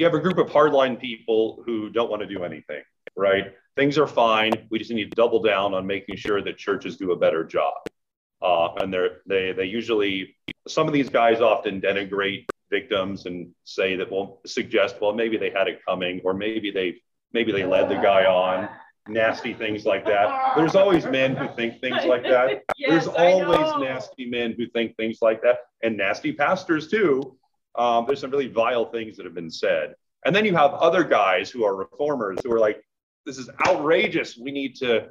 you 0.00 0.06
have 0.06 0.14
a 0.14 0.18
group 0.18 0.38
of 0.38 0.46
hardline 0.46 0.98
people 0.98 1.62
who 1.66 1.90
don't 1.90 2.10
want 2.10 2.22
to 2.22 2.26
do 2.26 2.42
anything. 2.42 2.82
Right? 3.16 3.52
Things 3.76 3.98
are 3.98 4.06
fine. 4.06 4.66
We 4.70 4.78
just 4.78 4.90
need 4.90 5.10
to 5.10 5.14
double 5.14 5.42
down 5.42 5.74
on 5.74 5.86
making 5.86 6.16
sure 6.16 6.42
that 6.42 6.56
churches 6.56 6.96
do 6.96 7.12
a 7.12 7.16
better 7.16 7.44
job. 7.44 7.74
Uh, 8.40 8.72
and 8.76 8.92
they're 8.92 9.18
they 9.26 9.52
they 9.52 9.64
usually 9.64 10.34
some 10.66 10.86
of 10.86 10.94
these 10.94 11.10
guys 11.10 11.42
often 11.42 11.80
denigrate 11.82 12.46
victims 12.70 13.26
and 13.26 13.50
say 13.64 13.96
that 13.96 14.10
well 14.10 14.40
suggest 14.46 14.96
well 15.02 15.12
maybe 15.12 15.36
they 15.36 15.50
had 15.50 15.68
it 15.68 15.80
coming 15.86 16.22
or 16.24 16.32
maybe 16.32 16.70
they 16.70 16.96
maybe 17.34 17.52
they 17.52 17.66
led 17.66 17.90
the 17.90 17.96
guy 17.96 18.24
on 18.24 18.66
nasty 19.08 19.52
things 19.52 19.84
like 19.84 20.06
that 20.06 20.54
there's 20.56 20.76
always 20.76 21.04
men 21.04 21.36
who 21.36 21.48
think 21.54 21.80
things 21.80 22.04
like 22.06 22.22
that 22.22 22.62
Yes, 22.78 23.04
there's 23.04 23.06
always 23.08 23.84
nasty 23.84 24.24
men 24.24 24.54
who 24.56 24.66
think 24.68 24.96
things 24.96 25.18
like 25.20 25.42
that 25.42 25.58
and 25.82 25.96
nasty 25.96 26.32
pastors 26.32 26.88
too 26.88 27.36
um, 27.76 28.04
there's 28.06 28.20
some 28.20 28.30
really 28.30 28.48
vile 28.48 28.86
things 28.86 29.16
that 29.16 29.24
have 29.24 29.34
been 29.34 29.50
said 29.50 29.94
And 30.24 30.34
then 30.34 30.44
you 30.44 30.54
have 30.54 30.72
other 30.74 31.04
guys 31.04 31.50
who 31.50 31.64
are 31.64 31.74
reformers 31.74 32.38
who 32.44 32.52
are 32.52 32.58
like, 32.58 32.82
this 33.26 33.38
is 33.38 33.48
outrageous. 33.66 34.36
We 34.36 34.50
need 34.50 34.74
to 34.76 35.08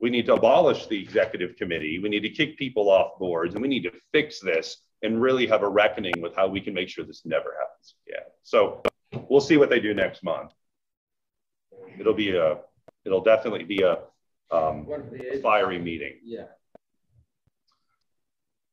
we 0.00 0.08
need 0.08 0.26
to 0.26 0.34
abolish 0.34 0.86
the 0.86 1.00
executive 1.00 1.56
committee. 1.56 1.98
We 1.98 2.08
need 2.08 2.20
to 2.20 2.30
kick 2.30 2.56
people 2.56 2.88
off 2.88 3.18
boards 3.18 3.54
and 3.54 3.60
we 3.62 3.68
need 3.68 3.82
to 3.82 3.92
fix 4.12 4.40
this 4.40 4.78
and 5.02 5.20
really 5.20 5.46
have 5.46 5.62
a 5.62 5.68
reckoning 5.68 6.20
with 6.20 6.34
how 6.34 6.48
we 6.48 6.60
can 6.60 6.72
make 6.72 6.88
sure 6.88 7.04
this 7.04 7.22
never 7.26 7.54
happens 7.60 7.94
again. 8.08 8.24
So 8.42 8.82
we'll 9.28 9.42
see 9.42 9.58
what 9.58 9.68
they 9.68 9.80
do 9.80 9.92
next 9.92 10.22
month. 10.24 10.52
It'll 11.98 12.14
be 12.14 12.34
a, 12.34 12.58
it'll 13.04 13.22
definitely 13.22 13.64
be 13.64 13.82
a 13.82 13.98
um, 14.50 14.86
fiery 15.42 15.78
meeting. 15.78 16.14
Yeah. 16.24 16.44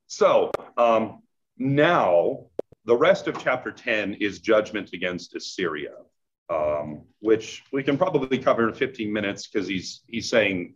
So 0.08 0.52
um, 0.78 1.24
now 1.58 2.46
the 2.88 2.96
rest 2.96 3.28
of 3.28 3.38
chapter 3.38 3.70
10 3.70 4.16
is 4.16 4.40
judgment 4.40 4.92
against 4.94 5.36
Assyria, 5.36 5.92
um, 6.50 7.04
which 7.20 7.64
we 7.74 7.84
can 7.84 7.98
probably 7.98 8.38
cover 8.38 8.70
in 8.70 8.74
15 8.74 9.12
minutes 9.12 9.46
because 9.46 9.68
he's 9.68 10.02
he's 10.08 10.30
saying 10.30 10.74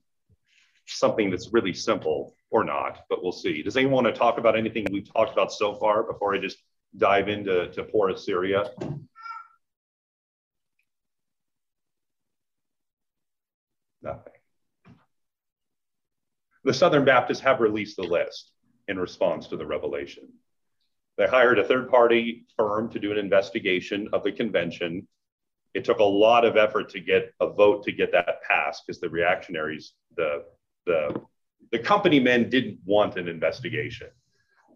something 0.88 1.30
that's 1.30 1.53
really 1.53 1.74
simple 1.74 2.36
or 2.49 2.66
not, 2.66 2.99
but 3.09 3.24
we'll 3.24 3.32
see. 3.32 3.64
Does 3.64 3.78
anyone 3.78 4.03
want 4.03 4.14
to 4.14 4.20
talk 4.20 4.38
about 4.38 4.57
anything 4.57 4.86
we've 4.91 5.12
talked 5.14 5.32
about 5.32 5.53
so 5.53 5.74
far 5.76 6.03
before 6.03 6.36
I 6.36 6.39
just 6.39 6.57
dive 6.97 7.30
into 7.30 7.72
to 7.72 7.84
poor 7.86 8.09
Assyria? 8.09 8.70
Nothing. 14.01 14.34
The 16.66 16.74
Southern 16.74 17.05
Baptists 17.05 17.39
have 17.39 17.62
released 17.62 17.95
the 17.95 18.03
list 18.03 18.51
in 18.89 18.99
response 18.99 19.47
to 19.47 19.55
the 19.55 19.66
revelation. 19.66 20.28
They 21.18 21.28
hired 21.28 21.59
a 21.59 21.64
third 21.64 21.89
party 21.89 22.45
firm 22.57 22.89
to 22.89 22.99
do 22.99 23.12
an 23.12 23.18
investigation 23.18 24.09
of 24.14 24.24
the 24.24 24.32
convention. 24.32 25.07
It 25.74 25.86
took 25.86 25.99
a 25.99 26.03
lot 26.03 26.45
of 26.45 26.57
effort 26.57 26.89
to 26.89 26.99
get 26.99 27.34
a 27.39 27.47
vote 27.47 27.84
to 27.84 27.91
get 27.91 28.12
that 28.12 28.41
passed 28.43 28.84
because 28.86 28.99
the 28.99 29.09
reactionaries, 29.09 29.93
the, 30.16 30.43
the, 30.86 31.22
the 31.72 31.80
company 31.80 32.20
men 32.20 32.49
didn't 32.49 32.80
want 32.86 33.18
an 33.18 33.28
investigation. 33.28 34.07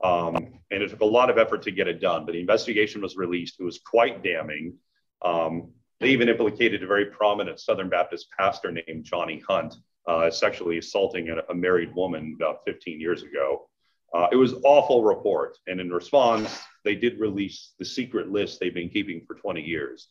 Um, 0.04 0.60
and 0.72 0.84
it 0.84 0.90
took 0.90 1.02
a 1.02 1.06
lot 1.06 1.30
of 1.30 1.38
effort 1.38 1.62
to 1.64 1.72
get 1.72 1.88
it 1.88 2.02
done, 2.02 2.26
but 2.26 2.34
the 2.34 2.40
investigation 2.40 3.02
was 3.02 3.16
released. 3.16 3.60
It 3.60 3.64
was 3.64 3.80
quite 3.80 4.24
damning. 4.24 4.76
Um, 5.24 5.72
they 6.00 6.10
even 6.10 6.30
implicated 6.30 6.84
a 6.84 6.88
very 6.88 7.06
prominent 7.06 7.60
Southern 7.60 7.90
Baptist 7.90 8.28
pastor 8.38 8.72
named 8.72 9.06
Johnny 9.06 9.42
Hunt, 9.48 9.76
uh, 10.08 10.30
sexually 10.30 10.78
assaulting 10.78 11.30
a, 11.30 11.38
a, 11.50 11.56
married 11.56 11.96
woman 11.96 12.36
about 12.36 12.60
15 12.66 13.00
years 13.00 13.24
ago. 13.24 13.70
Uh, 14.14 14.28
it 14.32 14.36
was 14.36 14.53
awful 14.64 15.03
report, 15.03 15.58
and 15.68 15.80
in 15.80 15.89
response, 15.89 16.62
they 16.84 16.95
did 16.95 17.20
release 17.20 17.74
the 17.80 17.86
secret 17.86 18.32
list 18.32 18.60
they've 18.60 18.74
been 18.74 18.89
keeping 18.89 19.22
for 19.26 19.36
20 19.36 19.62
years. 19.62 20.08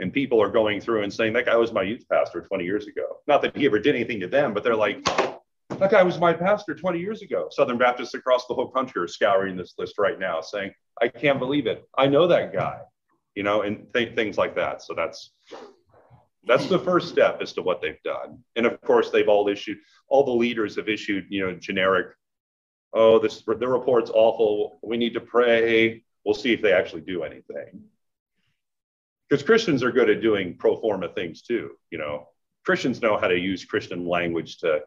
And 0.00 0.12
people 0.12 0.40
are 0.40 0.50
going 0.50 0.80
through 0.80 1.02
and 1.02 1.12
saying 1.12 1.32
that 1.32 1.46
guy 1.46 1.56
was 1.56 1.72
my 1.72 1.82
youth 1.82 2.04
pastor 2.10 2.40
20 2.40 2.64
years 2.64 2.86
ago. 2.86 3.18
Not 3.26 3.42
that 3.42 3.56
he 3.56 3.66
ever 3.66 3.80
did 3.80 3.96
anything 3.96 4.20
to 4.20 4.28
them, 4.28 4.54
but 4.54 4.62
they're 4.62 4.76
like, 4.76 5.04
that 5.78 5.90
guy 5.90 6.02
was 6.02 6.18
my 6.18 6.32
pastor 6.32 6.74
20 6.74 6.98
years 6.98 7.22
ago. 7.22 7.48
Southern 7.50 7.78
Baptists 7.78 8.14
across 8.14 8.46
the 8.46 8.54
whole 8.54 8.70
country 8.70 9.02
are 9.02 9.08
scouring 9.08 9.56
this 9.56 9.74
list 9.78 9.98
right 9.98 10.18
now, 10.18 10.40
saying, 10.40 10.72
I 11.00 11.08
can't 11.08 11.38
believe 11.38 11.66
it. 11.66 11.84
I 11.96 12.06
know 12.06 12.26
that 12.28 12.52
guy, 12.52 12.80
you 13.34 13.42
know, 13.42 13.62
and 13.62 13.86
th- 13.92 14.14
things 14.14 14.38
like 14.38 14.54
that. 14.56 14.82
So 14.82 14.94
that's 14.94 15.32
that's 16.44 16.66
the 16.68 16.78
first 16.78 17.08
step 17.08 17.40
as 17.42 17.52
to 17.52 17.62
what 17.62 17.82
they've 17.82 18.02
done. 18.04 18.42
And 18.56 18.64
of 18.64 18.80
course, 18.80 19.10
they've 19.10 19.28
all 19.28 19.48
issued, 19.48 19.78
all 20.08 20.24
the 20.24 20.30
leaders 20.32 20.76
have 20.76 20.88
issued, 20.88 21.26
you 21.28 21.44
know, 21.44 21.54
generic, 21.54 22.14
oh, 22.92 23.18
this 23.18 23.42
the 23.42 23.68
report's 23.68 24.10
awful. 24.12 24.78
We 24.82 24.96
need 24.96 25.14
to 25.14 25.20
pray. 25.20 26.04
We'll 26.24 26.34
see 26.34 26.52
if 26.52 26.62
they 26.62 26.72
actually 26.72 27.02
do 27.02 27.22
anything. 27.22 27.84
Because 29.28 29.44
Christians 29.44 29.82
are 29.82 29.92
good 29.92 30.08
at 30.08 30.22
doing 30.22 30.56
pro 30.56 30.76
forma 30.80 31.08
things 31.08 31.42
too. 31.42 31.72
You 31.90 31.98
know, 31.98 32.28
Christians 32.64 33.02
know 33.02 33.18
how 33.18 33.28
to 33.28 33.38
use 33.38 33.64
Christian 33.64 34.06
language 34.06 34.58
to 34.58 34.80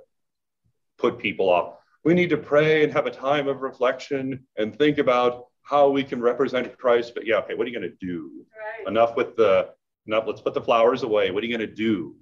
put 0.97 1.19
people 1.19 1.49
off. 1.49 1.75
We 2.03 2.13
need 2.13 2.31
to 2.31 2.37
pray 2.37 2.83
and 2.83 2.91
have 2.93 3.05
a 3.05 3.11
time 3.11 3.47
of 3.47 3.61
reflection 3.61 4.45
and 4.57 4.77
think 4.77 4.97
about 4.97 5.45
how 5.63 5.89
we 5.89 6.03
can 6.03 6.21
represent 6.21 6.77
Christ. 6.77 7.13
But 7.13 7.25
yeah, 7.27 7.37
okay, 7.37 7.53
what 7.53 7.65
are 7.65 7.69
you 7.69 7.79
going 7.79 7.91
to 7.91 8.05
do? 8.05 8.45
Right. 8.57 8.87
Enough 8.87 9.15
with 9.15 9.35
the 9.35 9.69
enough. 10.07 10.23
Let's 10.25 10.41
put 10.41 10.53
the 10.53 10.61
flowers 10.61 11.03
away. 11.03 11.31
What 11.31 11.43
are 11.43 11.47
you 11.47 11.55
going 11.55 11.69
to 11.69 11.75
do? 11.75 12.15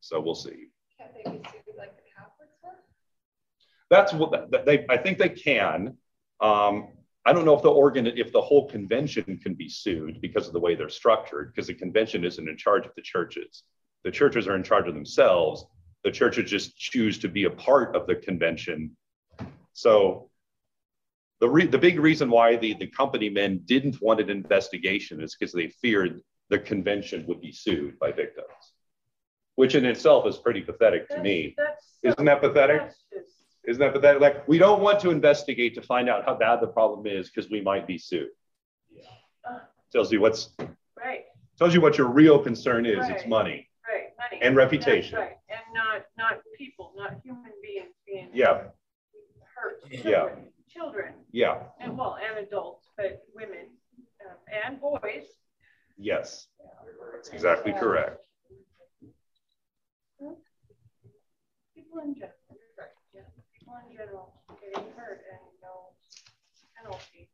So 0.00 0.20
we'll 0.20 0.34
see. 0.34 0.68
Can't 0.98 1.12
they 1.14 1.30
be 1.30 1.36
sued 1.36 1.76
like 1.78 1.96
the 1.96 2.02
Catholics 2.16 2.58
were? 2.62 2.70
That's 3.92 4.12
what 4.14 4.50
they. 4.64 4.86
I 4.88 4.96
think 4.96 5.18
they 5.18 5.28
can. 5.28 5.98
Um, 6.40 6.88
I 7.26 7.32
don't 7.34 7.44
know 7.44 7.54
if 7.54 7.62
the 7.62 7.70
organ, 7.70 8.06
if 8.06 8.32
the 8.32 8.40
whole 8.40 8.66
convention 8.68 9.38
can 9.42 9.52
be 9.54 9.68
sued 9.68 10.20
because 10.22 10.46
of 10.46 10.54
the 10.54 10.60
way 10.60 10.74
they're 10.74 10.88
structured, 10.88 11.52
because 11.52 11.66
the 11.66 11.74
convention 11.74 12.24
isn't 12.24 12.48
in 12.48 12.56
charge 12.56 12.86
of 12.86 12.92
the 12.96 13.02
churches. 13.02 13.64
The 14.02 14.10
churches 14.10 14.48
are 14.48 14.56
in 14.56 14.62
charge 14.64 14.88
of 14.88 14.94
themselves. 14.94 15.66
The 16.04 16.10
churches 16.10 16.50
just 16.50 16.74
choose 16.76 17.18
to 17.18 17.28
be 17.28 17.44
a 17.44 17.50
part 17.50 17.94
of 17.94 18.06
the 18.06 18.16
convention. 18.16 18.96
So 19.74 20.30
the, 21.40 21.48
re- 21.50 21.66
the 21.66 21.78
big 21.78 22.00
reason 22.00 22.30
why 22.30 22.56
the, 22.56 22.72
the 22.74 22.86
company 22.88 23.28
men 23.28 23.60
didn't 23.66 24.00
want 24.00 24.20
an 24.20 24.30
investigation 24.30 25.22
is 25.22 25.36
because 25.38 25.52
they 25.52 25.68
feared 25.68 26.22
the 26.48 26.58
convention 26.58 27.24
would 27.28 27.40
be 27.42 27.52
sued 27.52 27.98
by 28.00 28.10
victims, 28.10 28.48
which 29.56 29.74
in 29.74 29.84
itself 29.84 30.26
is 30.26 30.38
pretty 30.38 30.62
pathetic 30.62 31.02
to 31.08 31.14
That's- 31.16 31.24
me. 31.24 31.54
that's 31.58 31.86
Isn't 32.02 32.18
so- 32.18 32.24
that 32.24 32.40
pathetic? 32.40 32.80
just- 33.12 33.41
Isn't 33.66 33.80
that 33.80 33.92
pathetic? 33.94 34.20
Like, 34.20 34.46
we 34.48 34.58
don't 34.58 34.80
want 34.82 34.98
to 35.00 35.10
investigate 35.10 35.74
to 35.76 35.82
find 35.82 36.08
out 36.08 36.24
how 36.24 36.34
bad 36.34 36.60
the 36.60 36.66
problem 36.66 37.06
is 37.06 37.30
because 37.30 37.50
we 37.50 37.60
might 37.60 37.86
be 37.86 37.96
sued. 37.98 38.28
uh, 39.48 39.58
Tells 39.92 40.10
you 40.12 40.20
what's 40.20 40.50
Right, 40.98 41.24
tells 41.58 41.74
you 41.74 41.80
what 41.80 41.98
your 41.98 42.08
real 42.08 42.38
concern 42.38 42.86
is. 42.86 42.98
Right. 42.98 43.12
It's 43.16 43.26
money. 43.26 43.68
right, 43.88 44.08
money. 44.18 44.42
And 44.42 44.56
reputation. 44.56 45.18
That's 45.18 45.30
Right, 45.30 45.36
and 45.48 45.60
not, 45.74 46.04
not 46.16 46.40
people, 46.58 46.92
not 46.96 47.20
human 47.24 47.52
beings 47.62 47.94
being. 48.06 48.30
Yeah. 48.32 48.64
Hurt. 49.54 49.80
Yeah. 49.90 50.00
Children- 50.00 50.48
Children, 50.68 51.12
Yeah. 51.32 51.64
and 51.80 51.98
well, 51.98 52.16
and 52.16 52.38
adults, 52.46 52.88
but 52.96 53.22
women, 53.34 53.66
um, 54.26 54.36
and 54.64 54.80
boys. 54.80 55.26
Yes. 55.98 56.48
That's 57.12 57.28
exactly 57.28 57.72
correct. 57.74 58.22
People 61.74 61.98
in 61.98 62.14
general, 62.14 62.32
right, 62.78 62.88
yeah, 63.12 63.20
people 63.58 63.74
in 63.86 63.94
general 63.94 64.32
getting 64.62 64.88
hurt 64.96 65.20
and 65.30 65.40
no 65.60 65.92
penalty. 66.74 67.28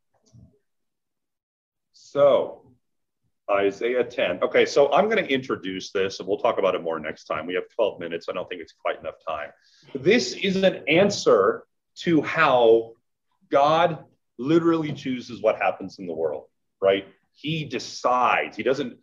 So 2.11 2.63
Isaiah 3.51 4.03
10. 4.03 4.41
Okay, 4.41 4.65
so 4.65 4.91
I'm 4.91 5.05
going 5.05 5.23
to 5.23 5.31
introduce 5.31 5.91
this 5.91 6.19
and 6.19 6.27
we'll 6.27 6.39
talk 6.39 6.57
about 6.57 6.73
it 6.73 6.81
more 6.81 6.99
next 6.99 7.25
time. 7.25 7.45
We 7.45 7.53
have 7.53 7.69
12 7.75 7.99
minutes. 7.99 8.25
I 8.27 8.33
don't 8.33 8.49
think 8.49 8.61
it's 8.61 8.73
quite 8.73 8.99
enough 8.99 9.15
time. 9.27 9.49
This 9.93 10.33
is 10.33 10.55
an 10.63 10.83
answer 10.87 11.65
to 11.97 12.23
how 12.23 12.93
God 13.51 14.05
literally 14.39 14.91
chooses 14.91 15.39
what 15.43 15.57
happens 15.57 15.99
in 15.99 16.07
the 16.07 16.13
world, 16.13 16.45
right? 16.81 17.05
He 17.33 17.63
decides. 17.63 18.57
He 18.57 18.63
doesn't, 18.63 18.97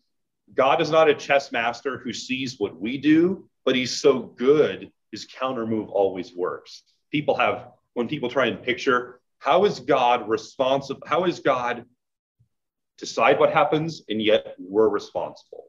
God 0.53 0.81
is 0.81 0.91
not 0.91 1.09
a 1.09 1.15
chess 1.15 1.53
master 1.53 1.99
who 1.99 2.13
sees 2.13 2.59
what 2.59 2.81
we 2.81 2.99
do, 2.99 3.49
but 3.65 3.77
he's 3.77 3.97
so 3.97 4.19
good, 4.19 4.91
his 5.13 5.27
counter 5.27 5.65
move 5.65 5.91
always 5.91 6.35
works. 6.35 6.83
People 7.13 7.37
have, 7.37 7.69
when 7.95 8.09
people 8.09 8.29
try 8.29 8.47
and 8.47 8.61
picture, 8.61 9.21
how 9.39 9.65
is 9.65 9.79
God 9.79 10.29
responsible? 10.29 11.03
How 11.07 11.25
is 11.25 11.39
God 11.39 11.85
decide 12.99 13.39
what 13.39 13.53
happens, 13.53 14.03
and 14.09 14.21
yet 14.21 14.55
we're 14.59 14.89
responsible. 14.89 15.65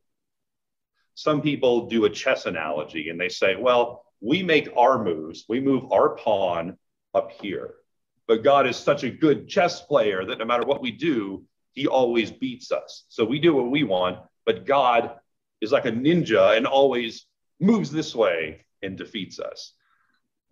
Some 1.15 1.41
people 1.41 1.87
do 1.87 2.05
a 2.05 2.09
chess 2.09 2.45
analogy 2.45 3.09
and 3.09 3.19
they 3.19 3.29
say, 3.29 3.55
well, 3.55 4.05
we 4.21 4.43
make 4.43 4.69
our 4.77 5.03
moves, 5.03 5.45
we 5.49 5.59
move 5.59 5.91
our 5.91 6.15
pawn 6.15 6.77
up 7.13 7.31
here. 7.31 7.75
But 8.27 8.43
God 8.43 8.67
is 8.67 8.75
such 8.75 9.03
a 9.03 9.09
good 9.09 9.47
chess 9.47 9.81
player 9.81 10.25
that 10.25 10.37
no 10.37 10.45
matter 10.45 10.65
what 10.65 10.81
we 10.81 10.91
do, 10.91 11.43
he 11.73 11.87
always 11.87 12.31
beats 12.31 12.71
us. 12.71 13.05
So 13.09 13.23
we 13.23 13.39
do 13.39 13.55
what 13.55 13.71
we 13.71 13.83
want, 13.83 14.19
but 14.45 14.65
God 14.65 15.15
is 15.61 15.71
like 15.71 15.85
a 15.85 15.91
ninja 15.91 16.55
and 16.55 16.67
always 16.67 17.25
moves 17.59 17.91
this 17.91 18.13
way 18.13 18.65
and 18.81 18.97
defeats 18.97 19.39
us. 19.39 19.73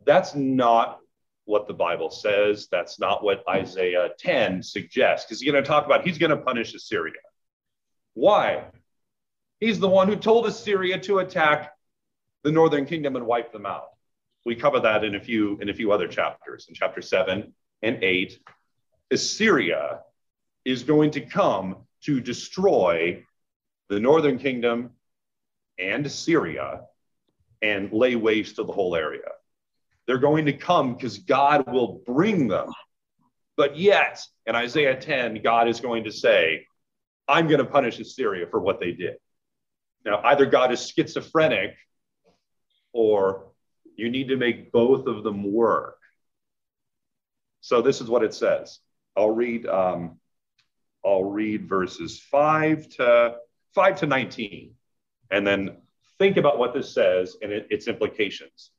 That's 0.06 0.36
not 0.36 1.00
what 1.46 1.68
the 1.68 1.74
Bible 1.74 2.10
says. 2.10 2.68
That's 2.72 3.00
not 3.00 3.24
what 3.24 3.44
Isaiah 3.48 4.10
10 4.18 4.62
suggests, 4.64 5.26
because 5.26 5.40
he's 5.40 5.52
going 5.52 5.64
to 5.64 5.68
talk 5.68 5.86
about 5.86 6.06
he's 6.06 6.18
going 6.18 6.32
to 6.32 6.38
punish 6.38 6.74
Assyria. 6.74 7.14
Why? 8.14 8.66
He's 9.60 9.80
the 9.80 9.90
one 9.90 10.08
who 10.08 10.16
told 10.16 10.46
Assyria 10.46 11.00
to 11.02 11.20
attack 11.20 11.72
the 12.44 12.52
northern 12.52 12.86
kingdom 12.86 13.16
and 13.16 13.26
wipe 13.26 13.52
them 13.52 13.66
out. 13.66 13.90
We 14.46 14.56
cover 14.56 14.80
that 14.82 15.04
in 15.04 15.16
a 15.16 15.20
few 15.20 15.58
in 15.60 15.70
a 15.70 15.74
few 15.74 15.92
other 15.92 16.08
chapters. 16.08 16.68
In 16.68 16.76
chapter 16.76 17.02
7 17.02 17.54
and 17.82 18.04
8, 18.04 18.40
Assyria 19.12 20.02
is 20.64 20.84
going 20.84 21.12
to 21.12 21.22
come 21.22 21.78
to 22.04 22.20
destroy 22.20 23.24
the 23.90 24.00
northern 24.00 24.38
kingdom 24.38 24.92
and 25.78 26.10
Syria 26.12 26.82
and 27.62 27.92
lay 27.92 28.16
waste 28.16 28.58
to 28.58 28.64
the 28.64 28.74
whole 28.74 28.96
area. 28.96 29.30
They're 30.08 30.18
going 30.18 30.46
to 30.46 30.54
come 30.54 30.94
because 30.94 31.20
God 31.20 31.66
will 31.72 32.02
bring 32.06 32.48
them. 32.48 32.72
But 33.58 33.78
yet, 33.78 34.22
in 34.46 34.56
Isaiah 34.56 35.00
10, 35.00 35.42
God 35.42 35.68
is 35.68 35.80
going 35.80 36.04
to 36.04 36.12
say, 36.12 36.68
I'm 37.28 37.48
going 37.48 37.60
to 37.60 37.66
punish 37.66 38.00
Assyria 38.00 38.46
for 38.48 38.60
what 38.60 38.80
they 38.80 38.92
did. 38.92 39.16
Now, 40.04 40.22
either 40.24 40.46
God 40.46 40.72
is 40.72 40.88
schizophrenic 40.88 41.76
or 42.94 43.48
you 43.96 44.10
need 44.10 44.28
to 44.28 44.38
make 44.38 44.72
both 44.72 45.08
of 45.08 45.24
them 45.24 45.52
work. 45.52 45.98
So 47.62 47.82
this 47.82 48.02
is 48.02 48.08
what 48.08 48.24
it 48.24 48.34
says. 48.34 48.80
I'll 49.18 49.32
read 49.32 49.66
um, 49.66 50.20
I'll 51.04 51.24
read 51.24 51.68
verses 51.68 52.20
5 52.20 52.90
to 52.98 53.36
5 53.74 54.00
to 54.00 54.06
19 54.06 54.74
and 55.32 55.48
then 55.48 55.78
think 56.18 56.38
about 56.38 56.58
what 56.58 56.74
this 56.74 56.94
says 56.94 57.38
and 57.42 57.52
it, 57.52 57.68
its 57.70 57.88
implications. 57.88 58.72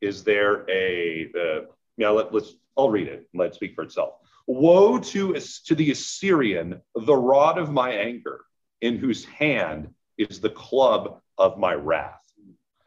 Is 0.00 0.24
there 0.24 0.68
a 0.70 1.30
the 1.32 1.68
yeah, 1.96 2.10
let, 2.10 2.32
let's 2.32 2.52
I'll 2.76 2.90
read 2.90 3.08
it 3.08 3.28
let 3.34 3.48
it 3.48 3.54
speak 3.54 3.74
for 3.74 3.82
itself. 3.82 4.14
Woe 4.46 4.98
to, 4.98 5.34
to 5.66 5.74
the 5.74 5.90
Assyrian, 5.90 6.80
the 6.94 7.14
rod 7.14 7.58
of 7.58 7.70
my 7.70 7.90
anger, 7.92 8.40
in 8.80 8.96
whose 8.96 9.26
hand 9.26 9.92
is 10.16 10.40
the 10.40 10.48
club 10.48 11.20
of 11.36 11.58
my 11.58 11.74
wrath. 11.74 12.22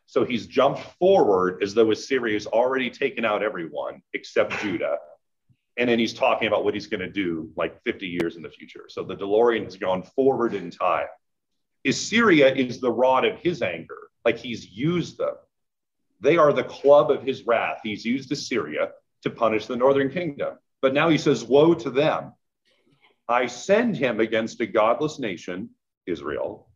So 0.08 0.26
he's 0.26 0.48
jumped 0.48 0.82
forward 1.00 1.62
as 1.62 1.74
though 1.74 1.92
Assyria 1.92 2.34
has 2.34 2.48
already 2.48 2.90
taken 2.90 3.24
out 3.26 3.44
everyone 3.44 4.02
except 4.14 4.60
Judah. 4.60 4.98
And 5.78 5.90
then 5.90 6.00
he's 6.00 6.14
talking 6.14 6.48
about 6.48 6.66
what 6.66 6.74
he's 6.74 6.88
going 6.88 7.00
to 7.00 7.10
do 7.10 7.50
like 7.56 7.82
50 7.84 8.08
years 8.08 8.36
in 8.36 8.42
the 8.42 8.50
future. 8.50 8.86
So 8.90 9.04
the 9.04 9.16
DeLorean 9.16 9.64
has 9.64 9.78
gone 9.78 10.04
forward 10.04 10.54
in 10.54 10.70
time. 10.70 11.08
Assyria 11.86 12.54
is 12.54 12.82
the 12.82 12.92
rod 12.92 13.24
of 13.24 13.38
his 13.40 13.62
anger, 13.62 14.10
like 14.26 14.38
he's 14.38 14.70
used 14.70 15.18
them. 15.18 15.36
They 16.22 16.38
are 16.38 16.54
the 16.54 16.64
club 16.64 17.12
of 17.12 17.24
his 17.24 17.46
wrath. 17.46 17.80
He's 17.84 18.06
used 18.06 18.32
Assyria 18.32 18.92
to 19.24 19.30
punish 19.30 19.66
the 19.66 19.76
northern 19.76 20.10
kingdom. 20.10 20.58
But 20.82 20.94
now 20.94 21.10
he 21.10 21.18
says, 21.18 21.44
Woe 21.44 21.74
to 21.74 21.90
them. 21.90 22.34
I 23.28 23.48
send 23.48 23.98
him 23.98 24.20
against 24.20 24.62
a 24.62 24.68
godless 24.68 25.20
nation, 25.20 25.72
Israel. 26.06 26.68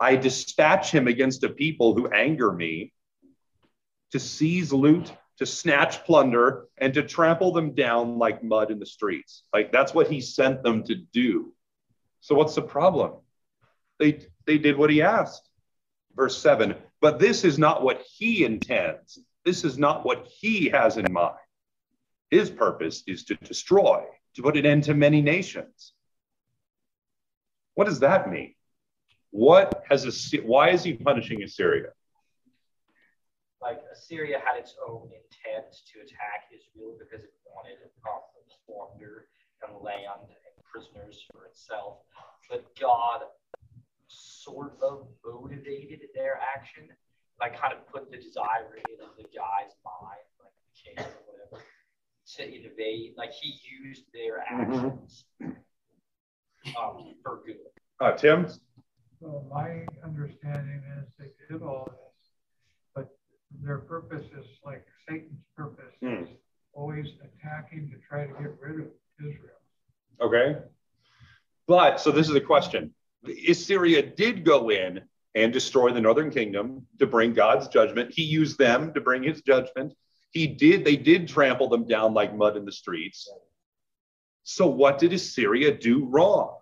I 0.00 0.16
dispatch 0.16 0.90
him 0.90 1.06
against 1.06 1.44
a 1.44 1.48
people 1.48 1.94
who 1.94 2.08
anger 2.08 2.52
me 2.52 2.92
to 4.10 4.18
seize 4.18 4.72
loot, 4.72 5.12
to 5.38 5.46
snatch 5.46 6.04
plunder, 6.04 6.66
and 6.78 6.94
to 6.94 7.02
trample 7.02 7.52
them 7.52 7.74
down 7.74 8.18
like 8.18 8.42
mud 8.42 8.70
in 8.70 8.78
the 8.78 8.86
streets. 8.86 9.44
Like 9.52 9.72
that's 9.72 9.94
what 9.94 10.08
he 10.08 10.20
sent 10.20 10.62
them 10.62 10.84
to 10.84 10.94
do. 10.94 11.52
So 12.20 12.34
what's 12.34 12.54
the 12.54 12.62
problem? 12.62 13.12
They, 13.98 14.20
they 14.46 14.58
did 14.58 14.76
what 14.76 14.90
he 14.90 15.02
asked. 15.02 15.48
Verse 16.16 16.38
7 16.38 16.74
But 17.04 17.18
this 17.18 17.44
is 17.44 17.58
not 17.58 17.82
what 17.82 18.00
he 18.00 18.46
intends. 18.46 19.18
This 19.44 19.62
is 19.62 19.76
not 19.76 20.06
what 20.06 20.26
he 20.26 20.70
has 20.70 20.96
in 20.96 21.12
mind. 21.12 21.36
His 22.30 22.48
purpose 22.48 23.02
is 23.06 23.26
to 23.26 23.34
destroy, 23.34 24.04
to 24.36 24.42
put 24.42 24.56
an 24.56 24.64
end 24.64 24.84
to 24.84 24.94
many 24.94 25.20
nations. 25.20 25.92
What 27.74 27.88
does 27.88 28.00
that 28.00 28.30
mean? 28.30 28.54
What 29.32 29.84
has 29.90 30.06
a, 30.06 30.40
why 30.46 30.70
is 30.70 30.82
he 30.82 30.94
punishing 30.94 31.42
Assyria? 31.42 31.90
Like 33.60 33.82
Assyria 33.92 34.38
had 34.42 34.58
its 34.58 34.74
own 34.88 35.10
intent 35.12 35.76
to 35.92 36.00
attack 36.00 36.48
Israel 36.56 36.96
because 36.98 37.22
it 37.22 37.34
wanted 37.44 37.76
plunder 38.66 39.26
and 39.62 39.76
land 39.82 40.24
and 40.24 40.64
prisoners 40.64 41.22
for 41.30 41.44
itself. 41.44 41.98
But 42.48 42.64
God 42.80 43.24
sort 44.44 44.72
of 44.82 45.06
motivated 45.24 46.00
their 46.14 46.38
action, 46.56 46.88
like 47.40 47.58
kind 47.60 47.72
of 47.72 47.86
put 47.88 48.10
the 48.10 48.16
desire 48.18 48.76
in 48.76 48.98
the 49.16 49.24
guy's 49.24 49.74
mind, 49.84 50.26
like 50.40 50.52
the 50.62 50.72
king 50.82 50.98
or 50.98 51.22
whatever 51.26 51.64
to 52.36 52.42
innovate. 52.42 53.14
Like 53.16 53.32
he 53.32 53.54
used 53.84 54.04
their 54.12 54.44
Mm-hmm. 54.52 54.86
actions 54.86 55.24
um, 56.78 57.14
for 57.22 57.42
good. 57.46 57.56
Uh, 58.00 58.12
Tim? 58.12 58.48
So 59.20 59.44
my 59.50 59.86
understanding 60.04 60.82
is 60.98 61.08
they 61.18 61.30
did 61.48 61.62
all 61.62 61.88
this, 61.90 62.30
but 62.94 63.08
their 63.62 63.78
purpose 63.78 64.24
is 64.38 64.46
like 64.64 64.84
Satan's 65.08 65.40
purpose 65.56 65.94
Hmm. 66.02 66.24
is 66.24 66.28
always 66.72 67.06
attacking 67.22 67.90
to 67.90 67.96
try 68.06 68.26
to 68.26 68.32
get 68.32 68.60
rid 68.60 68.80
of 68.80 68.86
Israel. 69.20 69.60
Okay. 70.20 70.58
But 71.66 72.00
so 72.00 72.10
this 72.10 72.26
is 72.28 72.34
the 72.34 72.40
question 72.40 72.93
Assyria 73.48 74.02
did 74.02 74.44
go 74.44 74.70
in 74.70 75.00
and 75.34 75.52
destroy 75.52 75.92
the 75.92 76.00
northern 76.00 76.30
kingdom 76.30 76.86
to 76.98 77.06
bring 77.06 77.32
God's 77.32 77.68
judgment. 77.68 78.12
He 78.12 78.22
used 78.22 78.58
them 78.58 78.92
to 78.94 79.00
bring 79.00 79.22
his 79.22 79.42
judgment. 79.42 79.94
He 80.30 80.46
did, 80.46 80.84
they 80.84 80.96
did 80.96 81.28
trample 81.28 81.68
them 81.68 81.86
down 81.86 82.14
like 82.14 82.34
mud 82.34 82.56
in 82.56 82.64
the 82.64 82.72
streets. 82.72 83.28
So 84.44 84.66
what 84.66 84.98
did 84.98 85.12
Assyria 85.12 85.76
do 85.76 86.06
wrong? 86.06 86.56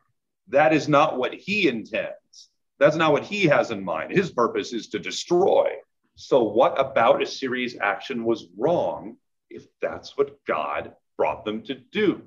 That 0.49 0.73
is 0.73 0.89
not 0.89 1.19
what 1.19 1.35
he 1.35 1.69
intends. 1.69 2.49
That's 2.79 2.97
not 2.97 3.13
what 3.13 3.25
he 3.25 3.45
has 3.45 3.71
in 3.71 3.85
mind. 3.85 4.13
His 4.13 4.31
purpose 4.31 4.73
is 4.73 4.89
to 4.89 4.99
destroy. 4.99 5.73
So 6.15 6.43
what 6.43 6.79
about 6.79 7.23
Assyria's 7.23 7.77
action 7.81 8.25
was 8.25 8.47
wrong 8.57 9.17
if 9.51 9.67
that's 9.81 10.17
what 10.17 10.45
God 10.47 10.95
brought 11.17 11.45
them 11.45 11.63
to 11.63 11.75
do? 11.75 12.23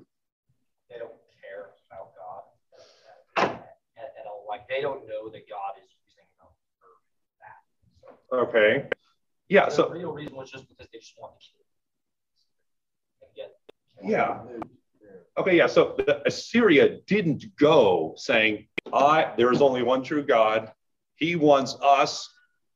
They 0.90 0.98
don't 0.98 1.12
care 1.40 1.70
about 1.90 2.12
God 2.16 3.50
at, 3.96 4.14
at 4.18 4.26
all. 4.26 4.44
Like 4.48 4.65
they 4.76 4.82
don't 4.82 5.06
know 5.06 5.28
that 5.30 5.48
God 5.48 5.72
is 5.82 5.90
using 6.04 6.26
them 6.38 6.48
for 6.80 6.88
that. 7.40 7.60
So 8.30 8.36
Okay. 8.48 8.88
Yeah. 9.48 9.66
the 9.66 9.70
So 9.70 9.82
the 9.88 9.94
real 9.94 10.12
reason 10.12 10.36
was 10.36 10.50
just 10.50 10.68
because 10.68 10.88
they 10.92 10.98
just 10.98 11.14
want 11.18 11.34
to 11.38 11.46
kill. 11.46 11.56
Yeah. 14.02 14.42
Okay. 15.38 15.56
Yeah. 15.56 15.66
So 15.66 15.94
the, 15.96 16.26
Assyria 16.26 16.98
didn't 17.06 17.56
go 17.56 18.14
saying, 18.16 18.68
"I 18.92 19.32
there 19.38 19.50
is 19.52 19.62
only 19.62 19.82
one 19.82 20.02
true 20.02 20.22
God. 20.22 20.70
He 21.14 21.34
wants 21.34 21.76
us 21.82 22.28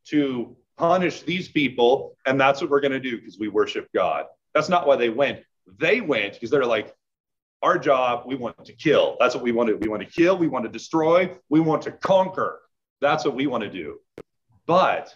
to 0.07 0.57
punish 0.79 1.23
these 1.23 1.49
people, 1.49 2.17
and 2.25 2.41
that's 2.41 2.63
what 2.63 2.71
we're 2.71 2.81
going 2.81 2.93
to 2.93 3.01
do 3.01 3.19
because 3.19 3.39
we 3.39 3.49
worship 3.49 3.89
God." 3.95 4.27
That's 4.55 4.71
not 4.71 4.87
why 4.87 4.97
they 4.97 5.11
went. 5.11 5.41
They 5.79 6.01
went 6.01 6.33
because 6.35 6.51
they're 6.51 6.65
like, 6.65 6.95
"Our 7.63 7.79
job, 7.79 8.25
we 8.27 8.35
want 8.37 8.65
to 8.65 8.73
kill. 8.73 9.17
That's 9.21 9.35
what 9.35 9.45
we 9.45 9.53
want 9.53 9.69
to. 9.69 9.77
We 9.77 9.89
want 9.89 10.03
to 10.03 10.09
kill. 10.09 10.37
We 10.37 10.49
want 10.49 10.65
to 10.65 10.71
destroy. 10.71 11.37
We 11.49 11.61
want 11.61 11.83
to 11.83 11.93
conquer. 11.93 12.61
That's 13.01 13.25
what 13.25 13.35
we 13.35 13.47
want 13.47 13.65
to 13.65 13.71
do." 13.71 14.01
But 14.67 15.15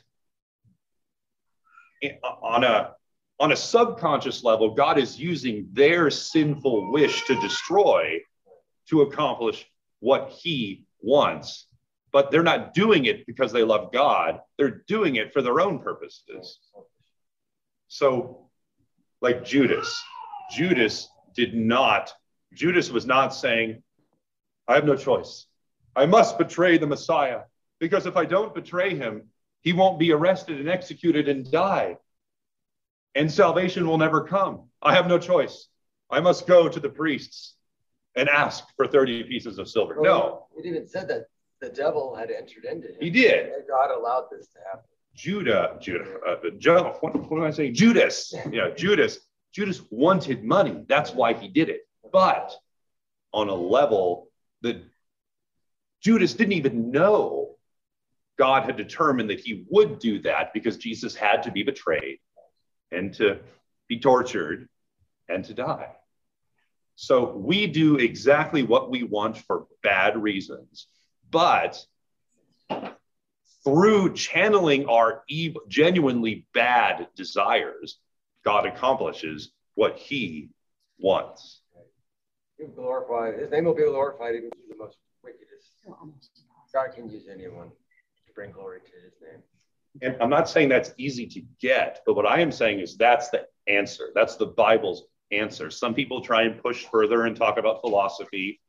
on 2.23 2.65
a 2.65 2.95
on 3.41 3.53
a 3.53 3.57
subconscious 3.57 4.45
level, 4.45 4.75
God 4.75 4.99
is 4.99 5.19
using 5.19 5.69
their 5.73 6.11
sinful 6.11 6.93
wish 6.93 7.25
to 7.25 7.35
destroy 7.41 8.21
to 8.89 9.03
accomplish 9.03 9.67
what 10.01 10.31
he 10.31 10.85
wants. 11.01 11.67
But 12.13 12.31
they're 12.31 12.45
not 12.45 12.75
doing 12.75 13.07
it 13.07 13.27
because 13.27 13.53
they 13.53 13.65
love 13.65 13.93
God, 13.93 14.41
they're 14.57 14.83
doing 14.87 15.17
it 15.17 15.33
for 15.33 15.43
their 15.43 15.61
own 15.61 15.81
purposes. 15.81 16.61
So, 17.89 18.51
like 19.21 19.45
Judas, 19.45 20.03
Judas 20.51 21.09
did 21.35 21.55
not, 21.55 22.13
Judas 22.55 22.91
was 22.91 23.07
not 23.07 23.35
saying, 23.35 23.83
I 24.69 24.75
have 24.75 24.85
no 24.85 24.97
choice. 24.97 25.47
I 25.97 26.07
must 26.07 26.39
betray 26.39 26.79
the 26.79 26.87
Messiah 26.87 27.41
because 27.79 28.07
if 28.07 28.17
I 28.17 28.25
don't 28.25 28.55
betray 28.55 28.97
him, 28.97 29.29
he 29.61 29.73
won't 29.73 29.99
be 29.99 30.13
arrested 30.13 30.61
and 30.61 30.69
executed 30.69 31.29
and 31.29 31.51
die 31.51 31.97
and 33.15 33.31
salvation 33.31 33.87
will 33.87 33.99
never 33.99 34.23
come. 34.25 34.69
I 34.83 34.95
have 34.95 35.07
no 35.07 35.19
choice. 35.19 35.69
I 36.11 36.21
must 36.21 36.47
go 36.47 36.69
to 36.69 36.81
the 36.81 36.89
priests 36.89 37.55
and 38.17 38.29
ask 38.29 38.65
for 38.77 38.87
30 38.87 39.25
pieces 39.25 39.59
of 39.59 39.69
silver. 39.69 39.97
No, 40.01 40.47
It 40.57 40.67
even 40.67 40.87
said 40.87 41.09
that 41.09 41.27
the 41.61 41.69
devil 41.71 42.15
had 42.15 42.31
entered 42.31 42.65
into 42.65 42.89
him. 42.89 42.97
he 43.01 43.11
did. 43.11 43.51
God 43.69 43.91
allowed 43.91 44.27
this 44.31 44.49
to 44.49 44.59
happen. 44.65 44.85
Judah, 45.15 45.77
Judah, 45.81 46.17
uh, 46.27 46.37
Joe, 46.59 46.97
what, 47.01 47.15
what 47.31 47.39
am 47.39 47.45
I 47.45 47.51
saying? 47.51 47.75
Judas. 47.75 48.35
Yeah, 48.51 48.71
Judas. 48.71 49.21
Judas 49.53 49.81
wanted 49.91 50.43
money. 50.43 50.85
That's 50.89 51.13
why 51.13 51.33
he 51.35 51.47
did 51.49 51.69
it. 51.69 51.83
But 52.15 52.53
on 53.33 53.49
a 53.49 53.55
level 53.55 54.29
that 54.63 54.81
Judas 56.01 56.35
didn't 56.35 56.53
even 56.53 56.93
know 56.93 57.57
God 58.39 58.65
had 58.65 58.77
determined 58.77 59.31
that 59.31 59.41
he 59.41 59.65
would 59.69 59.99
do 59.99 60.21
that 60.23 60.53
because 60.53 60.77
Jesus 60.77 61.17
had 61.17 61.43
to 61.43 61.51
be 61.51 61.65
betrayed 61.65 62.21
and 62.93 63.13
to 63.15 63.41
be 63.89 63.99
tortured 63.99 64.69
and 65.29 65.45
to 65.47 65.55
die. 65.55 65.89
So 66.95 67.33
we 67.33 67.67
do 67.67 67.97
exactly 67.97 68.63
what 68.63 68.93
we 68.93 69.03
want 69.03 69.37
for 69.37 69.67
bad 69.83 70.17
reasons. 70.17 70.87
But 71.33 71.85
through 73.65 74.15
channeling 74.15 74.87
our 74.87 75.25
evil, 75.29 75.63
genuinely 75.67 76.47
bad 76.55 77.09
desires, 77.17 77.99
God 78.45 78.67
accomplishes 78.67 79.51
what 79.75 79.99
he 79.99 80.51
wants. 80.97 81.61
He'll 82.65 82.75
glorify, 82.75 83.37
his 83.37 83.51
name 83.51 83.65
will 83.65 83.75
be 83.75 83.83
glorified 83.83 84.35
even 84.37 84.51
through 84.51 84.69
the 84.71 84.77
most 84.77 84.97
wickedest. 85.23 85.77
God 86.73 86.89
can 86.95 87.11
use 87.11 87.25
anyone 87.31 87.69
to 88.27 88.33
bring 88.35 88.53
glory 88.53 88.81
to 88.81 88.93
his 89.05 89.13
name. 89.21 89.43
And 90.03 90.17
I'm 90.21 90.31
not 90.31 90.49
saying 90.49 90.71
that's 90.71 90.93
easy 90.97 91.27
to 91.27 91.43
get, 91.61 92.01
but 92.07 92.15
what 92.17 92.27
I 92.27 92.41
am 92.41 92.51
saying 92.51 92.81
is 92.81 92.97
that's 92.97 93.29
the 93.31 93.47
answer. 93.69 94.11
That's 94.15 94.37
the 94.37 94.47
Bible's 94.47 95.05
answer. 95.31 95.71
Some 95.71 95.95
people 95.95 96.21
try 96.21 96.43
and 96.43 96.61
push 96.61 96.85
further 96.87 97.27
and 97.27 97.37
talk 97.37 97.59
about 97.59 97.81
philosophy, 97.81 98.61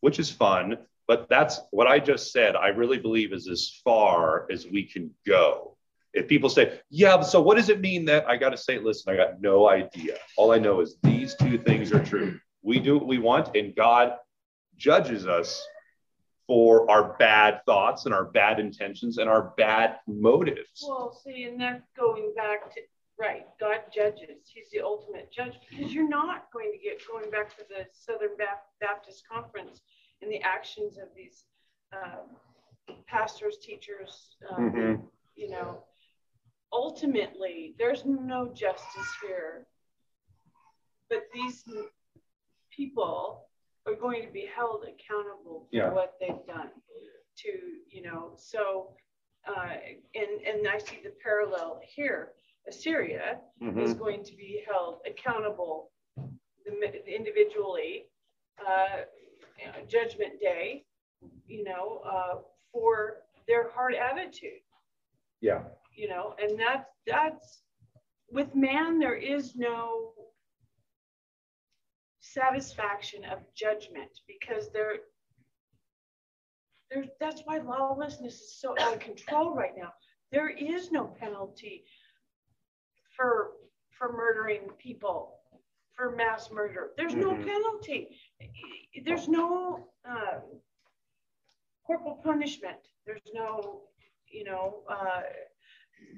which 0.00 0.18
is 0.18 0.30
fun, 0.30 0.78
but 1.06 1.12
But 1.12 1.28
that's 1.28 1.60
what 1.72 1.86
I 1.86 1.98
just 1.98 2.32
said, 2.32 2.56
I 2.56 2.68
really 2.68 2.98
believe 2.98 3.34
is 3.34 3.46
as 3.46 3.80
far 3.84 4.46
as 4.50 4.66
we 4.66 4.82
can 4.84 5.10
go. 5.26 5.76
If 6.14 6.26
people 6.26 6.48
say, 6.48 6.80
yeah, 6.88 7.20
so 7.20 7.42
what 7.42 7.56
does 7.58 7.68
it 7.68 7.82
mean 7.82 8.06
that 8.06 8.26
I 8.26 8.38
got 8.38 8.50
to 8.50 8.56
say, 8.56 8.78
listen, 8.78 9.12
I 9.12 9.16
got 9.16 9.42
no 9.42 9.68
idea. 9.68 10.16
All 10.38 10.52
I 10.52 10.58
know 10.58 10.80
is 10.80 10.96
these 11.02 11.34
two 11.34 11.58
things 11.58 11.92
are 11.92 12.02
true. 12.02 12.40
We 12.62 12.78
do 12.78 12.96
what 12.98 13.06
we 13.06 13.18
want, 13.18 13.56
and 13.56 13.74
God 13.74 14.14
judges 14.76 15.26
us 15.26 15.66
for 16.46 16.90
our 16.90 17.16
bad 17.18 17.60
thoughts 17.66 18.04
and 18.06 18.14
our 18.14 18.24
bad 18.24 18.60
intentions 18.60 19.18
and 19.18 19.28
our 19.28 19.52
bad 19.56 19.98
motives. 20.06 20.84
Well, 20.86 21.12
see, 21.24 21.44
and 21.44 21.60
that's 21.60 21.88
going 21.96 22.32
back 22.36 22.72
to, 22.74 22.80
right, 23.18 23.46
God 23.60 23.80
judges. 23.94 24.50
He's 24.52 24.70
the 24.70 24.80
ultimate 24.80 25.30
judge 25.32 25.54
because 25.70 25.92
you're 25.94 26.08
not 26.08 26.50
going 26.52 26.72
to 26.72 26.78
get 26.78 27.00
going 27.10 27.30
back 27.30 27.56
to 27.58 27.64
the 27.68 27.86
Southern 27.92 28.36
Baptist 28.80 29.24
Conference 29.28 29.80
and 30.20 30.30
the 30.30 30.42
actions 30.42 30.98
of 30.98 31.08
these 31.16 31.44
um, 31.92 32.36
pastors, 33.06 33.58
teachers, 33.58 34.36
um, 34.50 34.72
Mhm. 34.72 35.08
you 35.34 35.50
know. 35.50 35.84
Ultimately, 36.72 37.74
there's 37.78 38.04
no 38.06 38.48
justice 38.48 39.14
here. 39.22 39.66
But 41.10 41.24
these 41.34 41.64
people 42.74 43.48
are 43.86 43.94
going 43.94 44.24
to 44.26 44.32
be 44.32 44.46
held 44.54 44.84
accountable 44.84 45.68
for 45.70 45.76
Yeah. 45.76 45.90
what 45.92 46.14
they've 46.20 46.46
done 46.46 46.70
to, 47.36 47.48
you 47.88 48.02
know, 48.02 48.32
so, 48.36 48.94
uh, 49.46 49.76
and, 50.14 50.40
and 50.46 50.68
I 50.68 50.78
see 50.78 51.00
the 51.02 51.10
parallel 51.22 51.80
here. 51.84 52.34
Assyria 52.68 53.40
is 53.60 53.94
Mhm. 53.94 53.98
going 53.98 54.22
to 54.24 54.36
be 54.36 54.64
held 54.68 55.00
accountable 55.06 55.90
individually, 57.06 58.08
uh, 58.64 59.02
judgment 59.88 60.40
day, 60.40 60.84
you 61.46 61.64
know, 61.64 61.98
uh, 62.04 62.42
for 62.72 63.24
their 63.46 63.70
hard 63.70 63.94
attitude 63.94 64.62
Yeah. 65.40 65.64
you 65.92 66.08
know, 66.08 66.34
and 66.40 66.58
that's 66.58 66.88
that's 67.06 67.64
with 68.30 68.54
man 68.54 68.98
there 69.00 69.16
is 69.16 69.56
no 69.56 70.14
satisfaction 72.32 73.24
of 73.24 73.38
judgment 73.54 74.10
because 74.26 74.70
there 74.72 74.96
there 76.90 77.04
that's 77.20 77.42
why 77.44 77.58
lawlessness 77.58 78.34
is 78.34 78.60
so 78.60 78.74
out 78.80 78.94
of 78.94 79.00
control 79.00 79.54
right 79.54 79.72
now. 79.76 79.92
There 80.30 80.48
is 80.48 80.90
no 80.90 81.06
penalty 81.06 81.84
for 83.16 83.52
for 83.90 84.12
murdering 84.12 84.68
people 84.78 85.38
for 85.94 86.16
mass 86.16 86.50
murder. 86.50 86.90
There's 86.96 87.14
no 87.14 87.32
Mhm. 87.32 87.44
penalty. 87.46 88.18
There's 89.04 89.28
no 89.28 89.88
um, 90.04 90.60
corporal 91.86 92.16
punishment. 92.16 92.80
There's 93.06 93.30
no, 93.34 93.88
you 94.26 94.44
know, 94.44 94.84
uh, 94.88 95.22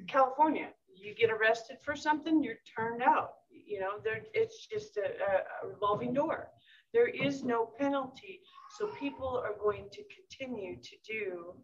California, 0.06 0.72
you 0.94 1.14
get 1.14 1.30
arrested 1.30 1.78
for 1.82 1.96
something, 1.96 2.42
you're 2.42 2.58
turned 2.76 3.02
out. 3.02 3.34
You 3.50 3.80
know, 3.80 3.92
there 4.02 4.22
it's 4.34 4.66
just 4.66 4.96
a, 4.96 5.02
a, 5.02 5.68
revolving 5.68 6.12
door. 6.14 6.48
There 6.92 7.08
is 7.08 7.42
no 7.42 7.66
penalty, 7.78 8.40
so 8.78 8.86
people 9.00 9.42
are 9.44 9.54
going 9.60 9.88
to 9.92 10.02
continue 10.04 10.76
to 10.80 10.96
do 11.06 11.54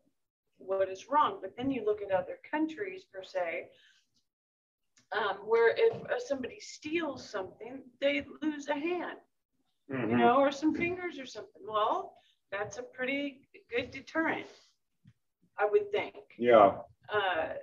what 0.59 0.89
is 0.89 1.09
wrong. 1.09 1.39
But 1.41 1.57
then 1.57 1.71
you 1.71 1.85
look 1.85 2.01
at 2.03 2.11
other 2.13 2.39
countries 2.51 3.05
per 3.13 3.23
se, 3.23 3.69
um, 5.17 5.37
where 5.47 5.75
if 5.77 5.95
uh, 6.05 6.19
somebody 6.19 6.59
steals 6.61 7.29
something, 7.29 7.81
they 8.01 8.25
lose 8.43 8.69
a 8.69 8.75
hand, 8.75 9.19
you 9.89 9.97
Mhm. 9.97 10.19
know, 10.19 10.37
or 10.37 10.51
some 10.53 10.75
fingers 10.75 11.19
or 11.19 11.27
something. 11.27 11.63
Well, 11.67 12.17
that's 12.51 12.79
a 12.79 12.83
pretty 12.83 13.49
good 13.71 13.91
deterrent, 13.91 14.47
I 15.59 15.65
would 15.67 15.91
think 15.93 16.17
Yeah. 16.39 16.83
uh, 17.09 17.55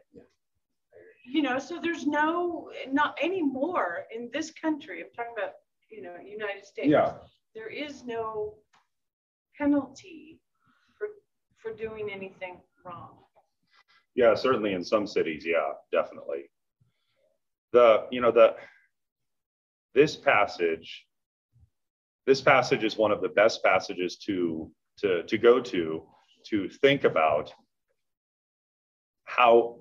you 1.28 1.42
know, 1.42 1.60
so 1.60 1.80
there's 1.82 2.06
no, 2.06 2.70
not 2.92 3.18
anymore 3.22 4.06
in 4.16 4.30
this 4.34 4.52
country, 4.52 5.02
I'm 5.02 5.12
talking 5.16 5.34
about, 5.38 5.54
you 5.90 6.02
know, 6.02 6.16
United 6.26 6.66
States. 6.66 6.88
Yeah. 6.88 7.14
There 7.54 7.70
is 7.70 8.04
no 8.06 8.56
penalty 9.58 10.40
for, 10.98 11.08
for 11.58 11.76
doing 11.76 12.10
anything 12.12 12.58
wrong. 12.86 13.18
Yeah, 14.16 14.34
certainly 14.36 14.74
in 14.74 14.84
some 14.84 15.06
cities, 15.06 15.44
yeah, 15.46 15.74
definitely. 15.92 16.50
The, 17.74 18.06
you 18.10 18.22
know, 18.22 18.32
the 18.32 18.56
this 19.94 20.16
passage, 20.16 21.06
this 22.26 22.42
passage 22.42 22.84
is 22.84 22.98
one 22.98 23.12
of 23.12 23.22
the 23.22 23.30
best 23.30 23.64
passages 23.64 24.18
to 24.26 24.72
to 25.00 25.24
to 25.24 25.38
go 25.38 25.60
to 25.60 26.04
to 26.50 26.70
think 26.70 27.04
about 27.04 27.52
how 29.26 29.80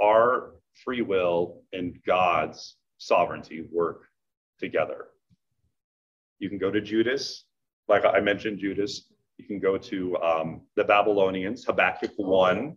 our 0.00 0.52
free 0.84 1.02
will 1.02 1.62
and 1.72 1.98
God's 2.06 2.76
sovereignty 2.98 3.66
work 3.72 4.02
together. 4.58 5.08
You 6.38 6.48
can 6.48 6.58
go 6.58 6.70
to 6.70 6.80
Judas, 6.80 7.44
like 7.88 8.04
I 8.04 8.20
mentioned, 8.20 8.58
Judas. 8.58 9.12
You 9.38 9.46
can 9.46 9.60
go 9.60 9.78
to 9.78 10.16
um, 10.18 10.62
the 10.76 10.84
Babylonians, 10.84 11.64
Habakkuk 11.64 12.12
1, 12.16 12.76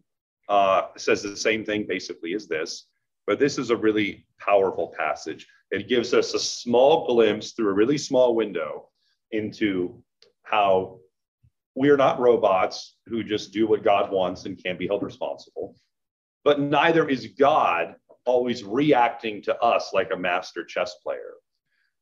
uh, 0.50 0.82
says 0.98 1.22
the 1.22 1.36
same 1.36 1.64
thing 1.64 1.86
basically 1.88 2.34
as 2.34 2.48
this, 2.48 2.88
but 3.28 3.40
this 3.40 3.58
is 3.58 3.70
a 3.70 3.76
really 3.76 4.26
powerful 4.40 4.94
passage. 4.98 5.48
It 5.72 5.88
gives 5.88 6.14
us 6.14 6.34
a 6.34 6.40
small 6.40 7.08
glimpse 7.08 7.52
through 7.52 7.70
a 7.70 7.74
really 7.74 7.98
small 7.98 8.36
window 8.36 8.90
into 9.32 10.04
how 10.44 11.00
we 11.76 11.90
are 11.90 11.98
not 11.98 12.20
robots 12.20 12.98
who 13.06 13.24
just 13.24 13.54
do 13.54 13.68
what 13.68 13.84
God 13.84 14.12
wants 14.12 14.46
and 14.46 14.62
can't 14.62 14.78
be 14.78 14.88
held 14.88 15.04
responsible, 15.04 15.76
but 16.44 16.60
neither 16.60 17.08
is 17.08 17.28
God 17.28 17.96
always 18.26 18.64
reacting 18.64 19.42
to 19.44 19.58
us 19.60 19.92
like 19.94 20.12
a 20.12 20.18
master 20.18 20.64
chess 20.64 20.96
player. 21.04 21.34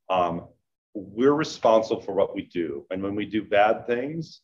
Um, 0.09 0.47
we're 0.93 1.33
responsible 1.33 2.01
for 2.01 2.13
what 2.13 2.35
we 2.35 2.43
do. 2.43 2.85
And 2.89 3.01
when 3.01 3.15
we 3.15 3.25
do 3.25 3.43
bad 3.43 3.85
things, 3.85 4.41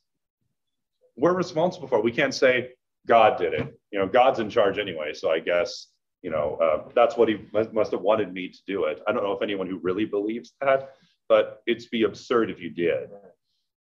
we're 1.16 1.34
responsible 1.34 1.88
for 1.88 2.00
it. 2.00 2.04
We 2.04 2.12
can't 2.12 2.34
say, 2.34 2.72
God 3.08 3.38
did 3.38 3.54
it. 3.54 3.80
You 3.92 4.00
know, 4.00 4.08
God's 4.08 4.40
in 4.40 4.50
charge 4.50 4.78
anyway. 4.80 5.14
So 5.14 5.32
I 5.32 5.40
guess, 5.40 5.88
you 6.22 6.32
know, 6.32 6.58
uh, 6.62 6.90
that's 6.96 7.18
what 7.18 7.30
he 7.30 7.46
must, 7.54 7.92
have 7.92 8.02
wanted 8.02 8.34
me 8.34 8.50
to 8.50 8.60
do 8.68 8.86
it. 8.86 9.02
I 9.08 9.12
don't 9.12 9.24
know 9.24 9.34
if 9.34 9.42
anyone 9.42 9.68
who 9.68 9.78
really 9.78 10.06
believes 10.06 10.54
that, 10.62 10.96
but 11.30 11.62
it'd 11.68 11.90
be 11.92 12.04
absurd 12.04 12.50
if 12.50 12.60
you 12.60 12.70
did. 12.70 13.10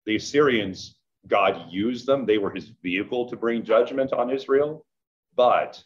The 0.05 0.15
Assyrians, 0.15 0.99
God 1.27 1.71
used 1.71 2.05
them. 2.05 2.25
They 2.25 2.37
were 2.37 2.51
his 2.51 2.71
vehicle 2.81 3.29
to 3.29 3.35
bring 3.35 3.63
judgment 3.63 4.13
on 4.13 4.29
Israel, 4.29 4.85
but 5.35 5.83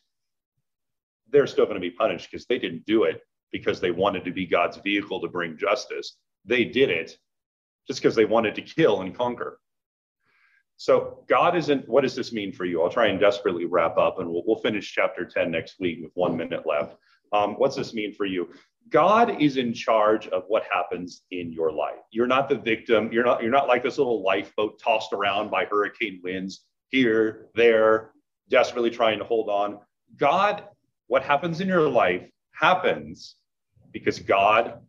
they're 1.29 1.47
still 1.47 1.65
going 1.65 1.75
to 1.75 1.81
be 1.81 1.91
punished 1.91 2.29
because 2.31 2.45
they 2.45 2.59
didn't 2.59 2.85
do 2.85 3.03
it 3.03 3.21
because 3.51 3.79
they 3.79 3.91
wanted 3.91 4.25
to 4.25 4.31
be 4.31 4.45
God's 4.45 4.77
vehicle 4.77 5.21
to 5.21 5.27
bring 5.27 5.57
justice. 5.57 6.17
They 6.45 6.65
did 6.65 6.89
it 6.89 7.17
just 7.87 8.01
because 8.01 8.15
they 8.15 8.25
wanted 8.25 8.55
to 8.55 8.61
kill 8.61 9.01
and 9.01 9.15
conquer. 9.15 9.59
So 10.77 11.23
God 11.29 11.55
isn't, 11.55 11.87
what 11.87 12.01
does 12.01 12.15
this 12.15 12.33
mean 12.33 12.51
for 12.51 12.65
you? 12.65 12.81
I'll 12.81 12.89
try 12.89 13.07
and 13.07 13.19
desperately 13.19 13.65
wrap 13.65 13.97
up 13.97 14.19
and 14.19 14.29
we'll, 14.29 14.43
we'll 14.45 14.57
finish 14.57 14.91
chapter 14.91 15.25
10 15.25 15.51
next 15.51 15.79
week 15.79 15.99
with 16.01 16.11
one 16.15 16.35
minute 16.35 16.63
left. 16.65 16.95
Um, 17.31 17.53
what's 17.53 17.75
this 17.75 17.93
mean 17.93 18.13
for 18.13 18.25
you? 18.25 18.49
God 18.89 19.41
is 19.41 19.57
in 19.57 19.73
charge 19.73 20.27
of 20.27 20.43
what 20.47 20.63
happens 20.71 21.23
in 21.31 21.51
your 21.51 21.71
life. 21.71 22.01
You're 22.11 22.27
not 22.27 22.49
the 22.49 22.57
victim. 22.57 23.11
You're 23.11 23.23
not, 23.23 23.41
you're 23.41 23.51
not 23.51 23.67
like 23.67 23.83
this 23.83 23.97
little 23.97 24.23
lifeboat 24.23 24.79
tossed 24.79 25.13
around 25.13 25.49
by 25.49 25.65
hurricane 25.65 26.21
winds 26.23 26.65
here, 26.89 27.47
there, 27.55 28.11
desperately 28.49 28.91
trying 28.91 29.19
to 29.19 29.25
hold 29.25 29.49
on. 29.49 29.79
God, 30.17 30.65
what 31.07 31.23
happens 31.23 31.61
in 31.61 31.67
your 31.67 31.89
life 31.89 32.29
happens 32.53 33.35
because 33.91 34.19
God 34.19 34.79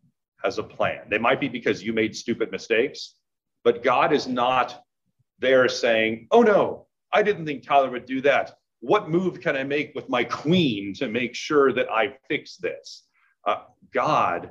has 0.43 0.59
a 0.59 0.63
plan. 0.63 1.03
They 1.09 1.19
might 1.19 1.41
be 1.41 1.49
because 1.49 1.83
you 1.83 1.93
made 1.93 2.15
stupid 2.15 2.51
mistakes, 2.51 3.17
but 3.63 3.83
God 3.83 4.13
is 4.13 4.27
not 4.27 4.83
there 5.39 5.69
saying, 5.69 6.29
oh 6.31 6.43
no, 6.43 6.87
I 7.13 7.23
didn't 7.23 7.47
think 7.47 7.63
Tyler 7.63 7.91
would 7.91 8.07
do 8.07 8.21
that. 8.23 8.57
What 8.81 9.09
move 9.09 9.41
can 9.41 9.57
I 9.57 9.65
make 9.65 9.95
with 9.95 10.09
my 10.09 10.25
queen 10.25 10.93
to 10.95 11.09
make 11.09 11.35
sure 11.35 11.73
that 11.73 11.91
I 11.91 12.17
fix 12.29 12.57
this? 12.57 13.05
Uh, 13.47 13.63
God, 13.93 14.51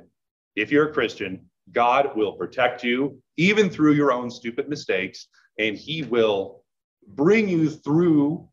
if 0.56 0.72
you're 0.72 0.90
a 0.90 0.92
Christian, 0.92 1.48
God 1.72 2.16
will 2.16 2.32
protect 2.32 2.82
you 2.82 3.20
even 3.36 3.70
through 3.70 3.92
your 3.92 4.12
own 4.12 4.30
stupid 4.30 4.68
mistakes, 4.68 5.28
and 5.58 5.76
He 5.76 6.02
will 6.02 6.64
bring 7.06 7.48
you 7.48 7.70
through 7.70 8.48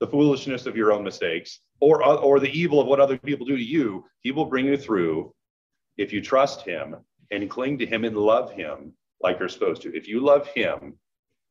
the 0.00 0.06
foolishness 0.06 0.66
of 0.66 0.76
your 0.76 0.92
own 0.92 1.04
mistakes 1.04 1.60
or, 1.80 2.04
or 2.04 2.40
the 2.40 2.58
evil 2.58 2.80
of 2.80 2.86
what 2.86 3.00
other 3.00 3.18
people 3.18 3.46
do 3.46 3.56
to 3.56 3.62
you. 3.62 4.04
He 4.20 4.30
will 4.30 4.44
bring 4.44 4.66
you 4.66 4.76
through 4.76 5.32
if 5.96 6.12
you 6.12 6.20
trust 6.20 6.62
Him 6.62 6.96
and 7.30 7.50
cling 7.50 7.78
to 7.78 7.86
Him 7.86 8.04
and 8.04 8.16
love 8.16 8.52
Him 8.52 8.92
like 9.20 9.38
you're 9.38 9.48
supposed 9.48 9.82
to. 9.82 9.96
If 9.96 10.08
you 10.08 10.20
love 10.20 10.46
Him, 10.48 10.98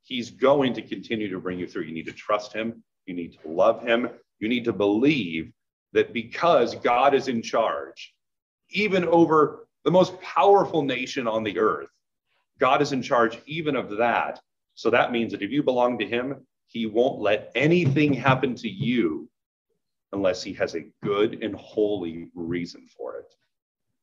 He's 0.04 0.32
going 0.32 0.74
to 0.76 0.82
continue 0.82 1.30
to 1.30 1.40
bring 1.40 1.60
you 1.60 1.68
through. 1.68 1.84
You 1.84 1.94
need 1.94 2.06
to 2.06 2.14
trust 2.14 2.54
Him. 2.54 2.84
You 3.06 3.14
need 3.14 3.38
to 3.42 3.50
love 3.50 3.84
Him. 3.84 4.10
You 4.40 4.48
need 4.48 4.66
to 4.66 4.74
believe 4.74 5.52
that 5.94 6.14
because 6.14 6.76
God 6.76 7.14
is 7.14 7.28
in 7.28 7.42
charge, 7.42 8.14
even 8.70 9.06
over 9.06 9.68
the 9.84 9.92
most 9.92 10.20
powerful 10.22 10.82
nation 10.82 11.28
on 11.28 11.44
the 11.44 11.60
earth, 11.60 11.90
God 12.60 12.82
is 12.82 12.92
in 12.92 13.02
charge 13.02 13.38
even 13.46 13.76
of 13.76 13.98
that. 13.98 14.40
So 14.76 14.90
that 14.90 15.12
means 15.12 15.32
that 15.32 15.42
if 15.42 15.52
you 15.52 15.64
belong 15.64 15.98
to 16.00 16.06
him, 16.06 16.46
he 16.68 16.86
won't 16.86 17.20
let 17.20 17.52
anything 17.56 18.14
happen 18.14 18.56
to 18.56 18.70
you 18.70 19.30
unless 20.12 20.44
he 20.44 20.54
has 20.54 20.76
a 20.76 20.86
good 21.04 21.44
and 21.44 21.56
holy 21.56 22.30
reason 22.34 22.88
for 22.98 23.18
it. 23.18 23.34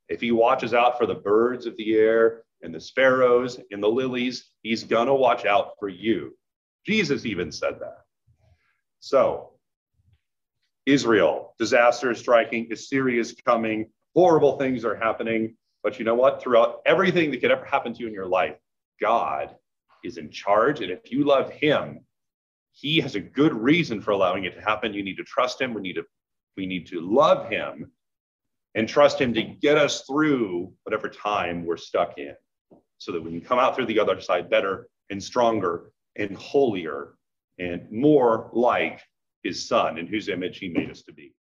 If 0.09 0.21
he 0.21 0.33
watches 0.33 0.75
out 0.75 0.99
for 0.99 1.07
the 1.07 1.15
birds 1.15 1.67
of 1.67 1.77
the 1.77 1.95
air 1.95 2.43
and 2.62 2.75
the 2.75 2.81
sparrows 2.81 3.59
and 3.71 3.83
the 3.83 3.89
lilies, 3.89 4.51
he's 4.62 4.85
going 4.85 5.07
to 5.07 5.15
watch 5.15 5.47
out 5.47 5.73
for 5.79 5.89
you. 5.89 6.37
Jesus 6.87 7.25
even 7.25 7.51
said 7.51 7.79
that. 7.81 7.99
So, 9.01 9.51
Israel, 10.87 11.55
disaster 11.59 12.11
is 12.11 12.19
striking, 12.19 12.71
Assyria 12.71 13.21
is 13.21 13.35
coming, 13.47 13.91
horrible 14.15 14.59
things 14.59 14.85
are 14.85 14.95
happening. 14.95 15.57
But 15.83 15.99
you 15.99 16.05
know 16.05 16.15
what? 16.15 16.43
Throughout 16.43 16.81
everything 16.87 17.31
that 17.31 17.41
could 17.41 17.51
ever 17.51 17.65
happen 17.65 17.93
to 17.95 18.01
you 18.01 18.07
in 18.07 18.15
your 18.15 18.27
life, 18.27 18.57
God 19.01 19.55
is 20.03 20.19
in 20.19 20.31
charge. 20.31 20.81
And 20.81 20.91
if 20.91 21.11
you 21.11 21.25
love 21.25 21.51
him, 21.51 22.01
he 22.75 23.01
has 23.01 23.14
a 23.14 23.20
good 23.20 23.55
reason 23.55 24.01
for 24.01 24.11
allowing 24.11 24.45
it 24.45 24.55
to 24.55 24.61
happen. 24.61 24.93
You 24.93 25.03
need 25.03 25.16
to 25.16 25.25
trust 25.25 25.61
him. 25.61 25.75
We 25.75 25.81
need 25.81 25.95
to, 25.95 26.05
we 26.57 26.66
need 26.66 26.87
to 26.89 27.01
love 27.01 27.49
him 27.49 27.91
and 28.75 28.89
trust 28.89 29.20
him 29.20 29.33
to 29.35 29.43
get 29.43 29.79
us 29.79 30.03
through 30.03 30.72
whatever 30.83 31.09
time 31.09 31.64
we're 31.64 31.77
stuck 31.77 32.18
in 32.18 32.35
so 32.99 33.12
that 33.12 33.22
we 33.22 33.31
can 33.31 33.41
come 33.41 33.59
out 33.59 33.77
through 33.77 33.87
the 33.87 34.01
other 34.01 34.20
side 34.20 34.51
better 34.51 34.89
and 35.11 35.22
stronger 35.22 35.93
and 36.16 36.37
holier 36.37 37.14
and 37.59 37.91
more 37.91 38.51
like 38.53 39.01
his 39.45 39.68
son 39.68 39.97
in 39.99 40.07
whose 40.07 40.29
image 40.29 40.59
he 40.59 40.68
made 40.68 40.91
us 40.91 41.03
to 41.03 41.12
be. 41.12 41.33